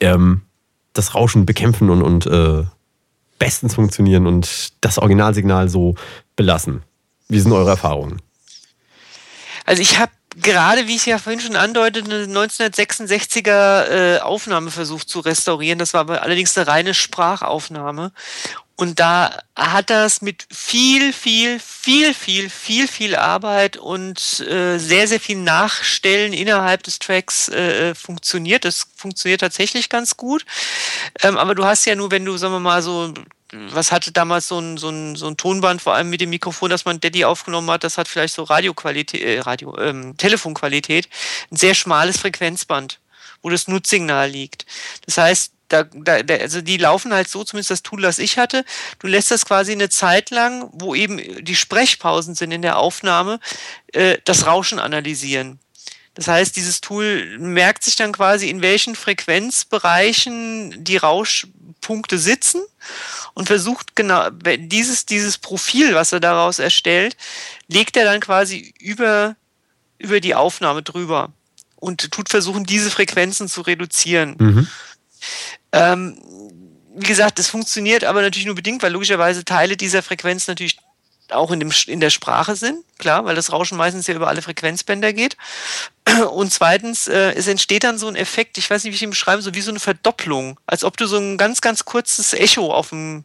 ähm, 0.00 0.42
das 0.92 1.14
Rauschen 1.14 1.46
bekämpfen 1.46 1.88
und, 1.88 2.02
und 2.02 2.26
äh, 2.26 2.64
bestens 3.38 3.74
funktionieren 3.74 4.26
und 4.26 4.72
das 4.82 4.98
Originalsignal 4.98 5.68
so 5.68 5.94
belassen. 6.36 6.82
Wie 7.28 7.40
sind 7.40 7.52
eure 7.52 7.70
Erfahrungen? 7.70 8.20
Also 9.64 9.80
ich 9.80 9.98
habe 9.98 10.12
gerade, 10.36 10.86
wie 10.86 10.96
ich 10.96 11.06
ja 11.06 11.18
vorhin 11.18 11.40
schon 11.40 11.56
andeutete, 11.56 12.10
eine 12.10 12.24
1966er 12.24 13.88
äh, 13.88 14.18
Aufnahme 14.18 14.70
versucht 14.70 15.08
zu 15.08 15.20
restaurieren. 15.20 15.78
Das 15.78 15.94
war 15.94 16.02
aber 16.02 16.22
allerdings 16.22 16.56
eine 16.56 16.66
reine 16.66 16.94
Sprachaufnahme. 16.94 18.12
Und 18.76 18.98
da 18.98 19.38
hat 19.54 19.90
das 19.90 20.22
mit 20.22 20.46
viel, 20.50 21.12
viel, 21.12 21.60
viel, 21.60 22.14
viel, 22.14 22.48
viel, 22.48 22.88
viel 22.88 23.16
Arbeit 23.16 23.76
und 23.76 24.40
äh, 24.40 24.78
sehr, 24.78 25.06
sehr 25.06 25.20
viel 25.20 25.36
Nachstellen 25.36 26.32
innerhalb 26.32 26.82
des 26.82 26.98
Tracks 26.98 27.48
äh, 27.48 27.94
funktioniert. 27.94 28.64
Das 28.64 28.86
funktioniert 28.96 29.40
tatsächlich 29.40 29.88
ganz 29.88 30.16
gut. 30.16 30.44
Ähm, 31.22 31.36
aber 31.36 31.54
du 31.54 31.64
hast 31.64 31.84
ja 31.84 31.94
nur, 31.94 32.10
wenn 32.10 32.24
du, 32.24 32.36
sagen 32.36 32.54
wir 32.54 32.60
mal, 32.60 32.82
so 32.82 33.12
was 33.52 33.92
hatte 33.92 34.12
damals 34.12 34.48
so 34.48 34.58
ein, 34.58 34.78
so, 34.78 34.88
ein, 34.88 35.14
so 35.14 35.26
ein 35.26 35.36
Tonband, 35.36 35.82
vor 35.82 35.94
allem 35.94 36.08
mit 36.08 36.20
dem 36.20 36.30
Mikrofon, 36.30 36.70
das 36.70 36.84
man 36.84 37.00
Daddy 37.00 37.24
aufgenommen 37.24 37.70
hat, 37.70 37.84
das 37.84 37.98
hat 37.98 38.08
vielleicht 38.08 38.34
so 38.34 38.44
Radioqualität, 38.44 39.22
äh, 39.22 39.40
Radio, 39.40 39.76
ähm, 39.78 40.16
Telefonqualität, 40.16 41.08
ein 41.50 41.56
sehr 41.56 41.74
schmales 41.74 42.18
Frequenzband, 42.18 42.98
wo 43.42 43.50
das 43.50 43.68
Nutzsignal 43.68 44.30
liegt. 44.30 44.64
Das 45.04 45.18
heißt, 45.18 45.52
da, 45.72 45.84
da, 45.84 46.34
also 46.36 46.60
die 46.60 46.76
laufen 46.76 47.12
halt 47.12 47.28
so, 47.28 47.44
zumindest 47.44 47.70
das 47.70 47.82
Tool, 47.82 48.02
das 48.02 48.18
ich 48.18 48.38
hatte. 48.38 48.64
Du 48.98 49.06
lässt 49.06 49.30
das 49.30 49.46
quasi 49.46 49.72
eine 49.72 49.88
Zeit 49.88 50.30
lang, 50.30 50.68
wo 50.72 50.94
eben 50.94 51.44
die 51.44 51.56
Sprechpausen 51.56 52.34
sind 52.34 52.52
in 52.52 52.62
der 52.62 52.78
Aufnahme, 52.78 53.40
äh, 53.92 54.18
das 54.24 54.46
Rauschen 54.46 54.78
analysieren. 54.78 55.58
Das 56.14 56.28
heißt, 56.28 56.56
dieses 56.56 56.82
Tool 56.82 57.38
merkt 57.38 57.84
sich 57.84 57.96
dann 57.96 58.12
quasi, 58.12 58.50
in 58.50 58.60
welchen 58.60 58.94
Frequenzbereichen 58.94 60.84
die 60.84 60.98
Rauschpunkte 60.98 62.18
sitzen 62.18 62.62
und 63.32 63.46
versucht 63.46 63.96
genau 63.96 64.28
dieses, 64.30 65.06
dieses 65.06 65.38
Profil, 65.38 65.94
was 65.94 66.12
er 66.12 66.20
daraus 66.20 66.58
erstellt, 66.58 67.16
legt 67.66 67.96
er 67.96 68.04
dann 68.04 68.20
quasi 68.20 68.74
über, 68.78 69.36
über 69.98 70.20
die 70.20 70.34
Aufnahme 70.34 70.82
drüber 70.82 71.32
und 71.76 72.12
tut 72.12 72.28
versuchen, 72.28 72.64
diese 72.64 72.90
Frequenzen 72.90 73.48
zu 73.48 73.62
reduzieren. 73.62 74.36
Mhm. 74.38 74.68
Ähm, 75.72 76.18
wie 76.94 77.06
gesagt, 77.06 77.38
das 77.38 77.48
funktioniert 77.48 78.04
aber 78.04 78.20
natürlich 78.20 78.46
nur 78.46 78.54
bedingt, 78.54 78.82
weil 78.82 78.92
logischerweise 78.92 79.44
Teile 79.44 79.76
dieser 79.76 80.02
Frequenz 80.02 80.46
natürlich 80.46 80.78
auch 81.32 81.50
in, 81.50 81.60
dem, 81.60 81.72
in 81.86 82.00
der 82.00 82.10
Sprache 82.10 82.56
sind, 82.56 82.84
klar, 82.98 83.24
weil 83.24 83.34
das 83.34 83.52
Rauschen 83.52 83.76
meistens 83.76 84.06
ja 84.06 84.14
über 84.14 84.28
alle 84.28 84.42
Frequenzbänder 84.42 85.12
geht. 85.12 85.36
Und 86.32 86.52
zweitens, 86.52 87.06
äh, 87.06 87.32
es 87.34 87.46
entsteht 87.46 87.84
dann 87.84 87.98
so 87.98 88.08
ein 88.08 88.16
Effekt, 88.16 88.58
ich 88.58 88.68
weiß 88.68 88.82
nicht, 88.82 88.92
wie 88.92 88.96
ich 88.96 89.02
ihn 89.02 89.10
beschreibe, 89.10 89.40
so 89.40 89.54
wie 89.54 89.60
so 89.60 89.70
eine 89.70 89.78
Verdopplung, 89.78 90.58
als 90.66 90.82
ob 90.82 90.96
du 90.96 91.06
so 91.06 91.16
ein 91.16 91.36
ganz, 91.36 91.60
ganz 91.60 91.84
kurzes 91.84 92.32
Echo 92.32 92.72
auf 92.72 92.88
dem, 92.88 93.24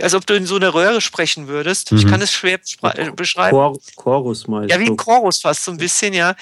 als 0.00 0.14
ob 0.14 0.26
du 0.26 0.34
in 0.34 0.44
so 0.46 0.56
einer 0.56 0.74
Röhre 0.74 1.00
sprechen 1.00 1.48
würdest. 1.48 1.92
Mhm. 1.92 1.98
Ich 1.98 2.06
kann 2.06 2.20
es 2.20 2.32
schwer 2.32 2.58
äh, 2.82 3.10
beschreiben. 3.10 3.56
Chor 3.56 3.78
Chorus 3.96 4.46
mal. 4.48 4.68
Ja, 4.68 4.78
wie 4.78 4.86
ein 4.86 4.96
Chorus 4.96 5.40
fast 5.40 5.64
so 5.64 5.70
ein 5.70 5.78
bisschen, 5.78 6.12
ja. 6.12 6.34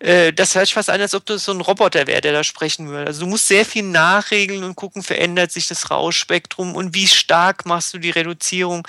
Äh, 0.00 0.32
das 0.32 0.54
hört 0.54 0.66
sich 0.66 0.74
fast 0.74 0.90
an, 0.90 1.00
als 1.00 1.14
ob 1.14 1.24
du 1.26 1.38
so 1.38 1.52
ein 1.52 1.60
Roboter 1.60 2.06
wäre, 2.06 2.20
der 2.20 2.32
da 2.32 2.42
sprechen 2.42 2.88
würde. 2.88 3.06
Also 3.06 3.20
du 3.20 3.26
musst 3.26 3.46
sehr 3.46 3.64
viel 3.64 3.84
nachregeln 3.84 4.64
und 4.64 4.74
gucken, 4.74 5.02
verändert 5.02 5.52
sich 5.52 5.68
das 5.68 5.90
Rauschspektrum 5.90 6.74
und 6.74 6.94
wie 6.94 7.06
stark 7.06 7.66
machst 7.66 7.94
du 7.94 7.98
die 7.98 8.10
Reduzierung 8.10 8.86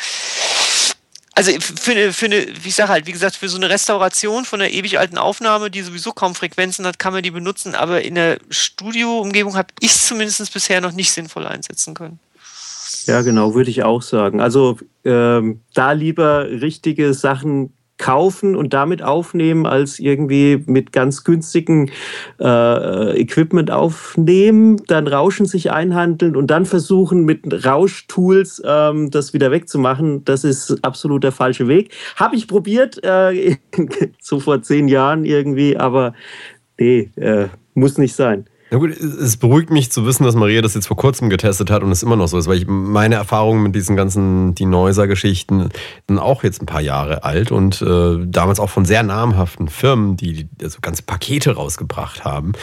also 1.34 1.52
für 1.60 1.92
eine, 1.92 2.14
für 2.14 2.26
eine, 2.26 2.40
ich 2.42 2.76
sage 2.76 2.90
halt, 2.90 3.08
wie 3.08 3.12
gesagt, 3.12 3.36
für 3.36 3.48
so 3.48 3.58
eine 3.58 3.70
Restauration 3.70 4.44
von 4.44 4.62
einer 4.62 4.72
ewig 4.72 5.00
alten 5.00 5.18
Aufnahme, 5.18 5.72
die 5.72 5.82
sowieso 5.82 6.12
kaum 6.12 6.36
Frequenzen 6.36 6.86
hat, 6.86 7.00
kann 7.00 7.14
man 7.14 7.24
die 7.24 7.32
benutzen, 7.32 7.74
aber 7.74 8.02
in 8.02 8.16
der 8.16 8.40
Studioumgebung 8.50 9.56
habe 9.56 9.70
ich 9.80 9.92
es 9.92 10.08
zumindest 10.08 10.54
bisher 10.54 10.82
noch 10.82 10.92
nicht 10.92 11.12
sinnvoll 11.12 11.48
einsetzen 11.48 11.94
können. 11.94 12.20
Ja, 13.06 13.22
genau, 13.22 13.56
würde 13.56 13.70
ich 13.70 13.84
auch 13.84 14.02
sagen. 14.02 14.42
Also 14.42 14.78
ähm, 15.06 15.62
da 15.74 15.94
lieber 15.94 16.50
richtige 16.50 17.14
Sachen 17.14 17.74
kaufen 18.02 18.56
und 18.56 18.74
damit 18.74 19.04
aufnehmen, 19.04 19.66
als 19.66 20.00
irgendwie 20.00 20.62
mit 20.66 20.92
ganz 20.92 21.24
günstigen 21.24 21.92
äh, 22.40 23.22
Equipment 23.22 23.72
aufnehmen, 23.72 24.78
dann 24.88 25.08
Rauschen 25.08 25.46
sich 25.46 25.72
einhandeln 25.72 26.36
und 26.36 26.48
dann 26.48 26.66
versuchen 26.66 27.24
mit 27.24 27.66
Rauschtools 27.66 28.62
ähm, 28.66 29.12
das 29.12 29.34
wieder 29.34 29.52
wegzumachen. 29.52 30.26
Das 30.26 30.44
ist 30.44 30.84
absolut 30.84 31.24
der 31.24 31.32
falsche 31.32 31.68
Weg. 31.68 31.94
Habe 32.16 32.36
ich 32.36 32.48
probiert, 32.48 33.00
äh, 33.04 33.58
so 34.20 34.40
vor 34.40 34.62
zehn 34.64 34.88
Jahren 34.88 35.24
irgendwie, 35.24 35.78
aber 35.78 36.14
nee, 36.80 37.12
äh, 37.16 37.48
muss 37.76 38.00
nicht 38.00 38.16
sein. 38.16 38.46
Na 38.74 38.78
gut, 38.78 38.92
es 38.92 39.36
beruhigt 39.36 39.70
mich 39.70 39.92
zu 39.92 40.06
wissen, 40.06 40.24
dass 40.24 40.34
Maria 40.34 40.62
das 40.62 40.76
jetzt 40.76 40.88
vor 40.88 40.96
kurzem 40.96 41.30
getestet 41.30 41.70
hat 41.70 41.84
und 41.84 41.92
es 41.92 42.04
immer 42.04 42.16
noch 42.16 42.28
so 42.28 42.38
ist, 42.38 42.48
weil 42.48 42.58
ich 42.58 42.68
meine 42.68 43.16
Erfahrungen 43.16 43.64
mit 43.64 43.76
diesen 43.76 43.98
ganzen 43.98 44.56
die 44.56 44.66
Noiser-Geschichten 44.66 45.68
sind 46.08 46.20
auch 46.20 46.46
jetzt 46.46 46.62
ein 46.62 46.68
paar 46.68 46.80
Jahre 46.80 47.26
alt 47.26 47.52
und 47.52 47.82
äh, 47.82 48.26
damals 48.26 48.62
auch 48.62 48.70
von 48.70 48.86
sehr 48.86 49.04
namhaften 49.04 49.68
Firmen, 49.68 50.16
die 50.16 50.48
also 50.64 50.80
ganze 50.82 51.04
Pakete 51.04 51.56
rausgebracht 51.56 52.24
haben. 52.24 52.54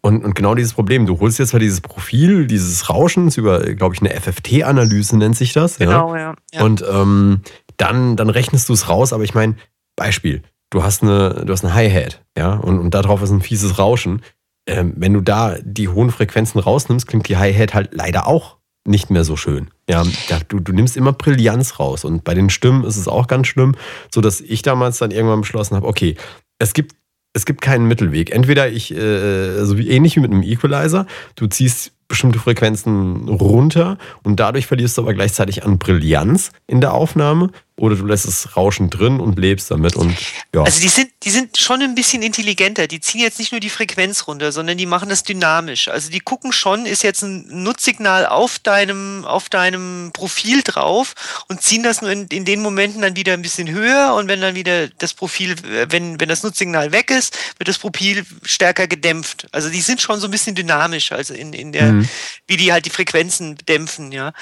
Und, 0.00 0.24
und 0.24 0.34
genau 0.34 0.54
dieses 0.54 0.72
Problem, 0.72 1.04
du 1.04 1.20
holst 1.20 1.38
jetzt 1.38 1.52
mal 1.52 1.58
dieses 1.58 1.82
Profil 1.82 2.46
dieses 2.46 2.88
Rauschens 2.88 3.36
über, 3.36 3.60
glaube 3.74 3.94
ich, 3.94 4.00
eine 4.00 4.18
FFT-Analyse 4.18 5.18
nennt 5.18 5.36
sich 5.36 5.52
das. 5.52 5.76
Genau, 5.76 6.16
ja. 6.16 6.34
ja. 6.50 6.64
Und 6.64 6.82
ähm, 6.90 7.42
dann, 7.76 8.16
dann 8.16 8.30
rechnest 8.30 8.70
du 8.70 8.72
es 8.72 8.88
raus, 8.88 9.12
aber 9.12 9.24
ich 9.24 9.34
meine, 9.34 9.56
Beispiel, 9.96 10.40
du 10.70 10.82
hast 10.82 11.02
eine, 11.02 11.44
du 11.44 11.52
hast 11.52 11.62
eine 11.62 11.74
Hi-Hat, 11.74 12.22
ja, 12.38 12.54
und, 12.54 12.78
und 12.78 12.94
darauf 12.94 13.20
ist 13.22 13.30
ein 13.30 13.42
fieses 13.42 13.78
Rauschen 13.78 14.22
ähm, 14.68 14.92
wenn 14.96 15.14
du 15.14 15.20
da 15.20 15.56
die 15.62 15.88
hohen 15.88 16.10
Frequenzen 16.10 16.60
rausnimmst, 16.60 17.06
klingt 17.06 17.28
die 17.28 17.36
Hi-Hat 17.36 17.74
halt 17.74 17.90
leider 17.92 18.26
auch 18.26 18.58
nicht 18.86 19.10
mehr 19.10 19.24
so 19.24 19.36
schön. 19.36 19.70
Ja, 19.88 20.04
du, 20.48 20.60
du 20.60 20.72
nimmst 20.72 20.96
immer 20.96 21.12
Brillanz 21.12 21.78
raus. 21.78 22.04
Und 22.04 22.24
bei 22.24 22.34
den 22.34 22.50
Stimmen 22.50 22.84
ist 22.84 22.96
es 22.96 23.08
auch 23.08 23.26
ganz 23.26 23.46
schlimm, 23.46 23.74
so 24.12 24.20
dass 24.20 24.40
ich 24.40 24.62
damals 24.62 24.98
dann 24.98 25.10
irgendwann 25.10 25.40
beschlossen 25.40 25.76
habe, 25.76 25.86
okay, 25.86 26.16
es 26.58 26.72
gibt, 26.72 26.94
es 27.34 27.44
gibt 27.44 27.60
keinen 27.60 27.86
Mittelweg. 27.86 28.30
Entweder 28.30 28.68
ich, 28.68 28.94
äh, 28.94 29.58
also 29.58 29.76
ähnlich 29.76 30.16
wie 30.16 30.20
mit 30.20 30.32
einem 30.32 30.42
Equalizer, 30.42 31.06
du 31.34 31.46
ziehst 31.46 31.92
bestimmte 32.08 32.38
Frequenzen 32.38 33.28
runter 33.28 33.98
und 34.22 34.40
dadurch 34.40 34.66
verlierst 34.66 34.96
du 34.96 35.02
aber 35.02 35.12
gleichzeitig 35.12 35.64
an 35.64 35.78
Brillanz 35.78 36.52
in 36.66 36.80
der 36.80 36.94
Aufnahme 36.94 37.50
oder 37.78 37.94
du 37.94 38.04
lässt 38.04 38.26
es 38.26 38.56
rauschen 38.56 38.90
drin 38.90 39.20
und 39.20 39.38
lebst 39.38 39.70
damit 39.70 39.94
und 39.96 40.14
ja. 40.54 40.62
Also 40.62 40.80
die 40.80 40.88
sind, 40.88 41.10
die 41.22 41.30
sind 41.30 41.58
schon 41.58 41.80
ein 41.80 41.94
bisschen 41.94 42.22
intelligenter. 42.22 42.86
Die 42.86 43.00
ziehen 43.00 43.20
jetzt 43.20 43.38
nicht 43.38 43.52
nur 43.52 43.60
die 43.60 43.70
Frequenz 43.70 44.26
runter, 44.26 44.50
sondern 44.50 44.76
die 44.76 44.86
machen 44.86 45.08
das 45.08 45.22
dynamisch. 45.22 45.88
Also 45.88 46.10
die 46.10 46.20
gucken 46.20 46.52
schon, 46.52 46.86
ist 46.86 47.02
jetzt 47.02 47.22
ein 47.22 47.46
Nutzsignal 47.62 48.26
auf 48.26 48.58
deinem, 48.58 49.24
auf 49.24 49.48
deinem 49.48 50.10
Profil 50.12 50.62
drauf 50.62 51.14
und 51.48 51.62
ziehen 51.62 51.82
das 51.82 52.02
nur 52.02 52.10
in, 52.10 52.26
in 52.26 52.44
den 52.44 52.62
Momenten 52.62 53.02
dann 53.02 53.16
wieder 53.16 53.32
ein 53.32 53.42
bisschen 53.42 53.70
höher 53.70 54.14
und 54.14 54.28
wenn 54.28 54.40
dann 54.40 54.54
wieder 54.54 54.88
das 54.88 55.14
Profil, 55.14 55.54
wenn, 55.88 56.20
wenn 56.20 56.28
das 56.28 56.42
Nutzsignal 56.42 56.92
weg 56.92 57.10
ist, 57.10 57.36
wird 57.58 57.68
das 57.68 57.78
Profil 57.78 58.24
stärker 58.42 58.88
gedämpft. 58.88 59.46
Also 59.52 59.70
die 59.70 59.80
sind 59.80 60.00
schon 60.00 60.18
so 60.18 60.26
ein 60.26 60.30
bisschen 60.32 60.56
dynamisch, 60.56 61.12
also 61.12 61.32
in, 61.32 61.52
in 61.52 61.72
der, 61.72 61.92
mhm. 61.92 62.08
wie 62.48 62.56
die 62.56 62.72
halt 62.72 62.86
die 62.86 62.90
Frequenzen 62.90 63.56
dämpfen, 63.68 64.10
ja. 64.10 64.32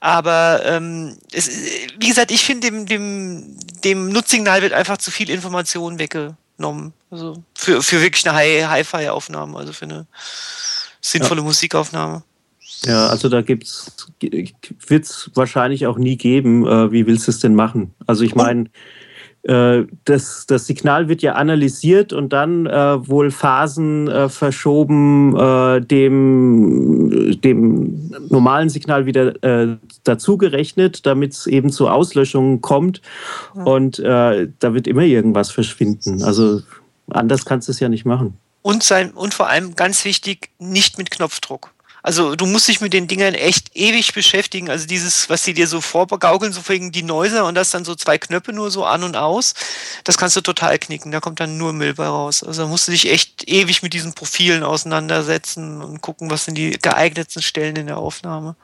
Aber 0.00 0.62
ähm, 0.64 1.18
es, 1.32 1.50
wie 1.98 2.08
gesagt, 2.08 2.30
ich 2.30 2.44
finde 2.44 2.70
dem, 2.70 2.85
dem, 2.86 3.56
dem 3.84 4.08
Nutzsignal 4.08 4.62
wird 4.62 4.72
einfach 4.72 4.98
zu 4.98 5.10
viel 5.10 5.30
Information 5.30 5.98
weggenommen. 5.98 6.92
Also 7.10 7.42
für, 7.54 7.82
für 7.82 8.00
wirklich 8.00 8.28
eine 8.28 8.68
Hi-Fi-Aufnahme, 8.68 9.58
also 9.58 9.72
für 9.72 9.84
eine 9.84 10.06
sinnvolle 11.00 11.40
ja. 11.40 11.46
Musikaufnahme. 11.46 12.22
Ja, 12.84 13.08
also 13.08 13.28
da 13.28 13.42
gibt's 13.42 13.92
wird 14.20 15.04
es 15.04 15.30
wahrscheinlich 15.34 15.86
auch 15.86 15.98
nie 15.98 16.16
geben. 16.16 16.66
Äh, 16.66 16.92
wie 16.92 17.06
willst 17.06 17.26
du 17.26 17.30
es 17.30 17.40
denn 17.40 17.54
machen? 17.54 17.94
Also 18.06 18.24
ich 18.24 18.34
meine, 18.34 18.62
äh, 18.64 18.68
das, 19.46 20.46
das 20.46 20.66
Signal 20.66 21.08
wird 21.08 21.22
ja 21.22 21.34
analysiert 21.34 22.12
und 22.12 22.32
dann 22.32 22.66
äh, 22.66 23.08
wohl 23.08 23.30
Phasen 23.30 24.08
äh, 24.08 24.28
verschoben, 24.28 25.36
äh, 25.36 25.80
dem, 25.80 27.40
dem 27.40 28.10
normalen 28.28 28.68
Signal 28.68 29.06
wieder 29.06 29.42
äh, 29.44 29.76
dazugerechnet, 30.02 31.06
damit 31.06 31.32
es 31.32 31.46
eben 31.46 31.70
zu 31.70 31.88
Auslöschungen 31.88 32.60
kommt. 32.60 33.02
Und 33.54 34.00
äh, 34.00 34.48
da 34.58 34.74
wird 34.74 34.88
immer 34.88 35.02
irgendwas 35.02 35.50
verschwinden. 35.52 36.22
Also 36.24 36.62
anders 37.08 37.44
kannst 37.44 37.68
du 37.68 37.72
es 37.72 37.80
ja 37.80 37.88
nicht 37.88 38.04
machen. 38.04 38.36
Und, 38.62 38.82
sein, 38.82 39.12
und 39.12 39.32
vor 39.32 39.48
allem 39.48 39.76
ganz 39.76 40.04
wichtig, 40.04 40.50
nicht 40.58 40.98
mit 40.98 41.12
Knopfdruck. 41.12 41.72
Also 42.06 42.36
du 42.36 42.46
musst 42.46 42.68
dich 42.68 42.80
mit 42.80 42.92
den 42.92 43.08
Dingern 43.08 43.34
echt 43.34 43.74
ewig 43.74 44.14
beschäftigen. 44.14 44.70
Also 44.70 44.86
dieses, 44.86 45.28
was 45.28 45.42
sie 45.42 45.54
dir 45.54 45.66
so 45.66 45.80
vorgaukeln, 45.80 46.52
so 46.52 46.60
wegen 46.68 46.92
die 46.92 47.02
Neuser 47.02 47.46
und 47.46 47.56
das 47.56 47.72
dann 47.72 47.84
so 47.84 47.96
zwei 47.96 48.16
Knöpfe 48.16 48.52
nur 48.52 48.70
so 48.70 48.84
an 48.84 49.02
und 49.02 49.16
aus, 49.16 49.54
das 50.04 50.16
kannst 50.16 50.36
du 50.36 50.40
total 50.40 50.78
knicken. 50.78 51.10
Da 51.10 51.18
kommt 51.18 51.40
dann 51.40 51.58
nur 51.58 51.72
Müll 51.72 51.94
bei 51.94 52.06
raus. 52.06 52.44
Also 52.44 52.68
musst 52.68 52.86
du 52.86 52.92
dich 52.92 53.10
echt 53.10 53.48
ewig 53.48 53.82
mit 53.82 53.92
diesen 53.92 54.14
Profilen 54.14 54.62
auseinandersetzen 54.62 55.82
und 55.82 56.00
gucken, 56.00 56.30
was 56.30 56.44
sind 56.44 56.56
die 56.56 56.78
geeignetsten 56.80 57.42
Stellen 57.42 57.74
in 57.74 57.88
der 57.88 57.98
Aufnahme. 57.98 58.54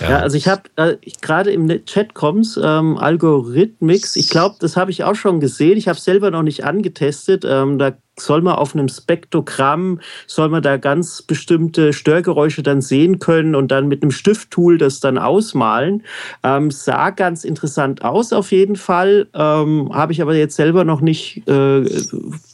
Ja, 0.00 0.08
ja 0.08 0.18
also 0.20 0.38
ich 0.38 0.48
habe 0.48 0.62
äh, 0.76 0.96
gerade 1.20 1.50
im 1.50 1.68
Chat 1.84 2.14
kommt's 2.14 2.56
ähm, 2.56 2.96
Algorithmix. 2.96 4.16
Ich 4.16 4.30
glaube, 4.30 4.56
das 4.60 4.78
habe 4.78 4.90
ich 4.92 5.04
auch 5.04 5.14
schon 5.14 5.40
gesehen. 5.40 5.76
Ich 5.76 5.88
habe 5.88 6.00
selber 6.00 6.30
noch 6.30 6.42
nicht 6.42 6.64
angetestet. 6.64 7.44
Ähm, 7.44 7.78
da 7.78 7.98
soll 8.20 8.42
man 8.42 8.54
auf 8.54 8.74
einem 8.74 8.88
Spektrogramm, 8.88 10.00
soll 10.26 10.48
man 10.48 10.62
da 10.62 10.76
ganz 10.76 11.22
bestimmte 11.22 11.92
Störgeräusche 11.92 12.62
dann 12.62 12.80
sehen 12.80 13.18
können 13.18 13.54
und 13.54 13.68
dann 13.68 13.88
mit 13.88 14.02
einem 14.02 14.10
Stifttool 14.10 14.78
das 14.78 15.00
dann 15.00 15.18
ausmalen. 15.18 16.02
Ähm, 16.42 16.70
sah 16.70 17.10
ganz 17.10 17.44
interessant 17.44 18.04
aus 18.04 18.32
auf 18.32 18.52
jeden 18.52 18.76
Fall, 18.76 19.28
ähm, 19.34 19.90
habe 19.92 20.12
ich 20.12 20.22
aber 20.22 20.34
jetzt 20.34 20.56
selber 20.56 20.84
noch 20.84 21.00
nicht 21.00 21.46
äh, 21.48 21.84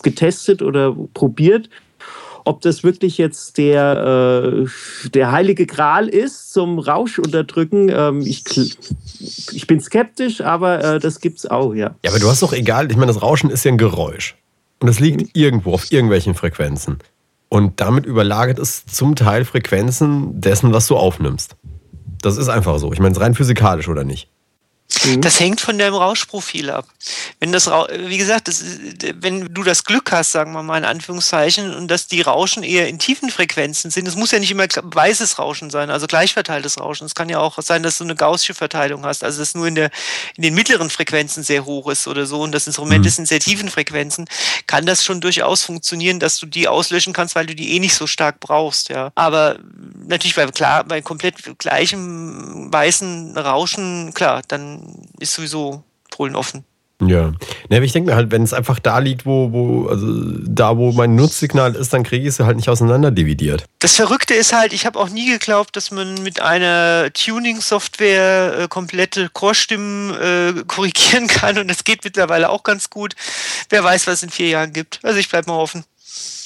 getestet 0.03 0.63
oder 0.63 0.95
probiert. 1.15 1.69
ob 2.47 2.61
das 2.61 2.85
wirklich 2.85 3.17
jetzt 3.17 3.57
der, 3.57 4.65
äh, 4.67 5.09
der 5.09 5.33
heilige 5.33 5.67
Gral 5.67 6.09
ist 6.09 6.53
zum 6.53 6.79
Rauschunterdrücken. 6.79 7.89
Ähm, 7.89 8.21
ich, 8.21 8.45
ich 9.53 9.67
bin 9.67 9.81
skeptisch, 9.81 10.43
aber 10.43 10.85
äh, 10.85 10.99
das 10.99 11.21
es 11.25 11.47
auch, 11.47 11.75
ja. 11.75 11.95
Ja, 12.05 12.11
aber 12.11 12.21
du 12.21 12.29
hast 12.29 12.43
doch 12.43 12.53
egal, 12.53 12.91
ich 12.91 12.97
meine, 12.97 13.13
das 13.13 13.23
Rauschen 13.23 13.49
ist 13.49 13.65
ja 13.65 13.73
ein 13.73 13.79
Geräusch. 13.79 14.37
Und 14.85 14.91
es 14.91 15.01
liegt 15.01 15.23
mhm. 15.23 15.29
irgendwo 15.33 15.73
auf 15.73 15.91
irgendwelchen 15.91 16.35
Frequenzen. 16.35 16.99
Und 17.49 17.81
damit 17.81 18.05
überlagert 18.05 18.59
es 18.59 18.85
zum 18.85 19.17
Teil 19.17 19.47
Frequenzen 19.47 20.43
dessen, 20.43 20.75
was 20.75 20.89
du 20.89 20.99
aufnimmst. 20.99 21.57
Das 22.21 22.37
ist 22.37 22.51
einfach 22.51 22.79
so. 22.79 22.93
Ich 22.93 22.99
meine, 22.99 23.13
es 23.13 23.21
rein 23.21 23.35
physikalisch 23.35 23.89
oder 23.89 24.05
nicht. 24.05 24.29
Mhm. 25.05 25.21
Das 25.23 25.41
hängt 25.41 25.61
von 25.61 25.79
deinem 25.79 25.95
Rauschprofil 25.95 26.71
ab. 26.71 26.87
Wenn 27.41 27.53
das, 27.53 27.67
wie 27.67 28.19
gesagt, 28.19 28.49
das, 28.49 28.63
wenn 29.15 29.53
du 29.53 29.63
das 29.63 29.85
Glück 29.85 30.13
hast, 30.13 30.33
sagen 30.33 30.53
wir 30.53 30.63
mal 30.63 30.79
in 30.79 30.85
Anführungszeichen, 30.85 31.75
und 31.75 31.89
dass 31.89 32.07
die 32.07 32.21
Rauschen 32.23 32.63
eher 32.63 32.89
in 32.89 32.99
tiefen 32.99 33.31
Frequenzen 33.31 33.91
sind, 33.91 34.07
es 34.07 34.17
muss 34.17 34.31
ja 34.31 34.39
nicht 34.39 34.51
immer 34.51 34.67
weißes 34.67 35.39
Rauschen 35.39 35.71
sein, 35.71 35.91
also 35.91 36.07
gleichverteiltes 36.07 36.79
Rauschen. 36.79 37.07
Es 37.07 37.15
kann 37.15 37.29
ja 37.29 37.39
auch 37.39 37.59
sein, 37.61 37.83
dass 37.83 37.99
du 37.99 38.05
eine 38.05 38.15
gaussische 38.15 38.55
Verteilung 38.55 39.05
hast, 39.05 39.25
also 39.25 39.41
dass 39.41 39.49
es 39.49 39.55
nur 39.55 39.67
in, 39.67 39.75
der, 39.75 39.91
in 40.37 40.43
den 40.43 40.55
mittleren 40.55 40.91
Frequenzen 40.91 41.43
sehr 41.43 41.65
hoch 41.65 41.91
ist 41.91 42.07
oder 42.07 42.27
so 42.27 42.43
und 42.43 42.53
das 42.53 42.67
Instrument 42.67 43.01
mhm. 43.01 43.09
ist 43.09 43.19
in 43.19 43.27
sehr 43.27 43.41
tiefen 43.41 43.71
Frequenzen, 43.71 44.27
kann 44.67 44.87
das 44.87 45.05
schon 45.05 45.21
durchaus 45.21 45.63
funktionieren, 45.63 46.21
dass 46.21 46.39
du 46.39 46.47
die 46.47 46.69
auslöschen 46.69 47.13
kannst, 47.13 47.35
weil 47.35 47.47
du 47.47 47.55
die 47.55 47.75
eh 47.75 47.79
nicht 47.79 47.95
so 47.95 48.07
stark 48.07 48.41
brauchst, 48.41 48.89
ja. 48.89 49.11
Aber 49.15 49.59
natürlich 50.07 50.37
bei 50.37 50.47
klar, 50.47 50.85
bei 50.85 51.03
komplett 51.03 51.59
gleichem 51.59 52.73
weißen 52.73 53.37
Rauschen, 53.37 54.13
klar, 54.15 54.43
dann 54.49 54.74
ist 55.19 55.35
sowieso 55.35 55.83
Polen 56.11 56.37
offen. 56.37 56.65
Ja. 57.03 57.33
ja 57.69 57.83
ich 57.83 57.93
denke 57.93 58.11
mir 58.11 58.17
halt, 58.17 58.31
wenn 58.31 58.43
es 58.43 58.53
einfach 58.53 58.79
da 58.79 58.99
liegt, 58.99 59.27
wo, 59.27 59.53
wo, 59.53 59.89
also 59.89 60.07
da, 60.47 60.77
wo 60.77 60.93
mein 60.93 61.15
Nutzsignal 61.15 61.75
ist, 61.75 61.93
dann 61.93 62.05
kriege 62.05 62.23
ich 62.23 62.35
es 62.35 62.41
halt 62.41 62.57
nicht 62.57 62.69
auseinander 62.69 63.11
dividiert. 63.11 63.65
Das 63.81 63.97
Verrückte 63.97 64.35
ist 64.35 64.53
halt, 64.53 64.73
ich 64.73 64.87
habe 64.87 64.99
auch 64.99 65.09
nie 65.09 65.27
geglaubt, 65.27 65.77
dass 65.77 65.91
man 65.91 66.15
mit 66.23 66.41
einer 66.41 67.13
Tuning-Software 67.13 68.59
äh, 68.61 68.69
komplette 68.69 69.29
Chorstimmen 69.29 70.15
äh, 70.15 70.65
korrigieren 70.67 71.27
kann 71.27 71.59
und 71.59 71.69
das 71.69 71.85
geht 71.85 72.05
mittlerweile 72.05 72.51
auch 72.51 72.63
ganz 72.63 72.91
gut. 72.91 73.15
Wer 73.71 73.83
weiß, 73.83 74.07
was 74.07 74.15
es 74.15 74.23
in 74.23 74.31
vier 74.31 74.49
Jahren 74.49 74.73
gibt. 74.73 75.01
Also 75.03 75.19
ich 75.19 75.29
bleibe 75.29 75.51
mal 75.51 75.59
offen. 75.59 75.85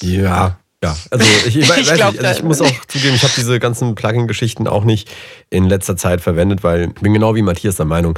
Ja, 0.01 0.57
ja, 0.83 0.95
also 1.11 1.25
ich, 1.47 1.57
ich, 1.57 1.69
weiß 1.69 1.93
glaub, 1.93 2.13
nicht, 2.13 2.23
also 2.23 2.39
ich 2.39 2.45
muss 2.45 2.61
auch 2.61 2.85
zugeben, 2.87 3.15
ich 3.15 3.23
habe 3.23 3.33
diese 3.35 3.59
ganzen 3.59 3.95
Plugin-Geschichten 3.95 4.67
auch 4.67 4.83
nicht 4.83 5.09
in 5.49 5.65
letzter 5.65 5.97
Zeit 5.97 6.21
verwendet, 6.21 6.63
weil 6.63 6.89
ich 6.89 6.93
bin 7.01 7.13
genau 7.13 7.35
wie 7.35 7.41
Matthias 7.41 7.75
der 7.75 7.85
Meinung, 7.85 8.17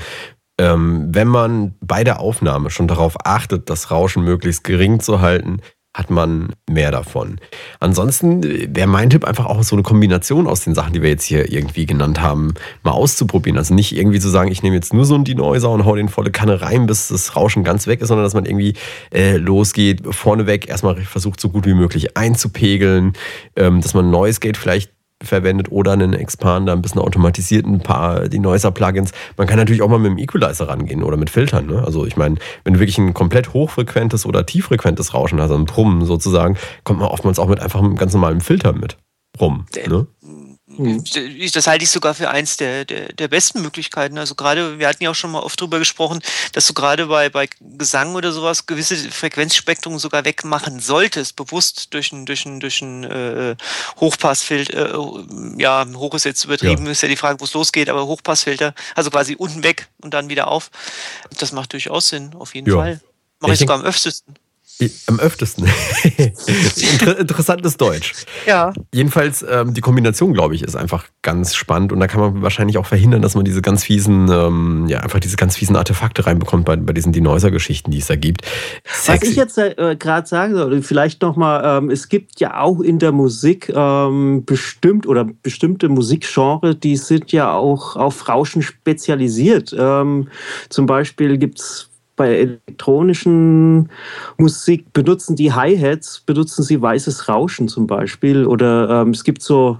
ähm, 0.60 1.08
wenn 1.10 1.28
man 1.28 1.76
bei 1.82 2.04
der 2.04 2.20
Aufnahme 2.20 2.70
schon 2.70 2.88
darauf 2.88 3.16
achtet, 3.26 3.70
das 3.70 3.90
Rauschen 3.90 4.24
möglichst 4.24 4.64
gering 4.64 5.00
zu 5.00 5.22
halten, 5.22 5.62
hat 5.94 6.10
man 6.10 6.54
mehr 6.70 6.90
davon. 6.90 7.38
Ansonsten 7.82 8.42
wäre 8.44 8.88
mein 8.88 9.10
Tipp 9.10 9.26
einfach 9.26 9.46
auch 9.46 9.62
so 9.64 9.76
eine 9.76 9.84
Kombination 9.84 10.48
aus 10.48 10.64
den 10.64 10.74
Sachen, 10.74 10.94
die 10.94 11.02
wir 11.02 11.10
jetzt 11.10 11.26
hier 11.26 11.52
irgendwie 11.52 11.86
genannt 11.86 12.22
haben, 12.22 12.54
mal 12.84 12.92
auszuprobieren. 12.92 13.58
Also 13.58 13.74
nicht 13.74 13.96
irgendwie 13.96 14.20
zu 14.22 14.30
sagen, 14.30 14.52
ich 14.52 14.64
nehme 14.64 14.76
jetzt 14.76 14.94
nur 14.94 15.04
so 15.04 15.16
einen 15.16 15.26
Denoiser 15.26 15.70
und 15.70 15.84
hau 15.84 15.96
den 15.96 16.08
volle 16.08 16.32
Kanne 16.32 16.62
rein, 16.62 16.86
bis 16.86 17.10
das 17.10 17.36
Rauschen 17.36 17.66
ganz 17.66 17.88
weg 17.88 18.02
ist, 18.02 18.08
sondern 18.08 18.24
dass 18.24 18.34
man 18.34 18.46
irgendwie 18.46 18.76
äh, 19.14 19.36
losgeht, 19.36 20.02
vorneweg 20.10 20.70
erstmal 20.70 20.96
versucht, 20.96 21.42
so 21.42 21.50
gut 21.50 21.66
wie 21.66 21.74
möglich 21.74 22.16
einzupegeln, 22.16 23.14
ähm, 23.58 23.82
dass 23.82 23.94
man 23.94 24.10
Noise 24.10 24.40
Gate 24.40 24.58
vielleicht 24.58 24.92
verwendet 25.24 25.72
oder 25.72 25.92
einen 25.92 26.14
Expander, 26.14 26.74
ein 26.74 26.82
bisschen 26.82 27.02
automatisiert, 27.02 27.66
ein 27.66 27.80
paar 27.80 28.28
die 28.28 28.40
Noiser-Plugins. 28.40 29.12
Man 29.38 29.48
kann 29.48 29.58
natürlich 29.58 29.82
auch 29.82 29.90
mal 29.90 30.00
mit 30.00 30.12
dem 30.12 30.18
Equalizer 30.18 30.68
rangehen 30.68 31.04
oder 31.04 31.18
mit 31.18 31.30
Filtern. 31.30 31.68
Ne? 31.68 31.84
Also 31.84 32.06
ich 32.06 32.18
meine, 32.18 32.36
wenn 32.64 32.74
du 32.74 32.80
wirklich 32.80 32.98
ein 32.98 33.14
komplett 33.14 33.54
hochfrequentes 33.54 34.26
oder 34.26 34.46
tieffrequentes 34.46 35.14
Rauschen 35.14 35.40
hast, 35.40 35.52
also 35.52 35.56
ein 35.56 35.66
Brummen 35.66 36.06
sozusagen, 36.06 36.58
kommt 36.84 37.00
man 37.00 37.10
oftmals 37.10 37.40
auch 37.40 37.48
mit 37.48 37.60
einfach 37.60 37.80
einem 37.80 37.98
ganz 37.98 38.14
normalen 38.14 38.42
Filter 38.42 38.74
mit 38.74 38.98
rum. 39.40 39.66
Ne? 39.88 40.08
Mhm. 40.78 41.04
Das 41.54 41.68
halte 41.68 41.84
ich 41.84 41.92
sogar 41.92 42.14
für 42.14 42.30
eins 42.30 42.58
der, 42.58 42.86
der, 42.86 43.14
der 43.14 43.28
besten 43.28 43.62
Möglichkeiten. 43.62 44.18
Also 44.18 44.36
gerade, 44.36 44.80
wir 44.80 44.88
hatten 44.88 45.04
ja 45.04 45.12
auch 45.12 45.16
schon 45.16 45.32
mal 45.32 45.40
oft 45.40 45.60
darüber 45.60 45.80
gesprochen, 45.80 46.22
dass 46.54 46.68
du 46.68 46.74
gerade 46.74 47.08
bei, 47.08 47.30
bei 47.30 47.50
Gesang 47.60 48.16
oder 48.16 48.32
sowas 48.32 48.66
gewisse 48.66 48.96
Frequenzspektrum 48.96 50.00
sogar 50.00 50.26
wegmachen 50.26 50.80
solltest, 50.80 51.36
bewusst 51.36 51.94
durch 51.94 52.12
ein, 52.12 52.26
durch 52.26 52.46
ein, 52.46 52.60
durch 52.60 52.82
ein 52.82 53.04
äh, 53.04 53.56
Hochpassfilter, 54.00 54.96
äh, 54.96 55.62
ja, 55.62 55.86
hoch 55.96 56.14
ist 56.14 56.26
jetzt 56.26 56.44
übertrieben, 56.46 56.86
ja. 56.86 56.92
ist 56.92 57.02
ja 57.02 57.08
die 57.08 57.18
Frage, 57.18 57.40
wo 57.40 57.46
es 57.46 57.54
losgeht, 57.54 57.90
aber 57.90 58.06
Hochpassfilter, 58.06 58.74
also 58.96 59.10
quasi 59.10 59.36
unten 59.36 59.64
weg 59.64 59.88
und 60.02 60.14
dann 60.14 60.30
wieder 60.30 60.48
auf. 60.48 60.72
Das 61.40 61.52
macht 61.52 61.74
durchaus 61.74 62.10
Sinn, 62.10 62.34
auf 62.36 62.56
jeden 62.56 62.70
ja. 62.70 62.76
Fall. 62.76 63.02
Mache 63.40 63.54
ich, 63.54 63.56
ich 63.56 63.60
sogar 63.60 63.80
am 63.80 63.86
öftesten. 63.86 64.36
Am 65.08 65.20
öftesten. 65.20 65.68
Inter 66.18 67.20
interessantes 67.20 67.78
Deutsch. 67.78 68.14
Ja. 68.48 68.74
Jedenfalls, 68.94 69.46
ähm, 69.48 69.74
die 69.74 69.82
Kombination, 69.82 70.34
glaube 70.34 70.56
ich, 70.56 70.64
ist 70.64 70.76
einfach 70.76 71.06
ganz 71.22 71.56
spannend 71.56 71.92
und 71.92 72.00
da 72.00 72.08
kann 72.08 72.20
man 72.20 72.42
wahrscheinlich 72.42 72.78
auch 72.78 72.88
verhindern, 72.88 73.22
dass 73.22 73.36
man 73.36 73.46
diese 73.46 73.62
ganz 73.62 73.84
fiesen, 73.84 74.28
ähm, 74.32 74.88
ja, 74.88 75.02
einfach 75.02 75.20
diese 75.20 75.38
ganz 75.38 75.56
fiesen 75.56 75.76
Artefakte 75.76 76.26
reinbekommt 76.26 76.66
bei, 76.66 76.76
bei 76.78 76.94
diesen 76.94 77.14
Denoiser-Geschichten, 77.14 77.92
die 77.92 78.00
es 78.00 78.08
da 78.08 78.16
gibt. 78.16 78.46
Sexy. 78.86 79.22
Was 79.22 79.30
ich 79.30 79.36
jetzt 79.36 79.58
äh, 79.58 79.96
gerade 80.00 80.28
sagen 80.28 80.56
soll, 80.56 80.82
vielleicht 80.82 81.22
nochmal, 81.22 81.62
ähm, 81.64 81.92
es 81.92 82.10
gibt 82.10 82.40
ja 82.40 82.60
auch 82.60 82.80
in 82.80 82.98
der 82.98 83.12
Musik 83.12 83.72
ähm, 83.76 84.44
bestimmt 84.46 85.06
oder 85.06 85.26
bestimmte 85.44 85.90
Musikgenre, 85.90 86.76
die 86.76 86.98
sind 86.98 87.32
ja 87.32 87.54
auch 87.54 87.96
auf 87.96 88.28
Rauschen 88.28 88.64
spezialisiert. 88.64 89.76
Ähm, 89.78 90.30
zum 90.70 90.88
Beispiel 90.88 91.38
gibt 91.38 91.60
es 91.60 91.91
bei 92.22 92.38
elektronischen 92.38 93.90
Musik 94.38 94.94
benutzen 94.94 95.36
die 95.36 95.54
Hi-Hats, 95.54 96.20
benutzen 96.20 96.62
sie 96.62 96.80
weißes 96.80 97.28
Rauschen 97.28 97.68
zum 97.68 97.88
Beispiel. 97.88 98.46
Oder 98.46 99.02
ähm, 99.02 99.10
es 99.10 99.24
gibt 99.24 99.42
so 99.42 99.80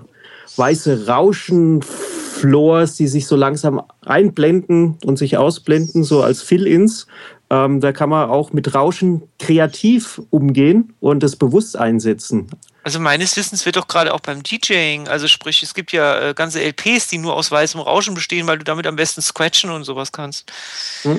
weiße 0.56 1.06
Rauschen-Floors, 1.06 2.96
die 2.96 3.08
sich 3.08 3.28
so 3.28 3.36
langsam 3.36 3.84
einblenden 4.04 4.98
und 5.06 5.18
sich 5.18 5.38
ausblenden, 5.38 6.04
so 6.04 6.24
als 6.24 6.42
Fill-Ins. 6.42 7.06
Ähm, 7.52 7.80
da 7.80 7.92
kann 7.92 8.10
man 8.10 8.28
auch 8.28 8.54
mit 8.54 8.74
Rauschen 8.74 9.22
kreativ 9.38 10.20
umgehen 10.32 10.96
und 11.00 11.22
das 11.22 11.36
bewusst 11.36 11.78
einsetzen. 11.78 12.48
Also 12.84 13.00
meines 13.00 13.38
Wissens 13.38 13.68
wird 13.68 13.76
doch 13.76 13.88
gerade 13.88 14.16
auch 14.16 14.22
beim 14.22 14.42
DJing, 14.42 15.08
also 15.08 15.28
sprich, 15.28 15.62
es 15.62 15.76
gibt 15.76 15.92
ja 15.92 16.30
äh, 16.30 16.34
ganze 16.34 16.60
LPs, 16.64 17.10
die 17.10 17.20
nur 17.20 17.36
aus 17.36 17.52
weißem 17.52 17.80
Rauschen 17.80 18.16
bestehen, 18.16 18.48
weil 18.48 18.58
du 18.58 18.64
damit 18.64 18.88
am 18.88 18.96
besten 18.96 19.22
scratchen 19.22 19.70
und 19.70 19.84
sowas 19.84 20.12
kannst. 20.12 20.52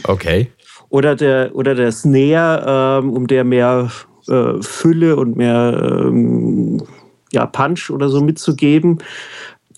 Okay 0.02 0.50
oder 0.92 1.16
der, 1.16 1.56
oder 1.56 1.74
der 1.74 1.90
Snare, 1.90 3.00
ähm, 3.02 3.10
um 3.10 3.26
der 3.26 3.44
mehr 3.44 3.90
äh, 4.28 4.60
Fülle 4.60 5.16
und 5.16 5.36
mehr 5.36 6.02
ähm, 6.04 6.82
ja, 7.32 7.46
Punch 7.46 7.88
oder 7.90 8.10
so 8.10 8.20
mitzugeben, 8.20 8.98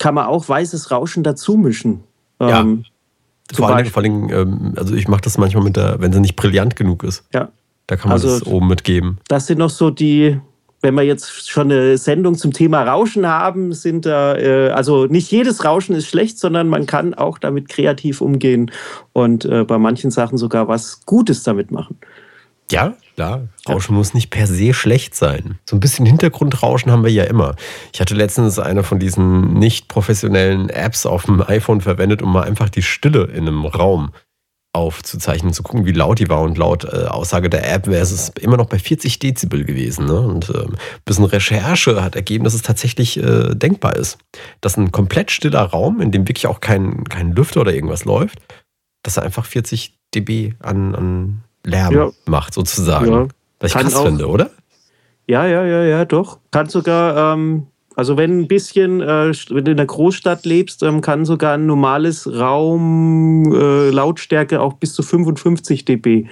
kann 0.01 0.17
man 0.17 0.27
auch 0.27 0.49
weißes 0.49 0.91
Rauschen 0.91 1.23
dazu 1.23 1.57
mischen. 1.57 2.03
Ähm, 2.41 2.85
ja. 3.49 3.57
Vor 3.57 3.69
allem, 3.69 3.87
vor 3.87 4.03
allem 4.03 4.29
ähm, 4.29 4.73
also 4.77 4.97
ich 4.97 5.07
mache 5.07 5.21
das 5.21 5.39
manchmal 5.39 5.63
mit 5.63 5.77
der, 5.77 6.01
wenn 6.01 6.13
sie 6.13 6.19
nicht 6.19 6.35
brillant 6.35 6.75
genug 6.75 7.05
ist. 7.05 7.25
Ja. 7.33 7.51
Da 7.87 7.95
kann 7.95 8.09
man 8.09 8.15
also, 8.15 8.29
das 8.29 8.45
oben 8.45 8.67
mitgeben. 8.67 9.19
Das 9.29 9.47
sind 9.47 9.59
noch 9.59 9.71
so 9.71 9.91
die, 9.91 10.41
wenn 10.85 10.95
wir 10.95 11.03
jetzt 11.03 11.51
schon 11.51 11.73
eine 11.73 11.97
Sendung 11.97 12.37
zum 12.37 12.53
Thema 12.53 12.83
Rauschen 12.83 13.27
haben, 13.27 13.73
sind 13.73 14.05
da, 14.05 14.37
äh, 14.37 14.69
also 14.69 15.07
nicht 15.07 15.31
jedes 15.31 15.65
Rauschen 15.65 15.97
ist 15.97 16.07
schlecht, 16.07 16.39
sondern 16.39 16.69
man 16.69 16.85
kann 16.85 17.15
auch 17.15 17.39
damit 17.39 17.71
kreativ 17.71 18.21
umgehen 18.21 18.71
und 19.15 19.47
äh, 19.47 19.65
bei 19.65 19.79
manchen 19.79 20.11
Sachen 20.11 20.37
sogar 20.37 20.69
was 20.69 21.07
Gutes 21.07 21.43
damit 21.43 21.71
machen. 21.71 21.99
Ja, 22.71 22.95
klar. 23.15 23.49
Rauschen 23.67 23.95
ja. 23.95 23.99
muss 23.99 24.13
nicht 24.13 24.29
per 24.29 24.47
se 24.47 24.75
schlecht 24.75 25.15
sein. 25.15 25.59
So 25.65 25.75
ein 25.75 25.81
bisschen 25.81 26.05
Hintergrundrauschen 26.05 26.93
haben 26.93 27.03
wir 27.03 27.11
ja 27.11 27.25
immer. 27.25 27.57
Ich 27.95 28.01
hatte 28.03 28.15
letztens 28.15 28.59
eine 28.59 28.83
von 28.83 28.99
diesen 28.99 29.55
nicht 29.55 29.89
professionellen 29.89 30.69
Apps 30.69 31.07
auf 31.07 31.25
dem 31.25 31.41
iPhone 31.41 31.81
verwendet, 31.81 32.21
um 32.21 32.31
mal 32.31 32.45
einfach 32.45 32.69
die 32.69 32.83
Stille 32.83 33.25
in 33.25 33.49
einem 33.49 33.65
Raum 33.65 34.11
aufzuzeichnen, 34.75 35.53
zu 35.53 35.63
gucken, 35.63 35.87
wie 35.87 35.93
laut 35.93 36.19
die 36.19 36.29
war. 36.29 36.43
Und 36.43 36.59
laut 36.59 36.85
äh, 36.85 37.07
Aussage 37.07 37.49
der 37.49 37.73
App 37.73 37.87
wäre 37.87 38.03
es 38.03 38.31
immer 38.41 38.57
noch 38.57 38.67
bei 38.67 38.79
40 38.79 39.19
Dezibel 39.19 39.65
gewesen. 39.65 40.07
Ne? 40.07 40.21
Und 40.21 40.51
äh, 40.51 40.65
ein 40.65 40.77
bisschen 41.05 41.25
Recherche 41.25 42.03
hat 42.03 42.17
ergeben, 42.17 42.45
dass 42.45 42.55
es 42.55 42.63
tatsächlich 42.63 43.17
äh, 43.17 43.55
denkbar 43.55 43.97
ist. 43.97 44.19
Dass 44.61 44.77
ein 44.77 44.93
komplett 44.93 45.31
stiller 45.31 45.63
Raum, 45.63 46.01
in 46.01 46.11
dem 46.11 46.29
wirklich 46.29 46.47
auch 46.47 46.61
kein, 46.61 47.05
kein 47.05 47.33
Lüfter 47.33 47.61
oder 47.61 47.73
irgendwas 47.73 48.05
läuft, 48.05 48.41
dass 49.03 49.17
er 49.17 49.23
einfach 49.23 49.47
40 49.47 49.97
dB 50.15 50.55
an, 50.61 50.95
an 50.95 51.45
Lärm 51.65 51.95
ja. 51.95 52.11
macht, 52.27 52.55
sozusagen. 52.55 53.13
Ja. 53.13 53.29
Was 53.61 53.71
ich 53.71 53.75
Kann 53.75 53.85
krass 53.85 53.97
auch. 53.97 54.05
finde, 54.05 54.29
oder? 54.29 54.51
Ja, 55.27 55.47
ja, 55.47 55.65
ja, 55.65 55.85
ja, 55.85 56.05
doch. 56.05 56.39
Kann 56.51 56.69
sogar 56.69 57.35
ähm, 57.35 57.69
also 57.97 58.17
wenn 58.17 58.41
ein 58.41 58.49
bisschen, 58.49 59.01
äh, 59.01 59.33
wenn 59.51 59.65
du 59.65 59.71
in 59.71 59.77
der 59.77 59.87
Großstadt 59.87 60.45
lebst, 60.45 60.83
ähm, 60.83 61.01
kann 61.01 61.25
sogar 61.25 61.55
ein 61.55 61.67
normales 61.67 62.29
Raum 62.33 63.53
äh, 63.53 63.91
Lautstärke 63.91 64.61
auch 64.61 64.75
bis 64.75 64.95
zu 64.95 65.03
55 65.03 65.85
dB 65.85 66.27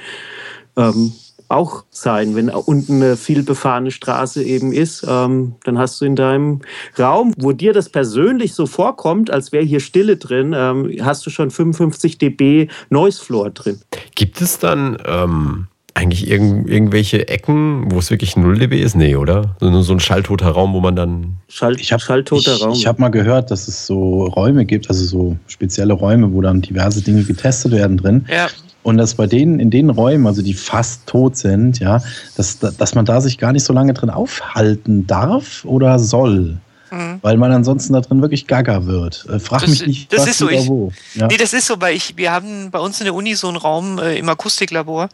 ähm, 0.77 1.13
auch 1.53 1.85
sein, 1.91 2.35
wenn 2.35 2.49
unten 2.49 3.03
eine 3.03 3.17
viel 3.17 3.43
befahrene 3.43 3.91
Straße 3.91 4.43
eben 4.43 4.73
ist. 4.73 5.05
Ähm, 5.07 5.55
dann 5.65 5.79
hast 5.79 6.01
du 6.01 6.07
in 6.07 6.17
deinem 6.17 6.63
Raum, 6.99 7.35
wo 7.37 7.53
dir 7.53 7.73
das 7.73 7.91
persönlich 7.91 8.55
so 8.55 8.67
vorkommt, 8.67 9.31
als 9.31 9.53
wäre 9.53 9.63
hier 9.63 9.81
Stille 9.81 10.17
drin, 10.17 10.55
ähm, 10.57 10.91
hast 11.03 11.27
du 11.27 11.31
schon 11.31 11.51
55 11.51 12.19
dB 12.19 12.69
Noise 12.89 13.23
Floor 13.23 13.51
drin. 13.51 13.81
Gibt 14.15 14.41
es 14.41 14.59
dann 14.59 14.97
ähm, 15.05 15.67
eigentlich 15.95 16.29
irgend, 16.29 16.69
irgendwelche 16.71 17.29
Ecken, 17.29 17.91
wo 17.93 17.99
es 17.99 18.11
wirklich 18.11 18.37
0 18.37 18.59
dB 18.59 18.81
ist? 18.81 18.95
Nee, 18.97 19.17
oder? 19.17 19.57
Nur 19.61 19.83
so 19.83 19.93
ein 19.93 20.01
schalltoter 20.01 20.49
Raum, 20.51 20.73
wo 20.73 20.81
man 20.81 20.97
dann. 20.97 21.37
Schall, 21.49 21.79
Ich 21.81 21.93
habe 21.93 22.03
schalltoter 22.03 22.55
ich, 22.55 22.63
Raum. 22.63 22.73
ich 22.73 22.87
hab 22.87 22.99
mal 22.99 23.11
gehört, 23.11 23.51
dass 23.51 23.69
es 23.69 23.87
so 23.87 24.25
Räume 24.27 24.65
gibt, 24.65 24.89
also 24.89 25.05
so 25.05 25.37
spezielle 25.47 25.93
Räume, 25.93 26.33
wo 26.33 26.41
dann 26.41 26.63
diverse 26.63 27.03
Dinge 27.03 27.23
getestet 27.25 27.73
werden 27.73 27.99
drin. 27.99 28.25
Ja, 28.31 28.49
Und 28.83 28.97
dass 28.97 29.15
bei 29.15 29.27
denen, 29.27 29.61
in 29.61 29.71
den 29.71 29.91
Räumen, 29.91 30.27
also 30.27 30.41
die 30.43 30.55
fast 30.55 31.07
tot 31.07 31.37
sind, 31.37 31.79
ja, 31.79 32.03
dass, 32.37 32.59
dass 32.59 32.95
man 32.95 33.05
da 33.05 33.21
sich 33.21 33.39
gar 33.39 33.53
nicht 33.53 33.65
so 33.65 33.73
lange 33.73 33.93
drin 33.93 34.11
aufhalten 34.11 35.07
darf 35.07 35.65
oder 35.65 35.99
soll. 35.99 36.57
Mhm. 36.91 37.19
Weil 37.23 37.37
man 37.37 37.53
ansonsten 37.53 37.93
da 37.95 38.01
drin 38.01 38.21
wirklich 38.21 38.47
gaga 38.47 38.85
wird. 38.87 39.25
Äh, 39.31 39.39
Frag 39.39 39.61
Das- 39.61 39.71
mich 39.71 39.87
nicht, 39.87 40.13
das 40.13 40.23
was 40.23 40.29
ist 40.31 40.39
so, 40.39 40.47
oder 40.47 40.55
ich- 40.57 40.69
wo. 40.69 40.93
Ja. 41.15 41.27
Nee, 41.29 41.37
das 41.39 41.53
ist 41.53 41.67
so, 41.67 41.81
weil 41.81 41.97
ich, 41.97 42.17
wir 42.17 42.33
haben 42.33 42.71
bei 42.71 42.79
uns 42.79 42.99
in 43.01 43.05
der 43.05 43.15
Uni 43.15 43.35
so 43.35 43.49
einen 43.49 43.57
Raum 43.57 43.99
äh, 43.99 44.19
im 44.19 44.29
Akustiklabor 44.29 45.09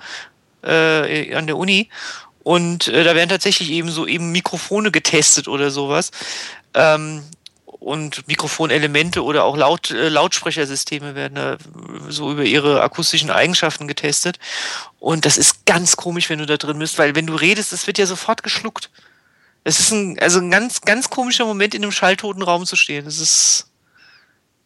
äh, 0.62 1.34
an 1.34 1.46
der 1.46 1.56
Uni 1.56 1.88
und 2.48 2.88
äh, 2.88 3.04
da 3.04 3.14
werden 3.14 3.28
tatsächlich 3.28 3.70
eben 3.70 3.90
so 3.90 4.06
eben 4.06 4.32
Mikrofone 4.32 4.90
getestet 4.90 5.48
oder 5.48 5.70
sowas. 5.70 6.12
Ähm, 6.72 7.22
und 7.66 8.26
Mikrofonelemente 8.26 9.22
oder 9.22 9.44
auch 9.44 9.54
Laut, 9.54 9.90
äh, 9.90 10.08
Lautsprechersysteme 10.08 11.14
werden 11.14 11.34
da 11.34 11.58
so 12.08 12.32
über 12.32 12.44
ihre 12.44 12.80
akustischen 12.80 13.30
Eigenschaften 13.30 13.86
getestet. 13.86 14.38
Und 14.98 15.26
das 15.26 15.36
ist 15.36 15.66
ganz 15.66 15.96
komisch, 15.96 16.30
wenn 16.30 16.38
du 16.38 16.46
da 16.46 16.56
drin 16.56 16.78
bist, 16.78 16.98
weil 16.98 17.14
wenn 17.14 17.26
du 17.26 17.34
redest, 17.34 17.72
das 17.72 17.86
wird 17.86 17.98
ja 17.98 18.06
sofort 18.06 18.42
geschluckt. 18.42 18.88
Es 19.64 19.78
ist 19.78 19.92
ein, 19.92 20.18
also 20.18 20.38
ein 20.38 20.50
ganz, 20.50 20.80
ganz 20.80 21.10
komischer 21.10 21.44
Moment, 21.44 21.74
in 21.74 21.82
einem 21.82 21.92
schalltoten 21.92 22.42
Raum 22.42 22.64
zu 22.64 22.76
stehen. 22.76 23.04
Das 23.04 23.18
ist 23.18 23.70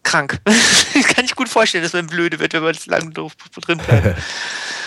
krank. 0.04 0.40
Kann 1.14 1.24
ich 1.24 1.34
gut 1.34 1.48
vorstellen, 1.48 1.82
dass 1.82 1.94
man 1.94 2.06
blöde 2.06 2.38
wird, 2.38 2.52
wenn 2.52 2.62
man 2.62 2.74
das 2.74 2.86
lang 2.86 3.12
doof 3.12 3.32
drin 3.60 3.78
bleibt. 3.78 4.18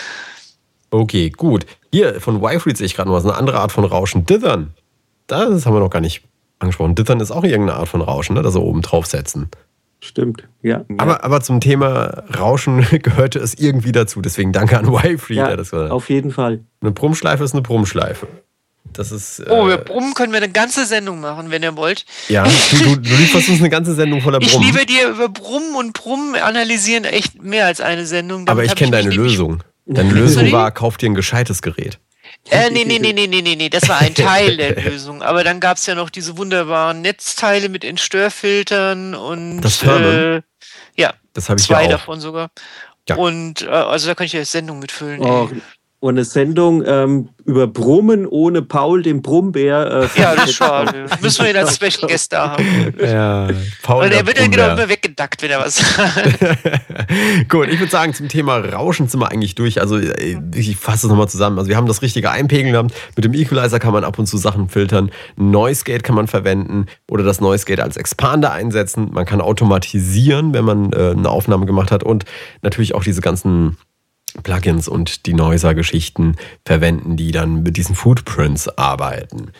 Okay, 1.00 1.30
gut. 1.30 1.66
Hier, 1.92 2.20
von 2.20 2.40
Wi-Fi 2.42 2.74
sehe 2.76 2.86
ich 2.86 2.94
gerade 2.94 3.08
noch 3.08 3.16
was. 3.16 3.24
Eine 3.24 3.34
andere 3.34 3.58
Art 3.60 3.72
von 3.72 3.84
Rauschen. 3.84 4.26
Dithern. 4.26 4.74
Das 5.26 5.66
haben 5.66 5.74
wir 5.74 5.80
noch 5.80 5.90
gar 5.90 6.00
nicht 6.00 6.22
angesprochen. 6.58 6.94
Dithern 6.94 7.20
ist 7.20 7.30
auch 7.30 7.44
irgendeine 7.44 7.78
Art 7.78 7.88
von 7.88 8.00
Rauschen, 8.00 8.34
ne? 8.34 8.42
das 8.42 8.54
wir 8.54 8.62
oben 8.62 8.82
draufsetzen. 8.82 9.48
Stimmt, 10.00 10.46
ja. 10.62 10.84
Aber, 10.98 11.24
aber 11.24 11.40
zum 11.40 11.60
Thema 11.60 12.22
Rauschen 12.38 12.86
gehörte 13.02 13.38
es 13.38 13.54
irgendwie 13.54 13.92
dazu. 13.92 14.20
Deswegen 14.20 14.52
danke 14.52 14.78
an 14.78 14.86
Wi-Fi. 14.92 15.34
ja, 15.34 15.56
das 15.56 15.70
gesagt 15.70 15.86
hat. 15.86 15.90
auf 15.90 16.08
jeden 16.10 16.30
Fall. 16.30 16.60
Eine 16.80 16.92
Brummschleife 16.92 17.42
ist 17.42 17.52
eine 17.54 17.62
Brummschleife. 17.62 18.28
Das 18.92 19.10
ist. 19.10 19.40
Äh, 19.40 19.46
Oh, 19.48 19.66
über 19.66 19.78
Brummen 19.78 20.14
können 20.14 20.32
wir 20.32 20.36
eine 20.42 20.50
ganze 20.52 20.86
Sendung 20.86 21.20
machen, 21.20 21.50
wenn 21.50 21.62
ihr 21.62 21.76
wollt. 21.76 22.04
ja, 22.28 22.44
du, 22.44 22.96
du, 22.96 23.00
lieferst 23.16 23.48
uns 23.48 23.58
eine 23.58 23.70
ganze 23.70 23.94
Sendung 23.94 24.20
voller 24.20 24.40
Ich 24.40 24.52
Brummen. 24.52 24.66
liebe 24.66 24.86
dir 24.86 25.08
über 25.08 25.28
Brummen 25.28 25.74
und 25.76 25.92
Brummen 25.94 26.36
analysieren 26.36 27.04
echt 27.04 27.42
mehr 27.42 27.66
als 27.66 27.80
eine 27.80 28.06
Sendung. 28.06 28.42
aber 28.42 28.62
Damit 28.62 28.64
ich 28.66 28.70
hab 28.72 28.78
kenne 28.78 28.90
deine 28.92 29.10
Lösung. 29.10 29.62
Deine 29.86 30.10
Lösung 30.14 30.50
war, 30.52 30.70
kauf 30.72 30.96
dir 30.96 31.08
ein 31.10 31.14
gescheites 31.14 31.62
Gerät. 31.62 31.98
Äh, 32.50 32.70
nee, 32.70 32.84
nee, 32.84 32.98
nee, 32.98 33.12
nee, 33.12 33.26
nee, 33.26 33.42
nee, 33.42 33.56
nee, 33.56 33.68
das 33.68 33.88
war 33.88 33.98
ein 34.00 34.14
Teil 34.14 34.56
der 34.56 34.80
Lösung. 34.82 35.22
Aber 35.22 35.42
dann 35.44 35.58
gab 35.60 35.76
es 35.78 35.86
ja 35.86 35.94
noch 35.94 36.10
diese 36.10 36.36
wunderbaren 36.36 37.00
Netzteile 37.00 37.68
mit 37.68 37.84
Entstörfiltern 37.84 39.14
und 39.14 39.60
Das 39.62 39.78
Furman? 39.78 40.02
äh, 40.04 40.42
ja, 40.96 41.14
Das 41.32 41.48
habe 41.48 41.58
ich 41.60 41.66
zwei 41.66 41.82
ja 41.82 41.86
auch. 41.88 41.92
davon 41.92 42.20
sogar. 42.20 42.50
Ja. 43.08 43.16
Und 43.16 43.62
äh, 43.62 43.66
also 43.68 44.08
da 44.08 44.14
kann 44.14 44.26
ich 44.26 44.32
ja 44.32 44.44
Sendung 44.44 44.78
mitfüllen. 44.80 45.20
Oh. 45.20 45.48
Und 45.98 46.14
eine 46.14 46.24
Sendung 46.24 46.84
ähm, 46.86 47.30
über 47.46 47.66
Brummen 47.66 48.26
ohne 48.26 48.60
Paul, 48.60 49.02
den 49.02 49.22
Brummbär. 49.22 50.08
Äh, 50.14 50.20
Ja, 50.20 50.34
das 50.34 50.46
ist 50.46 50.56
schade. 50.56 51.06
Müssen 51.22 51.44
wir 51.44 51.50
ihn 51.50 51.56
als 51.56 51.76
Special 51.76 52.08
Guest 52.08 52.32
da 52.32 52.50
haben. 52.50 52.94
Ja, 53.00 53.48
Paul 53.82 54.04
Und 54.04 54.10
der 54.10 54.20
er 54.20 54.26
wird 54.26 54.38
dann 54.38 54.50
genau 54.50 54.72
immer 54.72 54.88
weggedackt, 54.88 55.42
wenn 55.42 55.50
er 55.50 55.60
was 55.60 55.76
sagt. 55.76 56.38
Gut, 57.48 57.68
ich 57.68 57.78
würde 57.78 57.90
sagen, 57.90 58.12
zum 58.12 58.28
Thema 58.28 58.58
Rauschen 58.58 59.08
sind 59.08 59.20
wir 59.20 59.30
eigentlich 59.30 59.54
durch. 59.54 59.80
Also 59.80 59.98
äh, 59.98 60.38
ich 60.54 60.76
fasse 60.76 61.06
es 61.06 61.10
nochmal 61.10 61.28
zusammen. 61.28 61.58
Also 61.58 61.70
wir 61.70 61.76
haben 61.76 61.86
das 61.86 62.02
richtige 62.02 62.30
Einpegeln 62.30 62.72
gehabt. 62.72 62.92
Mit 63.14 63.24
dem 63.24 63.32
Equalizer 63.32 63.78
kann 63.78 63.92
man 63.92 64.04
ab 64.04 64.18
und 64.18 64.26
zu 64.26 64.36
Sachen 64.36 64.68
filtern. 64.68 65.10
Noise 65.36 65.84
Gate 65.84 66.02
kann 66.02 66.14
man 66.14 66.26
verwenden 66.26 66.86
oder 67.10 67.24
das 67.24 67.40
Noise 67.40 67.64
Gate 67.64 67.80
als 67.80 67.96
Expander 67.96 68.52
einsetzen. 68.52 69.10
Man 69.12 69.24
kann 69.24 69.40
automatisieren, 69.40 70.52
wenn 70.52 70.64
man 70.64 70.92
äh, 70.92 71.14
eine 71.16 71.30
Aufnahme 71.30 71.64
gemacht 71.64 71.90
hat 71.90 72.02
und 72.02 72.24
natürlich 72.62 72.94
auch 72.94 73.04
diese 73.04 73.20
ganzen 73.22 73.76
Plugins 74.42 74.88
und 74.88 75.26
die 75.26 75.34
Noiser-Geschichten 75.34 76.36
verwenden, 76.64 77.16
die 77.16 77.32
dann 77.32 77.62
mit 77.62 77.76
diesen 77.76 77.94
Footprints 77.94 78.68
arbeiten. 78.68 79.52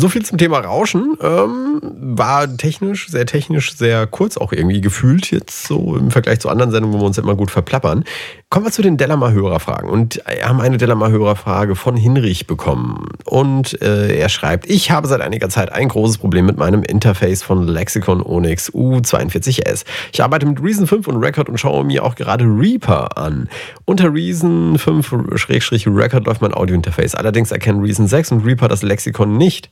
So 0.00 0.08
viel 0.08 0.24
zum 0.24 0.38
Thema 0.38 0.60
Rauschen. 0.60 1.18
Ähm, 1.20 1.80
war 1.82 2.56
technisch, 2.56 3.08
sehr 3.08 3.26
technisch, 3.26 3.74
sehr 3.76 4.06
kurz 4.06 4.36
auch 4.36 4.52
irgendwie 4.52 4.80
gefühlt 4.80 5.32
jetzt 5.32 5.66
so 5.66 5.96
im 5.96 6.12
Vergleich 6.12 6.38
zu 6.38 6.48
anderen 6.48 6.70
Sendungen, 6.70 6.94
wo 6.94 7.02
wir 7.02 7.06
uns 7.06 7.18
immer 7.18 7.34
gut 7.34 7.50
verplappern. 7.50 8.04
Kommen 8.48 8.64
wir 8.64 8.70
zu 8.70 8.80
den 8.80 8.96
Delamar-Hörerfragen. 8.96 9.90
Und 9.90 10.22
wir 10.24 10.48
haben 10.48 10.60
eine 10.60 10.76
Delamar-Hörerfrage 10.76 11.74
von 11.74 11.96
Hinrich 11.96 12.46
bekommen. 12.46 13.08
Und 13.24 13.82
äh, 13.82 14.16
er 14.16 14.28
schreibt, 14.28 14.70
ich 14.70 14.92
habe 14.92 15.08
seit 15.08 15.20
einiger 15.20 15.48
Zeit 15.48 15.72
ein 15.72 15.88
großes 15.88 16.18
Problem 16.18 16.46
mit 16.46 16.58
meinem 16.58 16.84
Interface 16.84 17.42
von 17.42 17.66
Lexicon 17.66 18.22
Onyx 18.22 18.70
U42S. 18.70 19.84
Ich 20.12 20.22
arbeite 20.22 20.46
mit 20.46 20.62
Reason 20.62 20.86
5 20.86 21.08
und 21.08 21.16
Record 21.16 21.48
und 21.48 21.58
schaue 21.58 21.82
mir 21.84 22.04
auch 22.04 22.14
gerade 22.14 22.44
Reaper 22.44 23.18
an. 23.18 23.48
Unter 23.84 24.14
Reason 24.14 24.78
5-Record 24.78 26.24
läuft 26.24 26.40
mein 26.40 26.54
Audio-Interface. 26.54 27.16
Allerdings 27.16 27.50
erkennen 27.50 27.80
Reason 27.80 28.06
6 28.06 28.30
und 28.30 28.46
Reaper 28.46 28.68
das 28.68 28.82
Lexikon 28.82 29.36
nicht. 29.36 29.70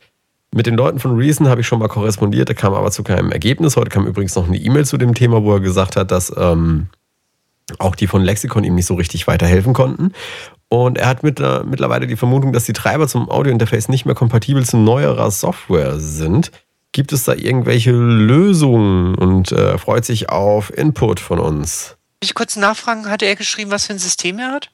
Mit 0.54 0.66
den 0.66 0.74
Leuten 0.76 0.98
von 1.00 1.16
Reason 1.16 1.48
habe 1.48 1.60
ich 1.60 1.66
schon 1.66 1.78
mal 1.80 1.88
korrespondiert, 1.88 2.48
da 2.48 2.54
kam 2.54 2.72
aber 2.72 2.90
zu 2.90 3.02
keinem 3.02 3.30
Ergebnis. 3.30 3.76
Heute 3.76 3.90
kam 3.90 4.06
übrigens 4.06 4.34
noch 4.36 4.46
eine 4.46 4.56
E-Mail 4.56 4.86
zu 4.86 4.96
dem 4.96 5.14
Thema, 5.14 5.42
wo 5.42 5.52
er 5.54 5.60
gesagt 5.60 5.96
hat, 5.96 6.10
dass 6.10 6.32
ähm, 6.36 6.88
auch 7.78 7.94
die 7.96 8.06
von 8.06 8.22
Lexikon 8.22 8.64
ihm 8.64 8.74
nicht 8.74 8.86
so 8.86 8.94
richtig 8.94 9.26
weiterhelfen 9.26 9.72
konnten. 9.74 10.12
Und 10.68 10.98
er 10.98 11.08
hat 11.08 11.22
mit, 11.22 11.40
äh, 11.40 11.62
mittlerweile 11.64 12.06
die 12.06 12.16
Vermutung, 12.16 12.52
dass 12.52 12.64
die 12.64 12.72
Treiber 12.72 13.06
zum 13.06 13.28
Audiointerface 13.30 13.88
nicht 13.88 14.06
mehr 14.06 14.14
kompatibel 14.14 14.64
zu 14.64 14.76
neuerer 14.78 15.30
Software 15.30 15.98
sind. 16.00 16.50
Gibt 16.92 17.12
es 17.12 17.24
da 17.24 17.34
irgendwelche 17.34 17.92
Lösungen 17.92 19.14
und 19.16 19.52
äh, 19.52 19.76
freut 19.78 20.04
sich 20.04 20.30
auf 20.30 20.76
Input 20.76 21.20
von 21.20 21.38
uns? 21.38 21.96
Ich 22.20 22.34
kurz 22.34 22.56
nachfragen, 22.56 23.10
hatte 23.10 23.26
er 23.26 23.36
geschrieben, 23.36 23.70
was 23.70 23.86
für 23.86 23.92
ein 23.92 23.98
System 23.98 24.38
er 24.38 24.52
hat? 24.52 24.70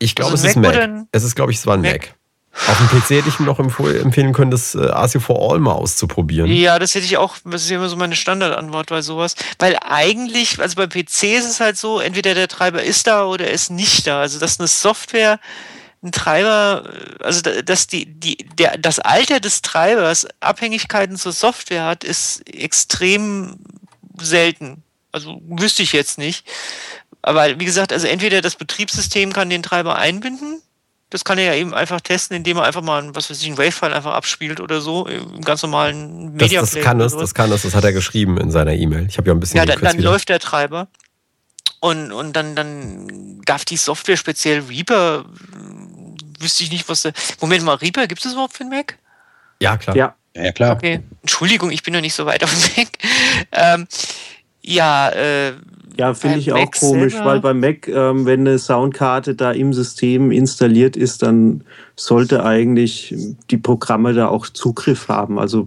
Ich 0.00 0.14
glaube, 0.16 0.32
Also 0.32 0.44
es 0.44 0.50
ist 0.50 0.56
Mac. 0.56 0.64
Mac 0.64 0.74
oder 0.74 0.82
ein- 0.84 1.08
Es 1.12 1.22
ist, 1.22 1.36
glaube 1.36 1.52
ich, 1.52 1.58
es 1.58 1.66
war 1.66 1.74
ein 1.74 1.82
Mac. 1.82 1.92
Mac? 1.92 2.14
Auf 2.52 2.78
dem 2.78 2.88
PC 2.88 3.10
hätte 3.10 3.28
ich 3.28 3.38
ihm 3.40 3.46
noch 3.46 3.58
empfehlen 3.60 4.32
können, 4.32 4.50
das 4.50 4.74
äh, 4.74 4.88
ASIO 4.90 5.20
for 5.20 5.52
All 5.52 5.60
mal 5.60 5.72
auszuprobieren. 5.72 6.50
Ja, 6.50 6.78
das 6.78 6.94
hätte 6.94 7.04
ich 7.06 7.16
auch, 7.16 7.36
das 7.44 7.62
ist 7.62 7.70
immer 7.70 7.88
so 7.88 7.96
meine 7.96 8.16
Standardantwort 8.16 8.88
bei 8.88 9.02
sowas. 9.02 9.34
Weil 9.58 9.76
eigentlich, 9.80 10.60
also 10.60 10.74
bei 10.76 10.86
PC 10.86 11.22
ist 11.38 11.44
es 11.46 11.60
halt 11.60 11.76
so, 11.78 12.00
entweder 12.00 12.34
der 12.34 12.48
Treiber 12.48 12.82
ist 12.82 13.06
da 13.06 13.24
oder 13.24 13.46
er 13.46 13.52
ist 13.52 13.70
nicht 13.70 14.06
da. 14.06 14.20
Also 14.20 14.38
dass 14.40 14.58
eine 14.58 14.66
Software 14.68 15.38
ein 16.02 16.12
Treiber, 16.12 16.84
äh, 17.20 17.24
also 17.24 17.40
da- 17.40 17.62
dass 17.62 17.86
die, 17.86 18.06
die, 18.06 18.36
der, 18.36 18.76
das 18.78 18.98
Alter 18.98 19.38
des 19.38 19.62
Treibers 19.62 20.26
Abhängigkeiten 20.40 21.16
zur 21.16 21.32
Software 21.32 21.84
hat, 21.84 22.02
ist 22.04 22.42
extrem 22.52 23.58
selten. 24.20 24.82
Also 25.12 25.40
wüsste 25.48 25.82
ich 25.82 25.92
jetzt 25.92 26.18
nicht. 26.18 26.44
Aber 27.22 27.60
wie 27.60 27.64
gesagt, 27.64 27.92
also 27.92 28.06
entweder 28.06 28.40
das 28.40 28.56
Betriebssystem 28.56 29.32
kann 29.32 29.50
den 29.50 29.62
Treiber 29.62 29.96
einbinden, 29.96 30.62
das 31.10 31.24
kann 31.24 31.38
er 31.38 31.44
ja 31.44 31.54
eben 31.54 31.74
einfach 31.74 32.00
testen, 32.00 32.36
indem 32.36 32.56
er 32.58 32.64
einfach 32.64 32.82
mal, 32.82 33.02
ein, 33.02 33.14
was 33.14 33.28
weiß 33.30 33.42
ich, 33.42 33.48
ein 33.48 33.58
Wave-File 33.58 33.92
einfach 33.92 34.14
abspielt 34.14 34.60
oder 34.60 34.80
so, 34.80 35.06
im 35.06 35.40
ganz 35.42 35.62
normalen 35.62 36.38
Das, 36.38 36.46
Media 36.46 36.60
das 36.60 36.70
Player 36.70 36.84
kann 36.84 37.00
es, 37.00 37.16
das 37.16 37.34
kann 37.34 37.50
es, 37.52 37.62
das 37.62 37.74
hat 37.74 37.84
er 37.84 37.92
geschrieben 37.92 38.38
in 38.38 38.50
seiner 38.50 38.72
E-Mail. 38.72 39.06
Ich 39.08 39.18
habe 39.18 39.28
ja 39.28 39.34
ein 39.34 39.40
bisschen 39.40 39.58
Ja, 39.58 39.66
dann, 39.66 39.80
dann 39.80 39.98
läuft 39.98 40.28
der 40.28 40.38
Treiber. 40.38 40.88
Und, 41.80 42.12
und 42.12 42.34
dann, 42.34 42.54
dann 42.54 43.40
darf 43.44 43.64
die 43.64 43.76
Software 43.76 44.16
speziell 44.16 44.60
Reaper, 44.68 45.24
wüsste 46.38 46.62
ich 46.62 46.70
nicht, 46.70 46.88
was 46.88 47.02
der. 47.02 47.12
Moment 47.40 47.64
mal, 47.64 47.74
Reaper, 47.74 48.06
gibt 48.06 48.20
es 48.20 48.24
das 48.24 48.32
überhaupt 48.34 48.56
für 48.56 48.64
den 48.64 48.70
Mac? 48.70 48.98
Ja, 49.60 49.76
klar. 49.76 49.96
Ja, 49.96 50.14
Ja, 50.36 50.44
ja, 50.44 50.52
klar. 50.52 50.76
Okay. 50.76 51.00
Entschuldigung, 51.22 51.70
ich 51.70 51.82
bin 51.82 51.94
noch 51.94 52.00
nicht 52.02 52.14
so 52.14 52.26
weit 52.26 52.44
auf 52.44 52.52
dem 52.52 52.76
Mac. 52.76 52.88
Ähm, 53.52 53.88
ja, 54.62 55.08
äh, 55.10 55.52
ja 55.96 56.14
finde 56.14 56.38
ich 56.38 56.52
auch 56.52 56.58
Mac 56.58 56.78
komisch, 56.78 57.12
selber- 57.14 57.26
weil 57.26 57.40
beim 57.40 57.60
Mac, 57.60 57.88
ähm, 57.88 58.26
wenn 58.26 58.40
eine 58.40 58.58
Soundkarte 58.58 59.34
da 59.34 59.50
im 59.52 59.72
System 59.72 60.30
installiert 60.30 60.96
ist, 60.96 61.22
dann 61.22 61.64
sollte 61.96 62.44
eigentlich 62.44 63.14
die 63.50 63.56
Programme 63.58 64.12
da 64.14 64.28
auch 64.28 64.48
Zugriff 64.48 65.08
haben. 65.08 65.38
Also 65.38 65.66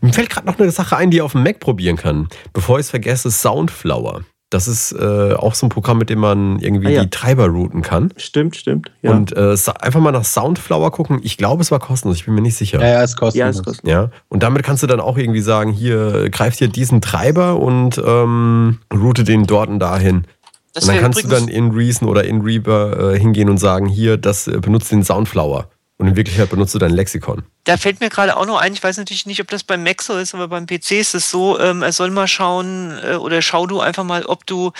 Mir 0.00 0.12
fällt 0.12 0.30
gerade 0.30 0.46
noch 0.46 0.58
eine 0.58 0.70
Sache 0.70 0.96
ein, 0.96 1.10
die 1.10 1.18
ihr 1.18 1.24
auf 1.24 1.32
dem 1.32 1.42
Mac 1.42 1.60
probieren 1.60 1.96
kann. 1.96 2.28
Bevor 2.52 2.78
ich 2.78 2.86
es 2.86 2.90
vergesse, 2.90 3.30
Soundflower. 3.30 4.22
Das 4.54 4.68
ist 4.68 4.92
äh, 4.92 5.32
auch 5.34 5.54
so 5.54 5.66
ein 5.66 5.68
Programm, 5.68 5.98
mit 5.98 6.10
dem 6.10 6.20
man 6.20 6.60
irgendwie 6.60 6.86
Ah, 6.86 6.90
ja. 6.90 7.02
die 7.02 7.10
Treiber 7.10 7.48
routen 7.48 7.82
kann. 7.82 8.12
stimmt, 8.16 8.54
stimmt. 8.54 8.92
Ja, 9.02 9.10
Und 9.10 9.36
äh, 9.36 9.56
einfach 9.80 10.00
mal 10.00 10.12
nach 10.12 10.24
Soundflower 10.24 10.92
gucken. 10.92 11.18
Ich 11.24 11.36
glaube, 11.36 11.60
es 11.60 11.72
war 11.72 11.80
kostenlos, 11.80 12.18
ich 12.18 12.24
bin 12.26 12.34
mir 12.34 12.40
nicht 12.40 12.54
sicher. 12.56 12.80
Ja, 12.80 12.86
ja, 12.86 13.02
es 13.02 13.16
kostet. 13.16 13.40
ja 13.40 13.48
ist 13.48 13.64
kostenlos. 13.64 13.92
Ja, 13.92 14.10
und 14.28 14.44
damit 14.44 14.62
kannst 14.62 14.82
du 14.84 14.86
dann 14.86 15.00
auch 15.00 15.18
irgendwie 15.18 15.40
sagen, 15.40 15.72
hier, 15.72 16.30
greift 16.30 16.58
hier 16.60 16.68
diesen 16.68 17.00
Treiber 17.00 17.58
und 17.58 18.00
ähm, 18.06 18.78
route 18.94 19.24
den 19.24 19.44
dort 19.46 19.68
und 19.70 19.80
dahin. 19.80 20.24
das 20.72 20.84
und 20.84 20.94
dann 20.94 21.00
kannst 21.02 21.24
du 21.24 21.28
dann 21.28 21.48
in 21.48 21.72
Reason 21.72 22.08
oder 22.08 22.22
in 22.24 22.40
Reaper 22.42 23.12
äh, 23.14 23.18
hingehen 23.18 23.50
und 23.50 23.58
sagen, 23.58 23.86
hier, 23.86 24.16
das 24.16 24.46
äh, 24.46 24.58
benutzt 24.60 24.92
den 24.92 25.02
Soundflower. 25.02 25.68
Und 26.04 26.10
in 26.10 26.16
Wirklichkeit 26.16 26.50
benutzt 26.50 26.74
du 26.74 26.78
dein 26.78 26.90
Lexikon. 26.90 27.44
Da 27.64 27.78
fällt 27.78 28.00
mir 28.00 28.10
gerade 28.10 28.36
auch 28.36 28.44
noch 28.44 28.58
ein, 28.58 28.74
ich 28.74 28.82
weiß 28.84 28.98
natürlich 28.98 29.24
nicht, 29.24 29.40
ob 29.40 29.48
das 29.48 29.64
beim 29.64 29.82
Mac 29.82 30.02
so 30.02 30.18
ist, 30.18 30.34
aber 30.34 30.48
beim 30.48 30.66
PC 30.66 30.90
ist 30.90 31.14
es 31.14 31.30
so, 31.30 31.58
ähm, 31.58 31.80
er 31.82 31.92
soll 31.92 32.10
mal 32.10 32.28
schauen 32.28 32.98
äh, 33.02 33.14
oder 33.14 33.40
schau 33.40 33.66
du 33.66 33.80
einfach 33.80 34.04
mal, 34.04 34.26
ob 34.26 34.44
du 34.44 34.72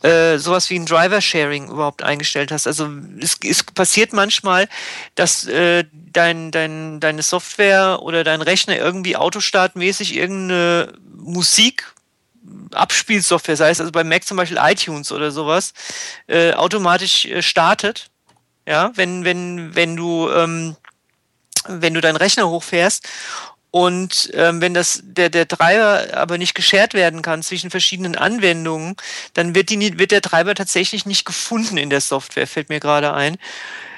äh, 0.00 0.38
sowas 0.38 0.70
wie 0.70 0.78
ein 0.78 0.86
Driver-Sharing 0.86 1.68
überhaupt 1.68 2.02
eingestellt 2.02 2.50
hast. 2.50 2.66
Also 2.66 2.88
es, 3.20 3.36
es 3.46 3.62
passiert 3.62 4.14
manchmal, 4.14 4.70
dass 5.16 5.46
äh, 5.48 5.84
dein, 5.92 6.50
dein, 6.50 6.98
deine 6.98 7.22
Software 7.22 7.98
oder 8.00 8.24
dein 8.24 8.40
Rechner 8.40 8.78
irgendwie 8.78 9.16
autostartmäßig 9.16 10.16
irgendeine 10.16 10.94
Musik 11.14 11.92
Abspielsoftware, 12.72 13.56
sei 13.58 13.68
es 13.68 13.80
also 13.80 13.92
bei 13.92 14.02
Mac 14.02 14.24
zum 14.24 14.38
Beispiel 14.38 14.58
iTunes 14.58 15.12
oder 15.12 15.30
sowas, 15.30 15.74
äh, 16.26 16.54
automatisch 16.54 17.26
äh, 17.26 17.42
startet. 17.42 18.09
Ja, 18.70 18.92
wenn, 18.94 19.24
wenn, 19.24 19.74
wenn 19.74 19.96
du, 19.96 20.30
ähm, 20.30 20.76
wenn 21.66 21.92
du 21.92 22.00
deinen 22.00 22.14
Rechner 22.14 22.48
hochfährst 22.48 23.08
und 23.72 24.30
ähm, 24.32 24.60
wenn 24.60 24.74
das 24.74 25.00
der, 25.02 25.28
der 25.28 25.48
Treiber 25.48 26.16
aber 26.16 26.38
nicht 26.38 26.54
geshared 26.54 26.94
werden 26.94 27.20
kann 27.20 27.42
zwischen 27.42 27.70
verschiedenen 27.70 28.14
Anwendungen, 28.14 28.94
dann 29.34 29.56
wird, 29.56 29.70
die, 29.70 29.98
wird 29.98 30.12
der 30.12 30.22
Treiber 30.22 30.54
tatsächlich 30.54 31.04
nicht 31.04 31.24
gefunden 31.24 31.78
in 31.78 31.90
der 31.90 32.00
Software, 32.00 32.46
fällt 32.46 32.68
mir 32.68 32.78
gerade 32.78 33.12
ein. 33.12 33.38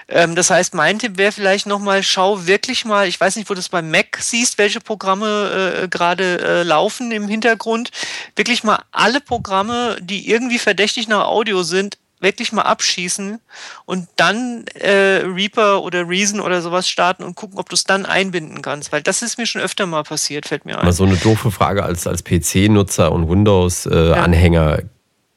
Ähm, 0.09 0.37
das 0.37 0.49
heißt, 0.49 0.73
mein 0.73 0.99
Tipp 0.99 1.19
wäre 1.19 1.33
vielleicht 1.33 1.67
nochmal, 1.67 2.03
schau 2.03 2.47
wirklich 2.47 2.87
mal, 2.87 3.07
ich 3.07 3.21
weiß 3.21 3.37
nicht, 3.37 3.51
wo 3.51 3.55
du 3.55 3.59
das 3.59 3.69
beim 3.69 3.91
Mac 3.91 4.17
siehst, 4.21 4.57
welche 4.57 4.81
Programme 4.81 5.83
äh, 5.83 5.89
gerade 5.89 6.41
äh, 6.41 6.63
laufen 6.63 7.13
im 7.13 7.29
Hintergrund, 7.29 7.91
wirklich 8.37 8.65
mal 8.65 8.83
alle 8.91 9.21
Programme, 9.21 9.99
die 10.01 10.31
irgendwie 10.31 10.59
verdächtig 10.59 11.09
nach 11.09 11.27
Audio 11.27 11.63
sind, 11.63 11.99
wirklich 12.23 12.53
mal 12.53 12.63
abschießen 12.63 13.41
und 13.85 14.09
dann 14.17 14.65
äh, 14.75 15.25
Reaper 15.27 15.83
oder 15.83 16.09
Reason 16.09 16.41
oder 16.41 16.63
sowas 16.63 16.89
starten 16.89 17.25
und 17.25 17.35
gucken, 17.35 17.59
ob 17.59 17.69
du 17.69 17.75
es 17.75 17.85
dann 17.85 18.07
einbinden 18.07 18.63
kannst. 18.63 18.93
Weil 18.93 19.03
das 19.03 19.23
ist 19.23 19.39
mir 19.39 19.47
schon 19.47 19.61
öfter 19.61 19.87
mal 19.87 20.03
passiert, 20.05 20.47
fällt 20.47 20.65
mir 20.65 20.79
ein. 20.79 20.85
Mal 20.85 20.93
so 20.93 21.05
eine 21.05 21.17
doofe 21.17 21.51
Frage 21.51 21.85
als, 21.85 22.07
als 22.07 22.25
PC-Nutzer 22.25 23.13
und 23.13 23.29
Windows-Anhänger. 23.29 24.79
Ja. 24.79 24.85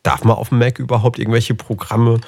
Darf 0.03 0.23
man 0.23 0.37
auf 0.37 0.49
dem 0.49 0.59
Mac 0.59 0.77
überhaupt 0.77 1.17
irgendwelche 1.17 1.55
Programme 1.55 2.21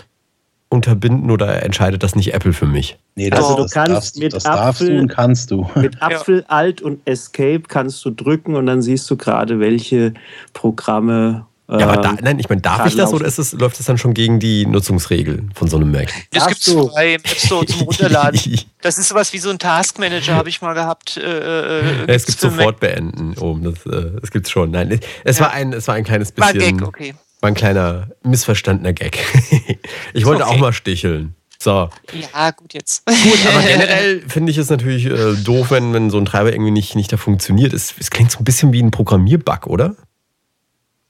unterbinden 0.70 1.32
oder 1.32 1.64
entscheidet 1.64 2.04
das 2.04 2.16
nicht 2.16 2.34
Apple 2.34 2.54
für 2.54 2.66
mich? 2.66 2.98
Nee, 3.16 3.30
das, 3.30 3.40
also 3.40 3.56
du 3.56 3.62
das 3.64 3.72
kannst 3.72 3.92
darfst, 3.92 4.20
mit 4.20 4.34
das 4.34 4.46
Apfel, 4.46 5.00
und 5.00 5.08
kannst 5.08 5.52
du. 5.52 5.70
Mit 5.76 6.02
Apfel, 6.02 6.40
ja. 6.40 6.46
Alt 6.50 6.82
und 6.82 7.02
Escape 7.06 7.64
kannst 7.68 8.04
du 8.04 8.12
drücken 8.12 8.56
und 8.56 8.66
dann 8.66 8.82
siehst 8.82 9.10
du 9.10 9.16
gerade, 9.16 9.60
welche 9.60 10.14
Programme 10.54 11.46
ja, 11.70 11.90
aber 11.90 12.02
da, 12.02 12.12
ähm, 12.12 12.20
nein, 12.22 12.40
ich 12.40 12.48
meine, 12.48 12.62
darf 12.62 12.86
ich 12.88 12.96
das 12.96 13.12
oder 13.12 13.26
ist 13.26 13.40
es, 13.40 13.52
läuft 13.52 13.78
das 13.78 13.88
dann 13.88 13.98
schon 13.98 14.14
gegen 14.14 14.40
die 14.40 14.66
Nutzungsregeln 14.66 15.52
von 15.54 15.68
so 15.68 15.76
einem 15.76 15.92
Mac? 15.92 16.14
Das 16.32 16.48
gibt 16.48 16.66
es 16.66 16.74
frei 16.74 17.16
im 17.16 17.22
App 17.22 17.28
Store 17.38 17.66
zum 17.66 17.82
Runterladen. 17.88 18.40
das 18.82 18.98
ist 18.98 19.10
sowas 19.10 19.34
wie 19.34 19.40
so 19.40 19.50
ein 19.50 19.60
Taskmanager, 19.60 20.36
habe 20.36 20.48
ich 20.48 20.62
mal 20.62 20.74
gehabt. 20.74 21.18
Äh, 21.18 21.22
äh, 21.22 22.06
äh 22.06 22.16
es 22.16 22.26
gibt 22.26 22.40
sofort 22.40 22.66
Mac. 22.66 22.80
beenden 22.80 23.38
oben. 23.38 23.64
Das, 23.64 23.86
äh, 23.86 24.12
das 24.22 24.32
gibt's 24.32 24.50
schon. 24.50 24.72
Nein, 24.72 24.98
es, 25.26 25.40
ja. 25.40 25.46
war 25.46 25.52
ein, 25.52 25.74
es 25.74 25.90
war 25.90 25.96
ein 25.96 26.06
kleines 26.06 26.32
bisschen. 26.32 26.62
War 26.62 26.72
Gag, 26.72 26.88
okay. 26.88 27.16
War 27.42 27.50
ein 27.50 27.54
kleiner 27.54 28.08
missverstandener 28.24 28.94
Gag. 28.94 29.20
ich 30.14 30.26
wollte 30.26 30.46
okay. 30.46 30.56
auch 30.56 30.60
mal 30.60 30.72
sticheln. 30.74 31.36
So. 31.60 31.90
Ja, 32.14 32.52
gut 32.52 32.74
jetzt. 32.74 33.06
Gut, 33.06 33.40
aber 33.48 33.62
generell 33.68 34.22
finde 34.28 34.52
ich 34.52 34.58
es 34.58 34.70
natürlich 34.70 35.06
äh, 35.06 35.34
doof, 35.44 35.72
wenn, 35.72 35.92
wenn 35.94 36.10
so 36.10 36.18
ein 36.18 36.26
Treiber 36.26 36.54
irgendwie 36.54 36.72
nicht, 36.72 36.96
nicht 36.96 37.12
da 37.12 37.18
funktioniert. 37.18 37.74
Es, 37.74 37.94
es 38.00 38.10
klingt 38.10 38.32
so 38.32 38.40
ein 38.40 38.46
bisschen 38.46 38.72
wie 38.74 38.82
ein 38.82 38.92
Programmierbug, 38.92 39.68
oder? 39.68 39.96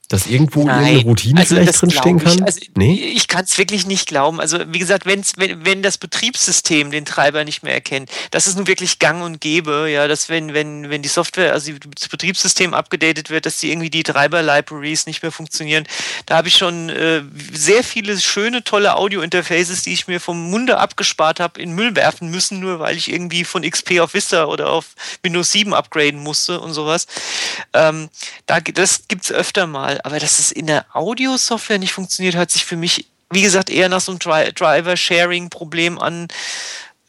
Dass 0.08 0.26
irgendwo 0.26 0.64
Nein. 0.64 0.78
irgendeine 0.78 1.04
Routine 1.04 1.40
also 1.40 1.54
vielleicht 1.54 1.82
drinstehen 1.82 2.18
kann? 2.18 2.42
Also 2.42 2.60
nee? 2.76 2.94
Ich 2.94 3.28
kann 3.28 3.44
es 3.44 3.58
wirklich 3.58 3.86
nicht 3.86 4.08
glauben. 4.08 4.40
Also 4.40 4.58
wie 4.68 4.78
gesagt, 4.78 5.04
wenn's, 5.04 5.34
wenn, 5.36 5.66
wenn 5.66 5.82
das 5.82 5.98
Betriebssystem 5.98 6.90
den 6.90 7.04
Treiber 7.04 7.44
nicht 7.44 7.62
mehr 7.62 7.74
erkennt, 7.74 8.10
das 8.30 8.46
ist 8.46 8.56
nun 8.56 8.66
wirklich 8.66 8.98
gang 8.98 9.22
und 9.22 9.40
gäbe, 9.40 9.88
ja, 9.90 10.08
dass 10.08 10.30
wenn, 10.30 10.54
wenn, 10.54 10.88
wenn 10.88 11.02
die 11.02 11.08
Software, 11.08 11.52
also 11.52 11.72
das 11.94 12.08
Betriebssystem 12.08 12.72
abgedatet 12.72 13.28
wird, 13.28 13.44
dass 13.44 13.58
die 13.58 13.70
irgendwie 13.70 13.90
die 13.90 14.02
Treiber-Libraries 14.02 15.06
nicht 15.06 15.22
mehr 15.22 15.32
funktionieren. 15.32 15.84
Da 16.24 16.38
habe 16.38 16.48
ich 16.48 16.56
schon 16.56 16.88
äh, 16.88 17.22
sehr 17.52 17.84
viele 17.84 18.18
schöne, 18.18 18.64
tolle 18.64 18.96
Audio-Interfaces, 18.96 19.82
die 19.82 19.92
ich 19.92 20.08
mir 20.08 20.20
vom 20.20 20.50
Munde 20.50 20.78
abgespart 20.78 21.38
habe, 21.38 21.60
in 21.60 21.72
Müll 21.72 21.94
werfen 21.96 22.30
müssen, 22.30 22.60
nur 22.60 22.80
weil 22.80 22.96
ich 22.96 23.12
irgendwie 23.12 23.44
von 23.44 23.62
XP 23.62 24.00
auf 24.00 24.14
Vista 24.14 24.46
oder 24.46 24.70
auf 24.70 24.94
Windows 25.22 25.52
7 25.52 25.74
upgraden 25.74 26.20
musste 26.20 26.60
und 26.60 26.72
sowas. 26.72 27.06
Ähm, 27.74 28.08
da, 28.46 28.60
das 28.60 29.02
gibt 29.08 29.24
es 29.24 29.32
öfter 29.32 29.66
mal 29.66 29.97
aber 30.04 30.18
dass 30.18 30.38
es 30.38 30.52
in 30.52 30.66
der 30.66 30.84
Audio-Software 30.94 31.78
nicht 31.78 31.92
funktioniert, 31.92 32.36
hört 32.36 32.50
sich 32.50 32.64
für 32.64 32.76
mich, 32.76 33.06
wie 33.30 33.42
gesagt, 33.42 33.70
eher 33.70 33.88
nach 33.88 34.00
so 34.00 34.12
einem 34.12 34.18
Dri 34.18 34.52
Driver-Sharing-Problem 34.52 35.98
an. 35.98 36.28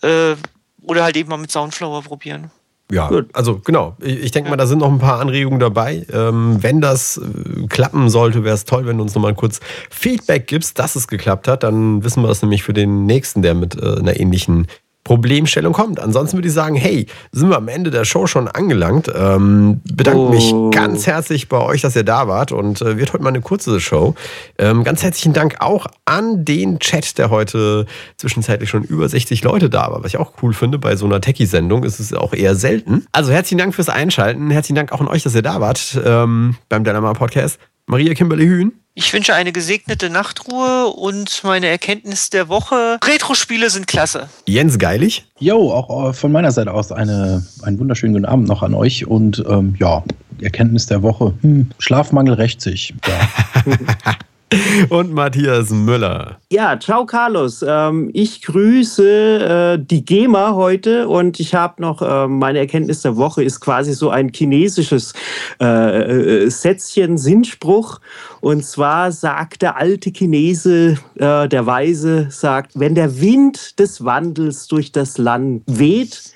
Äh, 0.01 0.35
oder 0.81 1.03
halt 1.03 1.17
eben 1.17 1.29
mal 1.29 1.37
mit 1.37 1.51
Soundflower 1.51 2.01
probieren. 2.01 2.51
Ja, 2.91 3.11
also 3.33 3.59
genau. 3.59 3.95
Ich, 3.99 4.31
denke 4.31 4.49
mal, 4.49 4.55
da 4.55 4.65
sind 4.65 4.79
noch 4.79 4.91
ein 4.91 4.97
paar 4.97 5.19
Anregungen 5.19 5.59
dabei. 5.59 6.07
Ähm, 6.11 6.57
wenn 6.61 6.81
das 6.81 7.17
äh, 7.17 7.67
klappen 7.67 8.09
sollte, 8.09 8.43
wäre 8.43 8.55
es 8.55 8.65
toll, 8.65 8.87
wenn 8.87 8.97
du 8.97 9.03
uns 9.03 9.13
nochmal 9.13 9.35
kurz 9.35 9.59
Feedback 9.91 10.47
gibst, 10.47 10.79
dass 10.79 10.95
es 10.95 11.07
geklappt 11.07 11.47
hat. 11.47 11.61
Dann 11.61 12.03
wissen 12.03 12.23
wir 12.23 12.27
das 12.27 12.41
nämlich 12.41 12.63
für 12.63 12.73
den 12.73 13.05
nächsten, 13.05 13.43
der 13.43 13.53
mit 13.53 13.75
äh, 13.75 13.99
einer 13.99 14.19
ähnlichen 14.19 14.65
Problemstellung 15.03 15.73
kommt. 15.73 15.99
Ansonsten 15.99 16.37
würde 16.37 16.47
ich 16.47 16.53
sagen, 16.53 16.75
hey, 16.75 17.07
sind 17.31 17.49
wir 17.49 17.57
am 17.57 17.67
Ende 17.67 17.89
der 17.89 18.05
Show 18.05 18.27
schon 18.27 18.47
angelangt. 18.47 19.11
Ähm, 19.13 19.81
bedanke 19.91 20.19
oh. 20.19 20.29
mich 20.29 20.53
ganz 20.75 21.07
herzlich 21.07 21.49
bei 21.49 21.59
euch, 21.59 21.81
dass 21.81 21.95
ihr 21.95 22.03
da 22.03 22.27
wart 22.27 22.51
und 22.51 22.81
äh, 22.81 22.97
wird 22.97 23.13
heute 23.13 23.23
mal 23.23 23.29
eine 23.29 23.41
kurze 23.41 23.79
Show. 23.79 24.15
Ähm, 24.57 24.83
ganz 24.83 25.01
herzlichen 25.01 25.33
Dank 25.33 25.57
auch 25.61 25.87
an 26.05 26.45
den 26.45 26.79
Chat, 26.79 27.17
der 27.17 27.29
heute 27.29 27.85
zwischenzeitlich 28.17 28.69
schon 28.69 28.83
über 28.83 29.07
60 29.07 29.43
Leute 29.43 29.69
da 29.69 29.91
war, 29.91 30.03
was 30.03 30.13
ich 30.13 30.17
auch 30.17 30.33
cool 30.43 30.53
finde. 30.53 30.77
Bei 30.77 30.95
so 30.95 31.05
einer 31.05 31.21
Techie-Sendung 31.21 31.83
ist 31.83 31.99
es 31.99 32.13
auch 32.13 32.33
eher 32.33 32.55
selten. 32.55 33.05
Also 33.11 33.31
herzlichen 33.31 33.57
Dank 33.57 33.73
fürs 33.73 33.89
Einschalten. 33.89 34.51
Herzlichen 34.51 34.75
Dank 34.75 34.91
auch 34.91 35.01
an 35.01 35.07
euch, 35.07 35.23
dass 35.23 35.33
ihr 35.33 35.41
da 35.41 35.61
wart 35.61 35.99
ähm, 36.05 36.55
beim 36.67 36.83
Dynama 36.83 37.13
Podcast. 37.13 37.57
Maria 37.87 38.13
Kimberly 38.13 38.45
Hühn. 38.45 38.73
Ich 38.99 39.13
wünsche 39.13 39.33
eine 39.33 39.53
gesegnete 39.53 40.09
Nachtruhe 40.09 40.87
und 40.87 41.45
meine 41.45 41.67
Erkenntnis 41.67 42.31
der 42.31 42.49
Woche. 42.49 42.99
Retro-Spiele 43.01 43.69
sind 43.69 43.87
klasse. 43.87 44.27
Jens 44.45 44.77
Geilig. 44.77 45.25
Jo, 45.39 45.71
auch 45.71 46.09
äh, 46.09 46.13
von 46.13 46.33
meiner 46.33 46.51
Seite 46.51 46.73
aus 46.73 46.91
eine, 46.91 47.47
einen 47.61 47.79
wunderschönen 47.79 48.11
guten 48.11 48.25
Abend 48.25 48.49
noch 48.49 48.61
an 48.61 48.73
euch. 48.73 49.07
Und 49.07 49.41
ähm, 49.47 49.73
ja, 49.79 50.03
Erkenntnis 50.41 50.87
der 50.87 51.01
Woche. 51.01 51.33
Hm, 51.39 51.69
Schlafmangel 51.79 52.33
rächt 52.33 52.59
sich. 52.59 52.93
Ja. 53.07 54.13
und 54.89 55.13
Matthias 55.13 55.69
Müller. 55.69 56.37
Ja, 56.51 56.79
ciao 56.79 57.05
Carlos. 57.05 57.63
Ähm, 57.67 58.09
ich 58.13 58.41
grüße 58.41 59.77
äh, 59.77 59.83
die 59.83 60.03
GEMA 60.03 60.53
heute 60.53 61.07
und 61.07 61.39
ich 61.39 61.53
habe 61.53 61.81
noch, 61.81 62.01
äh, 62.01 62.27
meine 62.27 62.59
Erkenntnis 62.59 63.01
der 63.01 63.15
Woche 63.17 63.43
ist 63.43 63.59
quasi 63.59 63.93
so 63.93 64.09
ein 64.09 64.31
chinesisches 64.33 65.13
äh, 65.61 66.45
äh 66.45 66.49
Sätzchen, 66.49 67.17
Sinnspruch. 67.17 67.99
Und 68.41 68.65
zwar 68.65 69.11
sagt 69.11 69.61
der 69.61 69.75
alte 69.75 70.11
Chinese, 70.11 70.97
der 71.15 71.65
Weise, 71.65 72.27
sagt, 72.29 72.79
wenn 72.79 72.95
der 72.95 73.19
Wind 73.19 73.77
des 73.79 74.05
Wandels 74.05 74.67
durch 74.67 74.93
das 74.93 75.17
Land 75.17 75.63
weht, 75.67 76.33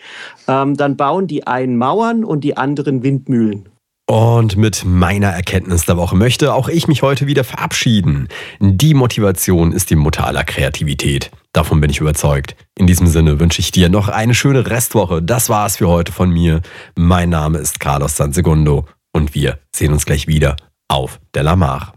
ähm, 0.47 0.75
dann 0.75 0.97
bauen 0.97 1.27
die 1.27 1.47
einen 1.47 1.77
Mauern 1.77 2.25
und 2.25 2.43
die 2.43 2.57
anderen 2.57 3.03
Windmühlen. 3.03 3.69
Und 4.05 4.57
mit 4.57 4.83
meiner 4.83 5.29
Erkenntnis 5.29 5.85
der 5.85 5.95
Woche 5.95 6.15
möchte 6.15 6.53
auch 6.53 6.67
ich 6.67 6.89
mich 6.89 7.03
heute 7.03 7.25
wieder 7.25 7.45
verabschieden. 7.45 8.27
Die 8.59 8.93
Motivation 8.93 9.71
ist 9.71 9.89
die 9.89 9.95
Mutter 9.95 10.27
aller 10.27 10.43
Kreativität. 10.43 11.31
Davon 11.53 11.79
bin 11.79 11.89
ich 11.89 11.99
überzeugt. 11.99 12.57
In 12.77 12.85
diesem 12.85 13.07
Sinne 13.07 13.39
wünsche 13.39 13.61
ich 13.61 13.71
dir 13.71 13.87
noch 13.87 14.09
eine 14.09 14.33
schöne 14.33 14.69
Restwoche. 14.69 15.21
Das 15.21 15.47
war's 15.47 15.77
für 15.77 15.87
heute 15.87 16.11
von 16.11 16.29
mir. 16.29 16.61
Mein 16.95 17.29
Name 17.29 17.59
ist 17.59 17.79
Carlos 17.79 18.17
Sansegundo 18.17 18.85
und 19.13 19.35
wir 19.35 19.59
sehen 19.73 19.93
uns 19.93 20.05
gleich 20.05 20.27
wieder 20.27 20.57
auf 20.89 21.21
Delamar. 21.33 21.93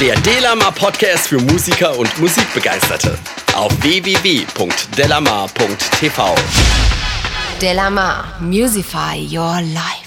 Der 0.00 0.18
Delamar 0.20 0.72
Podcast 0.72 1.28
für 1.28 1.38
Musiker 1.38 1.96
und 1.96 2.18
Musikbegeisterte 2.18 3.16
auf 3.54 3.70
www.delamar.tv. 3.82 6.34
Delamar, 7.62 8.24
Musify 8.40 9.26
Your 9.30 9.60
Life. 9.62 10.05